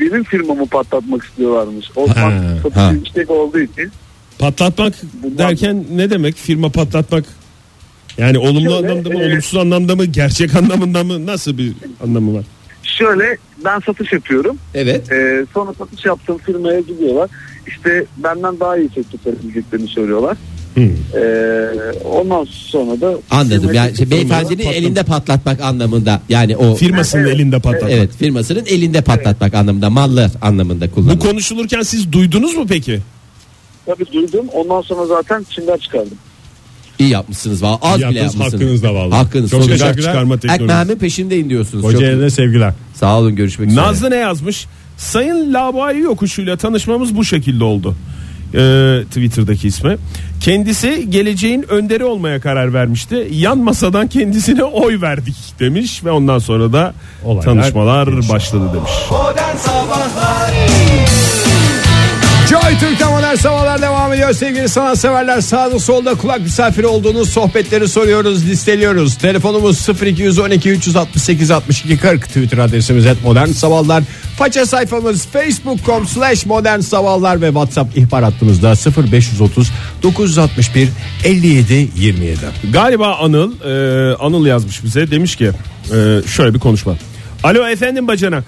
Benim 0.00 0.24
firmamı 0.24 0.66
patlatmak 0.66 1.24
istiyorlarmış. 1.24 1.86
O 1.96 2.08
Ha, 2.08 2.32
ha. 2.74 2.90
yüksek 2.92 3.30
olduğu 3.30 3.58
için. 3.60 3.90
Patlatmak 4.38 4.94
Bundan- 5.22 5.38
derken 5.38 5.84
ne 5.94 6.10
demek? 6.10 6.36
Firma 6.36 6.68
patlatmak 6.68 7.24
yani 8.18 8.38
olumlu 8.38 8.70
Şöyle, 8.70 8.88
anlamda 8.90 9.08
mı, 9.08 9.22
e, 9.22 9.26
olumsuz 9.26 9.58
anlamda 9.60 9.96
mı, 9.96 10.04
gerçek 10.04 10.54
anlamında 10.54 11.04
mı? 11.04 11.26
Nasıl 11.26 11.58
bir 11.58 11.72
anlamı 12.04 12.34
var? 12.38 12.44
Şöyle 12.82 13.36
ben 13.64 13.80
satış 13.80 14.12
yapıyorum. 14.12 14.58
Evet. 14.74 15.12
Ee, 15.12 15.46
sonra 15.54 15.72
satış 15.78 16.04
yaptığım 16.04 16.38
firmaya 16.38 16.80
gidiyorlar. 16.80 17.30
İşte 17.66 18.04
benden 18.16 18.60
daha 18.60 18.76
iyi 18.76 18.88
teklif 18.88 19.26
edeceklerini 19.26 19.88
söylüyorlar. 19.88 20.36
Ee, 20.76 21.68
ondan 22.04 22.44
sonra 22.50 23.00
da 23.00 23.14
Anladım. 23.30 23.74
Yani 23.74 23.96
şey, 23.96 24.10
beyefendinin 24.10 24.64
patlat- 24.64 24.74
elinde 24.74 25.02
patlatmak 25.02 25.60
anlamında. 25.60 26.20
Yani 26.28 26.56
o 26.56 26.74
Firmasının 26.74 27.22
Evet, 27.22 27.34
elinde 27.34 27.58
patlatmak. 27.58 27.90
evet 27.92 28.10
firmasının 28.18 28.66
elinde 28.66 29.00
patlatmak 29.00 29.54
anlamında, 29.54 29.90
mallar 29.90 30.30
anlamında 30.42 30.86
Bu 30.90 30.94
kullanılır. 30.94 31.18
konuşulurken 31.20 31.82
siz 31.82 32.12
duydunuz 32.12 32.54
mu 32.56 32.64
peki? 32.68 32.98
Tabii 33.86 34.04
duydum. 34.12 34.46
Ondan 34.52 34.80
sonra 34.82 35.06
zaten 35.06 35.46
çimler 35.50 35.78
çıkardım. 35.78 36.18
İyi 36.98 37.08
yapmışsınız 37.10 37.62
valla. 37.62 37.78
Az 37.82 38.00
İyi 38.00 38.08
bile 38.10 38.18
yapmışsınız. 38.18 38.52
hakkınız 38.54 38.82
da 38.82 38.94
vallahi. 38.94 39.18
Hakkınız. 39.18 39.50
Çok 39.50 39.62
teşekkürler. 39.66 39.96
çıkarma 39.96 40.36
teknolojisi. 40.38 40.64
Ekmeğimin 40.64 40.98
peşindeyim 40.98 41.50
diyorsunuz. 41.50 41.82
Çok- 41.82 41.92
Kocaeli'ne 41.92 42.30
sevgiler. 42.30 42.72
Sağ 42.94 43.18
olun 43.18 43.36
görüşmek 43.36 43.68
üzere. 43.70 43.84
Nazlı 43.84 44.10
ne 44.10 44.16
yazmış? 44.16 44.66
Sayın 44.96 45.54
Labali 45.54 46.00
yokuşuyla 46.00 46.56
tanışmamız 46.56 47.16
bu 47.16 47.24
şekilde 47.24 47.64
oldu. 47.64 47.94
Ee, 48.56 49.04
Twitter'daki 49.04 49.68
ismi. 49.68 49.96
Kendisi 50.40 51.10
geleceğin 51.10 51.64
önderi 51.68 52.04
olmaya 52.04 52.40
karar 52.40 52.74
vermişti. 52.74 53.28
Yan 53.32 53.58
masadan 53.58 54.06
kendisine 54.06 54.64
oy 54.64 55.00
verdik 55.00 55.36
demiş 55.60 56.04
ve 56.04 56.10
ondan 56.10 56.38
sonra 56.38 56.72
da 56.72 56.94
Olaylar 57.24 57.42
tanışmalar 57.44 58.28
başladı 58.28 58.70
demiş. 58.74 58.92
Joy 62.50 62.78
Türk'te 62.80 63.04
modern 63.04 63.34
sabahlar 63.34 63.82
devam 63.82 64.12
ediyor 64.12 64.32
sevgili 64.32 64.68
sanatseverler. 64.68 65.40
Sağda 65.40 65.78
solda 65.78 66.14
kulak 66.14 66.40
misafiri 66.40 66.86
olduğunuz 66.86 67.30
sohbetleri 67.30 67.88
soruyoruz, 67.88 68.46
listeliyoruz. 68.48 69.14
Telefonumuz 69.18 69.88
0212 70.02 70.70
368 70.70 71.50
62 71.50 71.98
40 71.98 72.22
Twitter 72.26 72.58
adresimiz 72.58 73.06
et 73.06 73.24
modern 73.24 73.48
sabahlar. 73.48 74.04
Faça 74.38 74.66
sayfamız 74.66 75.26
facebook.com 75.26 76.06
slash 76.06 76.46
modern 76.46 76.80
sabahlar 76.80 77.40
ve 77.40 77.46
WhatsApp 77.46 77.98
ihbar 77.98 78.24
hattımızda 78.24 78.74
0530 79.10 79.70
961 80.02 80.88
57 81.24 81.88
27. 81.96 82.38
Galiba 82.72 83.14
Anıl 83.14 83.52
e, 83.52 84.14
Anıl 84.14 84.46
yazmış 84.46 84.84
bize 84.84 85.10
demiş 85.10 85.36
ki 85.36 85.50
e, 85.94 86.20
şöyle 86.26 86.54
bir 86.54 86.58
konuşma. 86.58 86.96
Alo 87.42 87.68
efendim 87.68 88.08
bacanak. 88.08 88.44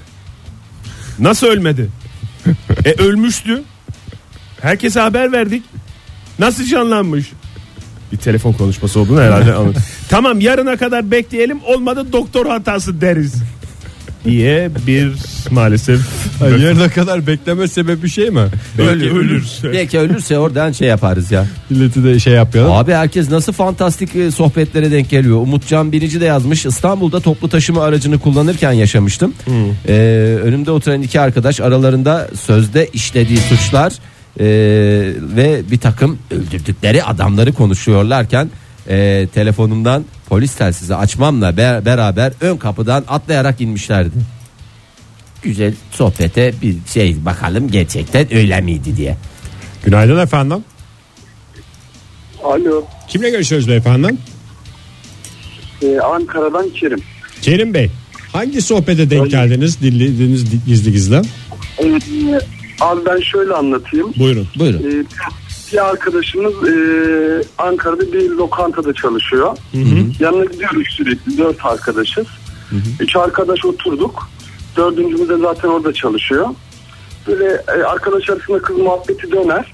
Nasıl 1.19 1.47
ölmedi? 1.47 1.89
e 2.85 2.93
ölmüştü. 2.93 3.63
Herkese 4.63 5.01
haber 5.01 5.33
verdik. 5.33 5.63
Nasıl 6.39 6.65
canlanmış? 6.65 7.33
Bir 8.13 8.17
telefon 8.17 8.53
konuşması 8.53 9.01
olduğunu 9.01 9.21
herhalde 9.21 9.55
anladım. 9.55 9.83
tamam 10.09 10.41
yarına 10.41 10.77
kadar 10.77 11.11
bekleyelim 11.11 11.59
olmadı 11.65 12.13
doktor 12.13 12.47
hatası 12.47 13.01
deriz. 13.01 13.35
diye 14.25 14.71
bir 14.87 15.13
maalesef 15.51 16.01
Yarına 16.41 16.89
kadar 16.89 17.27
bekleme 17.27 17.69
sebebi 17.69 18.09
şey 18.09 18.31
mi? 18.31 18.47
Belki 18.79 19.11
ölür. 19.11 19.45
Belki 19.65 19.99
ölürse 19.99 20.39
oradan 20.39 20.73
şey 20.73 20.89
yaparız 20.89 21.33
ya. 21.33 21.47
Milleti 21.71 22.05
de 22.05 22.21
şey 22.21 22.33
yapıyor. 22.33 22.69
Abi 22.71 22.93
herkes 22.93 23.31
nasıl 23.31 23.53
fantastik 23.53 24.17
e, 24.17 24.31
sohbetlere 24.31 24.91
denk 24.91 25.11
geliyor. 25.11 25.37
Umutcan 25.37 25.93
Birici 25.93 26.21
de 26.21 26.25
yazmış. 26.25 26.67
İstanbul'da 26.67 27.21
toplu 27.21 27.49
taşıma 27.49 27.83
aracını 27.85 28.19
kullanırken 28.19 28.73
yaşamıştım. 28.73 29.35
Ee, 29.89 29.93
önümde 30.43 30.71
oturan 30.71 31.03
iki 31.03 31.21
arkadaş 31.21 31.61
aralarında 31.61 32.29
sözde 32.41 32.89
işlediği 32.93 33.39
suçlar 33.39 33.93
e, 34.39 34.45
ve 35.37 35.63
bir 35.71 35.79
takım 35.79 36.19
öldürdükleri 36.31 37.05
adamları 37.05 37.53
konuşuyorlarken 37.53 38.51
e, 38.89 39.29
telefonumdan 39.35 40.05
polis 40.29 40.55
telsizi 40.55 40.95
açmamla 40.95 41.57
be- 41.57 41.83
beraber 41.85 42.33
ön 42.41 42.57
kapıdan 42.57 43.05
atlayarak 43.09 43.61
inmişlerdi. 43.61 44.17
Güzel 45.43 45.75
sohbete 45.91 46.55
bir 46.63 46.77
şey 46.93 47.25
bakalım 47.25 47.71
gerçekten 47.71 48.35
öyle 48.35 48.61
miydi 48.61 48.97
diye. 48.97 49.17
Günaydın 49.85 50.19
efendim. 50.19 50.65
Alo. 52.45 52.85
Kimle 53.09 53.31
görüşüyoruz 53.31 53.69
beyefendi? 53.69 54.15
Ee, 55.83 55.99
Ankara'dan 55.99 56.71
Kerim. 56.71 56.99
Kerim 57.43 57.75
Bey. 57.75 57.91
Hangi 58.33 58.63
sohbete 58.63 59.11
denk 59.11 59.31
geldiniz 59.31 59.81
dinlediğiniz 59.83 60.65
gizli 60.67 60.93
gizli? 60.93 61.17
Ee, 61.79 61.99
abi 62.81 63.01
ben 63.07 63.21
şöyle 63.21 63.53
anlatayım. 63.55 64.13
Buyurun. 64.19 64.47
Buyurun. 64.59 64.79
Ee, 64.79 65.05
bir 65.73 65.89
arkadaşımız 65.91 66.53
e, 66.69 66.73
Ankara'da 67.59 68.13
bir 68.13 68.31
lokantada 68.31 68.95
çalışıyor. 68.95 69.57
Yanına 70.21 70.45
gidiyoruz 70.45 70.87
sürekli 70.91 71.39
dört 71.39 71.65
arkadaşız. 71.67 72.27
Üç 73.01 73.17
arkadaş 73.17 73.65
oturduk. 73.65 74.29
Dördüncümüz 74.77 75.29
de 75.29 75.39
zaten 75.39 75.69
orada 75.69 75.93
çalışıyor. 75.93 76.47
Böyle 77.27 77.63
e, 77.69 77.83
arkadaş 77.83 78.31
arasında 78.31 78.59
kız 78.63 78.77
muhabbeti 78.77 79.33
döner. 79.33 79.73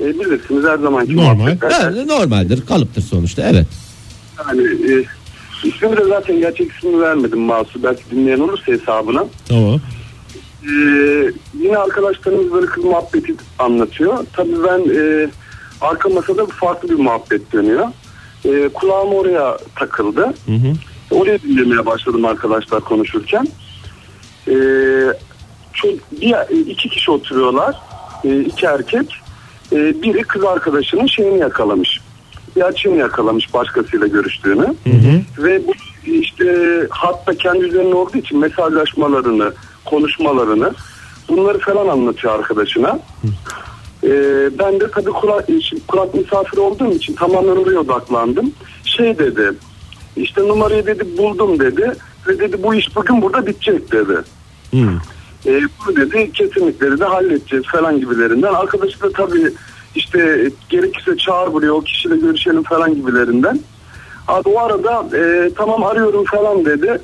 E, 0.00 0.06
bilirsiniz 0.06 0.64
her 0.64 0.78
zamanki 0.78 1.16
Normal. 1.16 1.58
Ha, 1.60 1.90
normaldir 2.06 2.66
kalıptır 2.66 3.02
sonuçta 3.02 3.42
evet. 3.42 3.66
Yani 4.38 4.62
e, 4.62 5.04
ismini 5.68 5.96
de 5.96 6.04
zaten 6.08 6.40
gerçek 6.40 6.72
ismini 6.72 7.00
vermedim 7.00 7.40
Masu. 7.40 7.82
Belki 7.82 8.02
dinleyen 8.10 8.38
olursa 8.40 8.72
hesabına. 8.72 9.24
Tamam. 9.48 9.80
Ee, 10.64 11.32
yine 11.58 11.76
arkadaşlarımız 11.76 12.52
böyle 12.52 12.66
kız 12.66 12.84
muhabbeti 12.84 13.34
anlatıyor. 13.58 14.26
Tabii 14.36 14.62
ben 14.64 14.80
e, 14.96 15.30
arka 15.80 16.08
masada 16.08 16.46
farklı 16.46 16.88
bir 16.88 16.98
muhabbet 16.98 17.52
dönüyor. 17.52 17.86
E, 18.44 18.68
kulağım 18.68 19.14
oraya 19.14 19.58
takıldı. 19.76 20.34
Oraya 21.10 21.42
dinlemeye 21.42 21.86
başladım 21.86 22.24
arkadaşlar 22.24 22.80
konuşurken. 22.80 23.46
E, 24.48 24.54
çok, 25.72 25.90
bir, 26.20 26.66
iki 26.66 26.88
kişi 26.88 27.10
oturuyorlar. 27.10 27.76
E, 28.24 28.40
iki 28.40 28.66
erkek. 28.66 29.14
E, 29.72 30.02
biri 30.02 30.22
kız 30.22 30.44
arkadaşının 30.44 31.06
şeyini 31.06 31.38
yakalamış. 31.38 32.00
Bir 32.56 32.62
açığını 32.62 32.96
yakalamış 32.96 33.54
başkasıyla 33.54 34.06
görüştüğünü. 34.06 34.74
Ve 35.38 35.66
bu 35.66 35.72
işte 36.06 36.78
hatta 36.90 37.34
kendi 37.34 37.64
üzerine 37.64 37.94
olduğu 37.94 38.18
için 38.18 38.38
mesajlaşmalarını, 38.38 39.52
konuşmalarını 39.92 40.72
bunları 41.28 41.58
falan 41.58 41.88
anlatıyor 41.88 42.34
arkadaşına. 42.34 42.98
Ee, 44.04 44.50
ben 44.58 44.80
de 44.80 44.90
tabii 44.90 45.10
kulak, 45.10 45.48
kulak 45.88 46.14
misafiri 46.14 46.60
olduğum 46.60 46.92
için 46.92 47.14
tamamen 47.14 47.56
oraya 47.56 47.80
odaklandım. 47.80 48.52
Şey 48.84 49.18
dedi 49.18 49.52
işte 50.16 50.48
numarayı 50.48 50.86
dedi 50.86 51.18
buldum 51.18 51.58
dedi 51.58 51.92
ve 52.28 52.38
dedi 52.38 52.62
bu 52.62 52.74
iş 52.74 52.96
bugün 52.96 53.22
burada 53.22 53.46
bitecek 53.46 53.92
dedi. 53.92 54.22
E, 55.46 55.60
bunu 55.60 55.96
dedi 55.96 56.32
kesinlikle 56.32 56.98
de 56.98 57.04
halledeceğiz 57.04 57.64
falan 57.72 58.00
gibilerinden. 58.00 58.54
Arkadaşı 58.54 59.00
da 59.00 59.12
tabii 59.12 59.52
işte 59.94 60.50
gerekirse 60.68 61.16
çağır 61.16 61.52
buraya 61.52 61.72
o 61.72 61.80
kişiyle 61.80 62.16
görüşelim 62.16 62.62
falan 62.62 62.94
gibilerinden. 62.94 63.60
Abi 64.28 64.48
o 64.48 64.58
arada 64.58 65.16
e, 65.16 65.50
tamam 65.56 65.84
arıyorum 65.84 66.24
falan 66.24 66.64
dedi. 66.64 67.00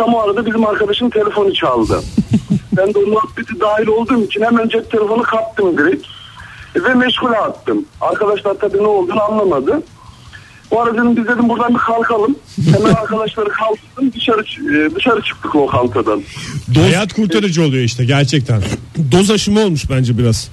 Tam 0.00 0.14
o 0.14 0.20
arada 0.20 0.46
bizim 0.46 0.66
arkadaşın 0.66 1.10
telefonu 1.10 1.54
çaldı. 1.54 2.02
ben 2.76 2.94
de 2.94 2.98
o 2.98 3.06
muhabbeti 3.06 3.60
dahil 3.60 3.86
olduğum 3.86 4.24
için 4.24 4.40
hemen 4.40 4.68
cep 4.68 4.90
telefonu 4.90 5.22
kaptım 5.22 5.78
direkt. 5.78 6.06
E, 6.76 6.82
ve 6.84 6.94
meşgule 6.94 7.36
attım. 7.36 7.84
Arkadaşlar 8.00 8.54
tabii 8.54 8.78
ne 8.78 8.86
olduğunu 8.86 9.22
anlamadı. 9.22 9.82
O 10.70 10.80
arada 10.80 10.94
dedim 10.94 11.16
biz 11.16 11.24
dedim 11.24 11.48
buradan 11.48 11.74
bir 11.74 11.78
kalkalım. 11.78 12.36
Hemen 12.74 12.94
arkadaşları 13.02 13.48
kaldırdım 13.48 14.12
dışarı, 14.12 14.40
e, 14.40 14.94
dışarı 14.94 15.22
çıktık 15.22 15.56
lokantadan. 15.56 16.22
Hayat 16.76 17.12
kurtarıcı 17.12 17.62
oluyor 17.62 17.84
işte 17.84 18.04
gerçekten. 18.04 18.62
Doz 19.12 19.30
aşımı 19.30 19.60
olmuş 19.60 19.90
bence 19.90 20.18
biraz. 20.18 20.50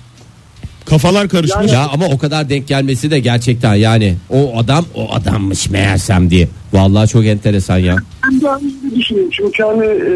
Kafalar 0.89 1.29
karışmış. 1.29 1.71
Ya 1.73 1.87
ama 1.93 2.05
o 2.05 2.17
kadar 2.17 2.49
denk 2.49 2.67
gelmesi 2.67 3.11
de 3.11 3.19
gerçekten 3.19 3.73
yani 3.75 4.15
o 4.29 4.57
adam 4.59 4.85
o 4.95 5.13
adammış 5.13 5.69
meğersem 5.69 6.29
diye. 6.29 6.47
Vallahi 6.73 7.09
çok 7.09 7.25
enteresan 7.25 7.77
ya. 7.77 7.95
Ben 8.25 8.41
de 8.41 8.49
aynı 8.49 8.95
düşünüyorum. 8.95 9.31
Çünkü 9.33 9.63
hani 9.63 9.85
e, 9.85 10.11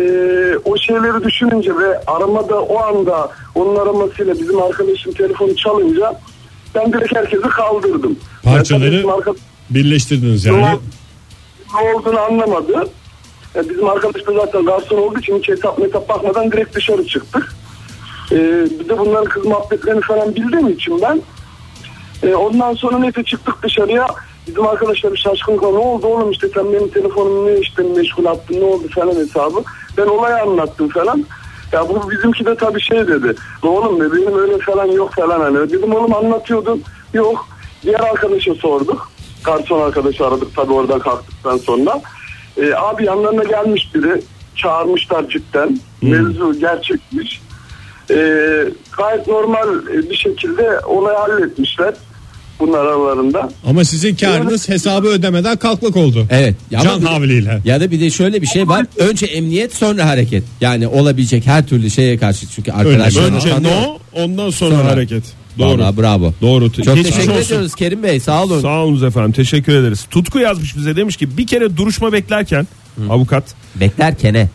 o 0.66 0.78
şeyleri 0.78 1.24
düşününce 1.24 1.70
ve 1.76 2.00
aramada 2.08 2.62
o 2.62 2.78
anda 2.80 3.30
onun 3.56 3.76
aramasıyla 3.76 4.34
bizim 4.40 4.62
arkadaşım 4.62 5.14
telefonu 5.14 5.56
çalınca 5.56 6.20
ben 6.76 6.94
direkt 6.94 7.16
herkesi 7.16 7.42
kaldırdım. 7.42 8.16
Parçaları- 8.44 8.96
Yani 8.96 9.12
arka- 9.12 9.36
Birleştirdiniz 9.70 10.46
yani. 10.46 10.58
ne 11.74 11.94
olduğunu 11.96 12.20
anlamadı. 12.20 12.72
Yani 13.56 13.70
bizim 13.70 13.90
arkadaş 13.90 14.28
da 14.28 14.34
zaten 14.34 14.66
garson 14.66 14.98
olduğu 14.98 15.20
için 15.20 15.38
hiç 15.40 15.50
hesap 15.50 15.80
metap 15.80 16.10
bakmadan 16.10 16.52
direkt 16.52 16.76
dışarı 16.76 17.08
çıktık. 17.08 17.56
E, 18.32 18.38
bir 18.80 18.90
de 18.90 19.00
bunların 19.00 19.26
kız 19.30 19.46
muhabbetlerini 19.46 20.02
falan 20.02 20.36
bildiğim 20.36 20.70
için 20.70 21.02
ben 21.02 21.22
e, 22.24 22.36
ondan 22.36 22.74
sonra 22.74 23.00
neyse 23.00 23.24
çıktık 23.24 23.64
dışarıya. 23.64 24.08
Bizim 24.48 24.68
arkadaşlar 24.68 25.12
bir 25.14 25.18
şaşkınlıkla 25.18 25.72
ne 25.72 25.78
oldu 25.78 26.08
oğlum 26.08 26.32
işte 26.32 26.48
sen 26.56 26.74
benim 26.74 26.88
telefonumu 26.90 27.48
ne 27.48 27.60
işte 27.60 27.84
meşgul 27.84 28.26
attın 28.26 28.60
ne 28.62 28.66
oldu 28.66 28.88
falan 28.96 29.16
hesabı. 29.16 29.64
Ben 29.98 30.06
olayı 30.08 30.36
anlattım 30.42 30.90
falan. 30.90 31.26
Ya 31.72 31.90
bu 31.90 32.12
bizimki 32.12 32.46
de 32.46 32.56
tabii 32.56 32.82
şey 32.82 33.08
dedi. 33.08 33.36
"La 33.66 33.70
Oğlum 33.70 34.00
ne 34.00 34.12
benim 34.14 34.40
öyle 34.40 34.58
falan 34.58 34.86
yok 34.86 35.14
falan 35.14 35.40
hani. 35.40 35.70
Dedim 35.70 35.96
oğlum 35.96 36.14
anlatıyordum. 36.14 36.82
Yok. 37.14 37.48
Diğer 37.84 38.00
arkadaşa 38.00 38.56
sorduk. 38.56 39.12
Garson 39.44 39.82
arkadaşı 39.82 40.28
aradık 40.28 40.56
tabii 40.56 40.74
oradan 40.74 41.00
kalktıktan 41.00 41.58
sonra. 41.58 42.02
E, 42.58 42.74
abi 42.74 43.06
yanlarına 43.06 43.44
gelmiş 43.44 43.96
biri. 43.96 44.22
Çağırmışlar 44.56 45.30
cidden. 45.30 45.80
Mevzu 46.02 46.60
gerçekmiş. 46.60 47.42
E, 48.12 48.18
gayet 48.98 49.28
normal 49.28 49.68
bir 50.10 50.16
şekilde 50.16 50.80
olayı 50.80 51.18
halletmişler. 51.18 51.94
Bunlar 52.60 52.80
aralarında. 52.86 53.50
Ama 53.66 53.84
sizin 53.86 54.16
karınız 54.16 54.70
hesabı 54.70 55.08
ödemeden 55.08 55.58
kalkmak 55.58 55.96
oldu. 55.96 56.28
Evet. 56.30 56.56
Ya 56.72 56.80
Can 56.80 57.02
havliyle. 57.02 57.62
Ya 57.66 57.82
da 57.82 57.92
bir 57.92 58.02
de 58.02 58.10
şöyle 58.10 58.42
bir 58.42 58.48
şey 58.48 58.68
var. 58.68 58.86
Önce 58.98 59.26
emniyet 59.26 59.76
sonra 59.76 60.06
hareket. 60.06 60.44
Yani 60.62 60.88
olabilecek 60.88 61.46
her 61.46 61.68
türlü 61.68 61.90
şeye 61.90 62.18
karşı 62.18 62.48
çünkü 62.48 62.72
arkadaşlar 62.72 63.24
Önce 63.24 63.50
no 63.64 63.98
ondan 64.14 64.50
sonra, 64.50 64.76
Sonra. 64.76 64.92
hareket. 64.92 65.24
Doğru. 65.60 65.80
Doğru. 65.80 65.98
bravo. 66.02 66.34
Doğru. 66.42 66.72
Çok 66.72 66.86
Geçmiş 66.96 67.04
teşekkür 67.16 67.32
olsun. 67.32 67.42
ediyoruz 67.46 67.76
Kerim 67.76 68.04
Bey 68.04 68.20
sağ 68.20 68.44
olun. 68.44 68.62
Sağ 68.62 68.80
olun 68.84 69.08
efendim 69.08 69.32
teşekkür 69.32 69.76
ederiz. 69.76 70.06
Tutku 70.12 70.40
yazmış 70.40 70.76
bize 70.78 70.96
demiş 70.96 71.18
ki 71.18 71.38
bir 71.38 71.48
kere 71.48 71.78
duruşma 71.78 72.14
beklerken 72.14 72.68
avukat 73.10 73.44
Beklerkene. 73.76 74.50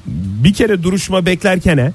bir 0.44 0.52
kere 0.54 0.82
duruşma 0.82 1.26
beklerken 1.26 1.94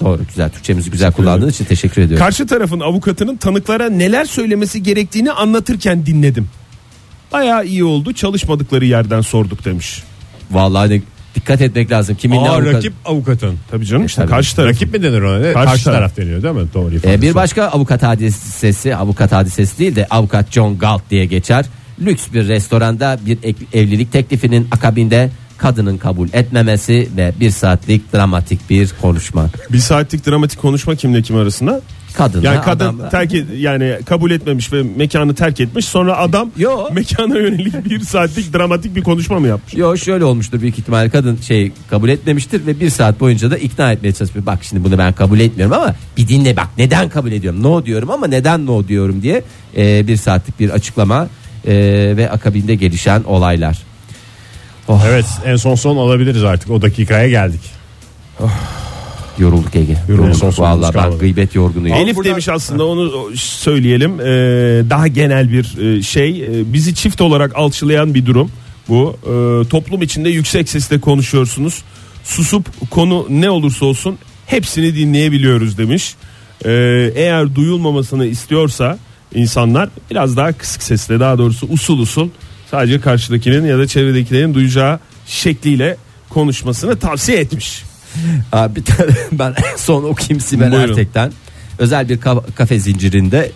Doğru 0.00 0.20
güzel 0.28 0.50
Türkçemizi 0.50 0.90
güzel 0.90 1.12
kullandığınız 1.12 1.54
için 1.54 1.64
teşekkür 1.64 2.02
ediyorum. 2.02 2.24
karşı 2.26 2.46
tarafın 2.46 2.80
avukatının 2.80 3.36
tanıklara 3.36 3.88
neler 3.90 4.24
söylemesi 4.24 4.82
gerektiğini 4.82 5.32
anlatırken 5.32 6.06
dinledim. 6.06 6.48
Bayağı 7.32 7.66
iyi 7.66 7.84
oldu 7.84 8.12
çalışmadıkları 8.12 8.84
yerden 8.84 9.20
sorduk 9.20 9.64
demiş. 9.64 10.02
Vallahi 10.50 10.90
de 10.90 11.02
dikkat 11.34 11.60
etmek 11.62 11.90
lazım. 11.90 12.16
Kimin 12.16 12.36
ne 12.44 12.48
Aa, 12.50 12.52
avukat- 12.56 12.74
rakip 12.74 12.92
avukatın. 13.04 13.58
Tabii 13.70 13.86
canım 13.86 14.06
işte 14.06 14.22
tabii. 14.22 14.30
karşı 14.30 14.56
taraf. 14.56 14.70
Rakip 14.74 14.92
mi 14.94 15.02
denir 15.02 15.22
ona? 15.22 15.52
Karşı 15.52 15.54
Karşı, 15.70 15.84
taraf. 15.84 15.98
taraf 15.98 16.16
deniyor 16.16 16.42
değil 16.42 16.54
mi? 16.54 16.66
Doğru 16.74 16.92
Ee, 16.92 16.96
ifade. 16.96 17.22
bir 17.22 17.34
başka 17.34 17.64
avukat 17.64 18.02
hadisesi, 18.02 18.96
avukat 18.96 19.32
hadisesi 19.32 19.78
değil 19.78 19.96
de 19.96 20.06
avukat 20.10 20.52
John 20.52 20.78
Galt 20.78 21.02
diye 21.10 21.26
geçer. 21.26 21.64
Lüks 22.00 22.22
bir 22.34 22.48
restoranda 22.48 23.18
bir 23.26 23.38
ek- 23.42 23.64
evlilik 23.72 24.12
teklifinin 24.12 24.68
akabinde 24.70 25.30
kadının 25.58 25.98
kabul 25.98 26.28
etmemesi 26.32 27.08
ve 27.16 27.32
bir 27.40 27.50
saatlik 27.50 28.12
dramatik 28.12 28.70
bir 28.70 28.92
konuşma. 29.02 29.50
Bir 29.72 29.78
saatlik 29.78 30.26
dramatik 30.26 30.60
konuşma 30.60 30.94
kimle 30.94 31.22
kim 31.22 31.36
arasında? 31.36 31.80
Kadınla 32.14 32.46
Yani 32.46 32.64
kadın 32.64 32.84
adamla- 32.84 33.08
terk 33.10 33.34
et, 33.34 33.44
yani 33.56 33.98
kabul 34.06 34.30
etmemiş 34.30 34.72
ve 34.72 34.82
mekanı 34.96 35.34
terk 35.34 35.60
etmiş. 35.60 35.84
Sonra 35.84 36.18
adam 36.18 36.50
Yo. 36.56 36.88
mekana 36.92 37.38
yönelik 37.38 37.84
bir 37.84 38.00
saatlik 38.00 38.54
dramatik 38.54 38.96
bir 38.96 39.02
konuşma 39.02 39.38
mı 39.38 39.48
yapmış? 39.48 39.74
Yo 39.74 39.96
şöyle 39.96 40.24
olmuştur 40.24 40.60
büyük 40.60 40.78
ihtimal 40.78 41.10
kadın 41.10 41.36
şey 41.36 41.72
kabul 41.90 42.08
etmemiştir 42.08 42.66
ve 42.66 42.80
bir 42.80 42.90
saat 42.90 43.20
boyunca 43.20 43.50
da 43.50 43.58
ikna 43.58 43.92
etmeye 43.92 44.12
çalışıyor. 44.12 44.46
Bak 44.46 44.58
şimdi 44.64 44.84
bunu 44.84 44.98
ben 44.98 45.12
kabul 45.12 45.40
etmiyorum 45.40 45.76
ama 45.76 45.94
bir 46.16 46.28
dinle 46.28 46.56
bak 46.56 46.68
neden 46.78 47.08
kabul 47.08 47.32
ediyorum. 47.32 47.62
No 47.62 47.86
diyorum 47.86 48.10
ama 48.10 48.26
neden 48.26 48.66
no 48.66 48.88
diyorum 48.88 49.22
diye 49.22 49.42
e, 49.76 50.06
bir 50.06 50.16
saatlik 50.16 50.60
bir 50.60 50.70
açıklama 50.70 51.28
e, 51.66 51.74
ve 52.16 52.30
akabinde 52.30 52.74
gelişen 52.74 53.22
olaylar. 53.24 53.78
Oh, 54.88 55.02
Evet 55.08 55.26
en 55.44 55.56
son 55.56 55.74
son 55.74 55.96
alabiliriz 55.96 56.44
artık. 56.44 56.70
O 56.70 56.82
dakikaya 56.82 57.28
geldik. 57.28 57.60
Yorulduk 59.38 59.76
Ege. 59.76 59.96
Yorulduk. 60.08 60.42
Yorulduk. 60.42 60.58
Vallahi 60.58 60.94
ben 60.94 61.18
gıybet 61.18 61.54
yorgunuyum. 61.54 61.96
Elif 61.96 62.24
demiş 62.24 62.48
aslında 62.48 62.86
onu 62.86 63.36
söyleyelim. 63.36 64.20
Ee, 64.20 64.24
daha 64.90 65.06
genel 65.06 65.52
bir 65.52 65.78
e, 65.78 66.02
şey. 66.02 66.42
Ee, 66.42 66.72
bizi 66.72 66.94
çift 66.94 67.20
olarak 67.20 67.56
alçılayan 67.56 68.14
bir 68.14 68.26
durum 68.26 68.50
bu. 68.88 69.16
Ee, 69.22 69.68
toplum 69.68 70.02
içinde 70.02 70.28
yüksek 70.28 70.68
sesle 70.68 71.00
konuşuyorsunuz. 71.00 71.82
Susup 72.24 72.90
konu 72.90 73.26
ne 73.30 73.50
olursa 73.50 73.86
olsun 73.86 74.18
hepsini 74.46 74.96
dinleyebiliyoruz 74.96 75.78
demiş. 75.78 76.14
Ee, 76.64 77.12
eğer 77.14 77.54
duyulmamasını 77.54 78.26
istiyorsa 78.26 78.98
insanlar 79.34 79.88
biraz 80.10 80.36
daha 80.36 80.52
kısık 80.52 80.82
sesle 80.82 81.20
daha 81.20 81.38
doğrusu 81.38 81.66
usul 81.70 81.98
usul 81.98 82.28
sadece 82.70 83.00
karşıdakinin 83.00 83.66
ya 83.66 83.78
da 83.78 83.86
çevredekilerin 83.86 84.54
duyacağı 84.54 85.00
şekliyle 85.26 85.96
konuşmasını 86.28 86.98
tavsiye 86.98 87.38
etmiş. 87.38 87.82
Aa, 88.52 88.76
bir 88.76 88.84
tane 88.84 89.10
ben 89.32 89.54
en 89.72 89.76
son 89.76 90.04
okuyayım 90.04 90.40
Sibel 90.40 90.72
Buyurun. 90.72 90.88
Ertek'ten. 90.90 91.32
Özel 91.78 92.08
bir 92.08 92.18
ka- 92.18 92.52
kafe 92.54 92.78
zincirinde 92.78 93.52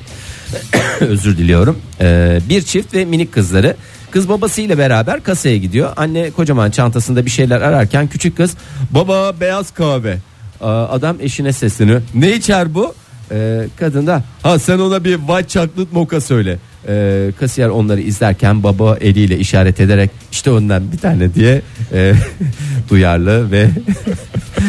özür 1.01 1.39
diliyorum. 1.39 1.79
Ee, 2.01 2.41
bir 2.49 2.63
çift 2.63 2.95
ve 2.95 3.05
minik 3.05 3.33
kızları. 3.33 3.77
Kız 4.11 4.29
babasıyla 4.29 4.79
beraber 4.79 5.23
kasaya 5.23 5.57
gidiyor. 5.57 5.93
Anne 5.97 6.31
kocaman 6.31 6.71
çantasında 6.71 7.27
bir 7.27 7.31
şeyler 7.31 7.61
ararken 7.61 8.07
küçük 8.09 8.37
kız 8.37 8.55
baba 8.91 9.41
beyaz 9.41 9.71
kahve. 9.75 10.19
Aa, 10.61 10.85
adam 10.85 11.17
eşine 11.21 11.53
sesleniyor. 11.53 12.03
Ne 12.15 12.33
içer 12.33 12.75
bu? 12.75 12.95
Ee, 13.33 13.67
kadın 13.77 14.07
da 14.07 14.25
ha 14.43 14.59
sen 14.59 14.79
ona 14.79 15.05
bir 15.05 15.17
white 15.17 15.49
chocolate 15.49 15.91
mocha 15.93 16.21
söyle. 16.21 16.59
Ee, 16.89 17.31
kasiyer 17.41 17.69
onları 17.69 18.01
izlerken 18.01 18.63
baba 18.63 18.97
eliyle 19.01 19.39
işaret 19.39 19.81
ederek 19.81 20.11
işte 20.33 20.51
ondan 20.51 20.93
bir 20.93 20.99
tane 20.99 21.35
diye 21.35 21.63
e, 21.93 22.15
duyarlı 22.91 23.51
ve 23.51 23.69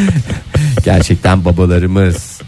gerçekten 0.84 1.46
babalarımız. 1.46 2.42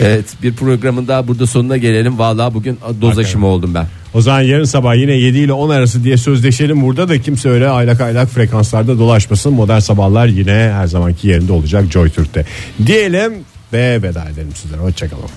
Evet 0.00 0.24
bir 0.42 0.54
programın 0.54 1.08
daha 1.08 1.28
burada 1.28 1.46
sonuna 1.46 1.76
gelelim. 1.76 2.18
Vallahi 2.18 2.54
bugün 2.54 2.78
doz 3.00 3.18
aşımı 3.18 3.46
oldum 3.46 3.74
ben. 3.74 3.86
O 4.14 4.20
zaman 4.20 4.40
yarın 4.40 4.64
sabah 4.64 4.96
yine 4.96 5.12
7 5.12 5.38
ile 5.38 5.52
10 5.52 5.70
arası 5.70 6.04
diye 6.04 6.16
sözleşelim 6.16 6.82
burada 6.82 7.08
da 7.08 7.20
kimse 7.20 7.48
öyle 7.48 7.68
aylak 7.68 8.00
aylak 8.00 8.28
frekanslarda 8.28 8.98
dolaşmasın. 8.98 9.52
Modern 9.52 9.78
sabahlar 9.78 10.26
yine 10.26 10.72
her 10.74 10.86
zamanki 10.86 11.28
yerinde 11.28 11.52
olacak 11.52 11.84
Joy 11.92 12.10
Türk'te. 12.10 12.46
Diyelim 12.86 13.32
ve 13.72 14.02
veda 14.02 14.24
edelim 14.24 14.52
sizlere. 14.54 14.80
Hoşçakalın. 14.80 15.30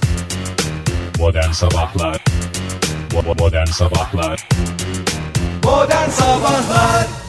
Modern 1.19 1.51
Sabahlar 1.51 2.23
Modern 3.39 3.65
Sabahlar 3.65 4.47
Modern 5.63 6.09
Sabahlar 6.09 7.22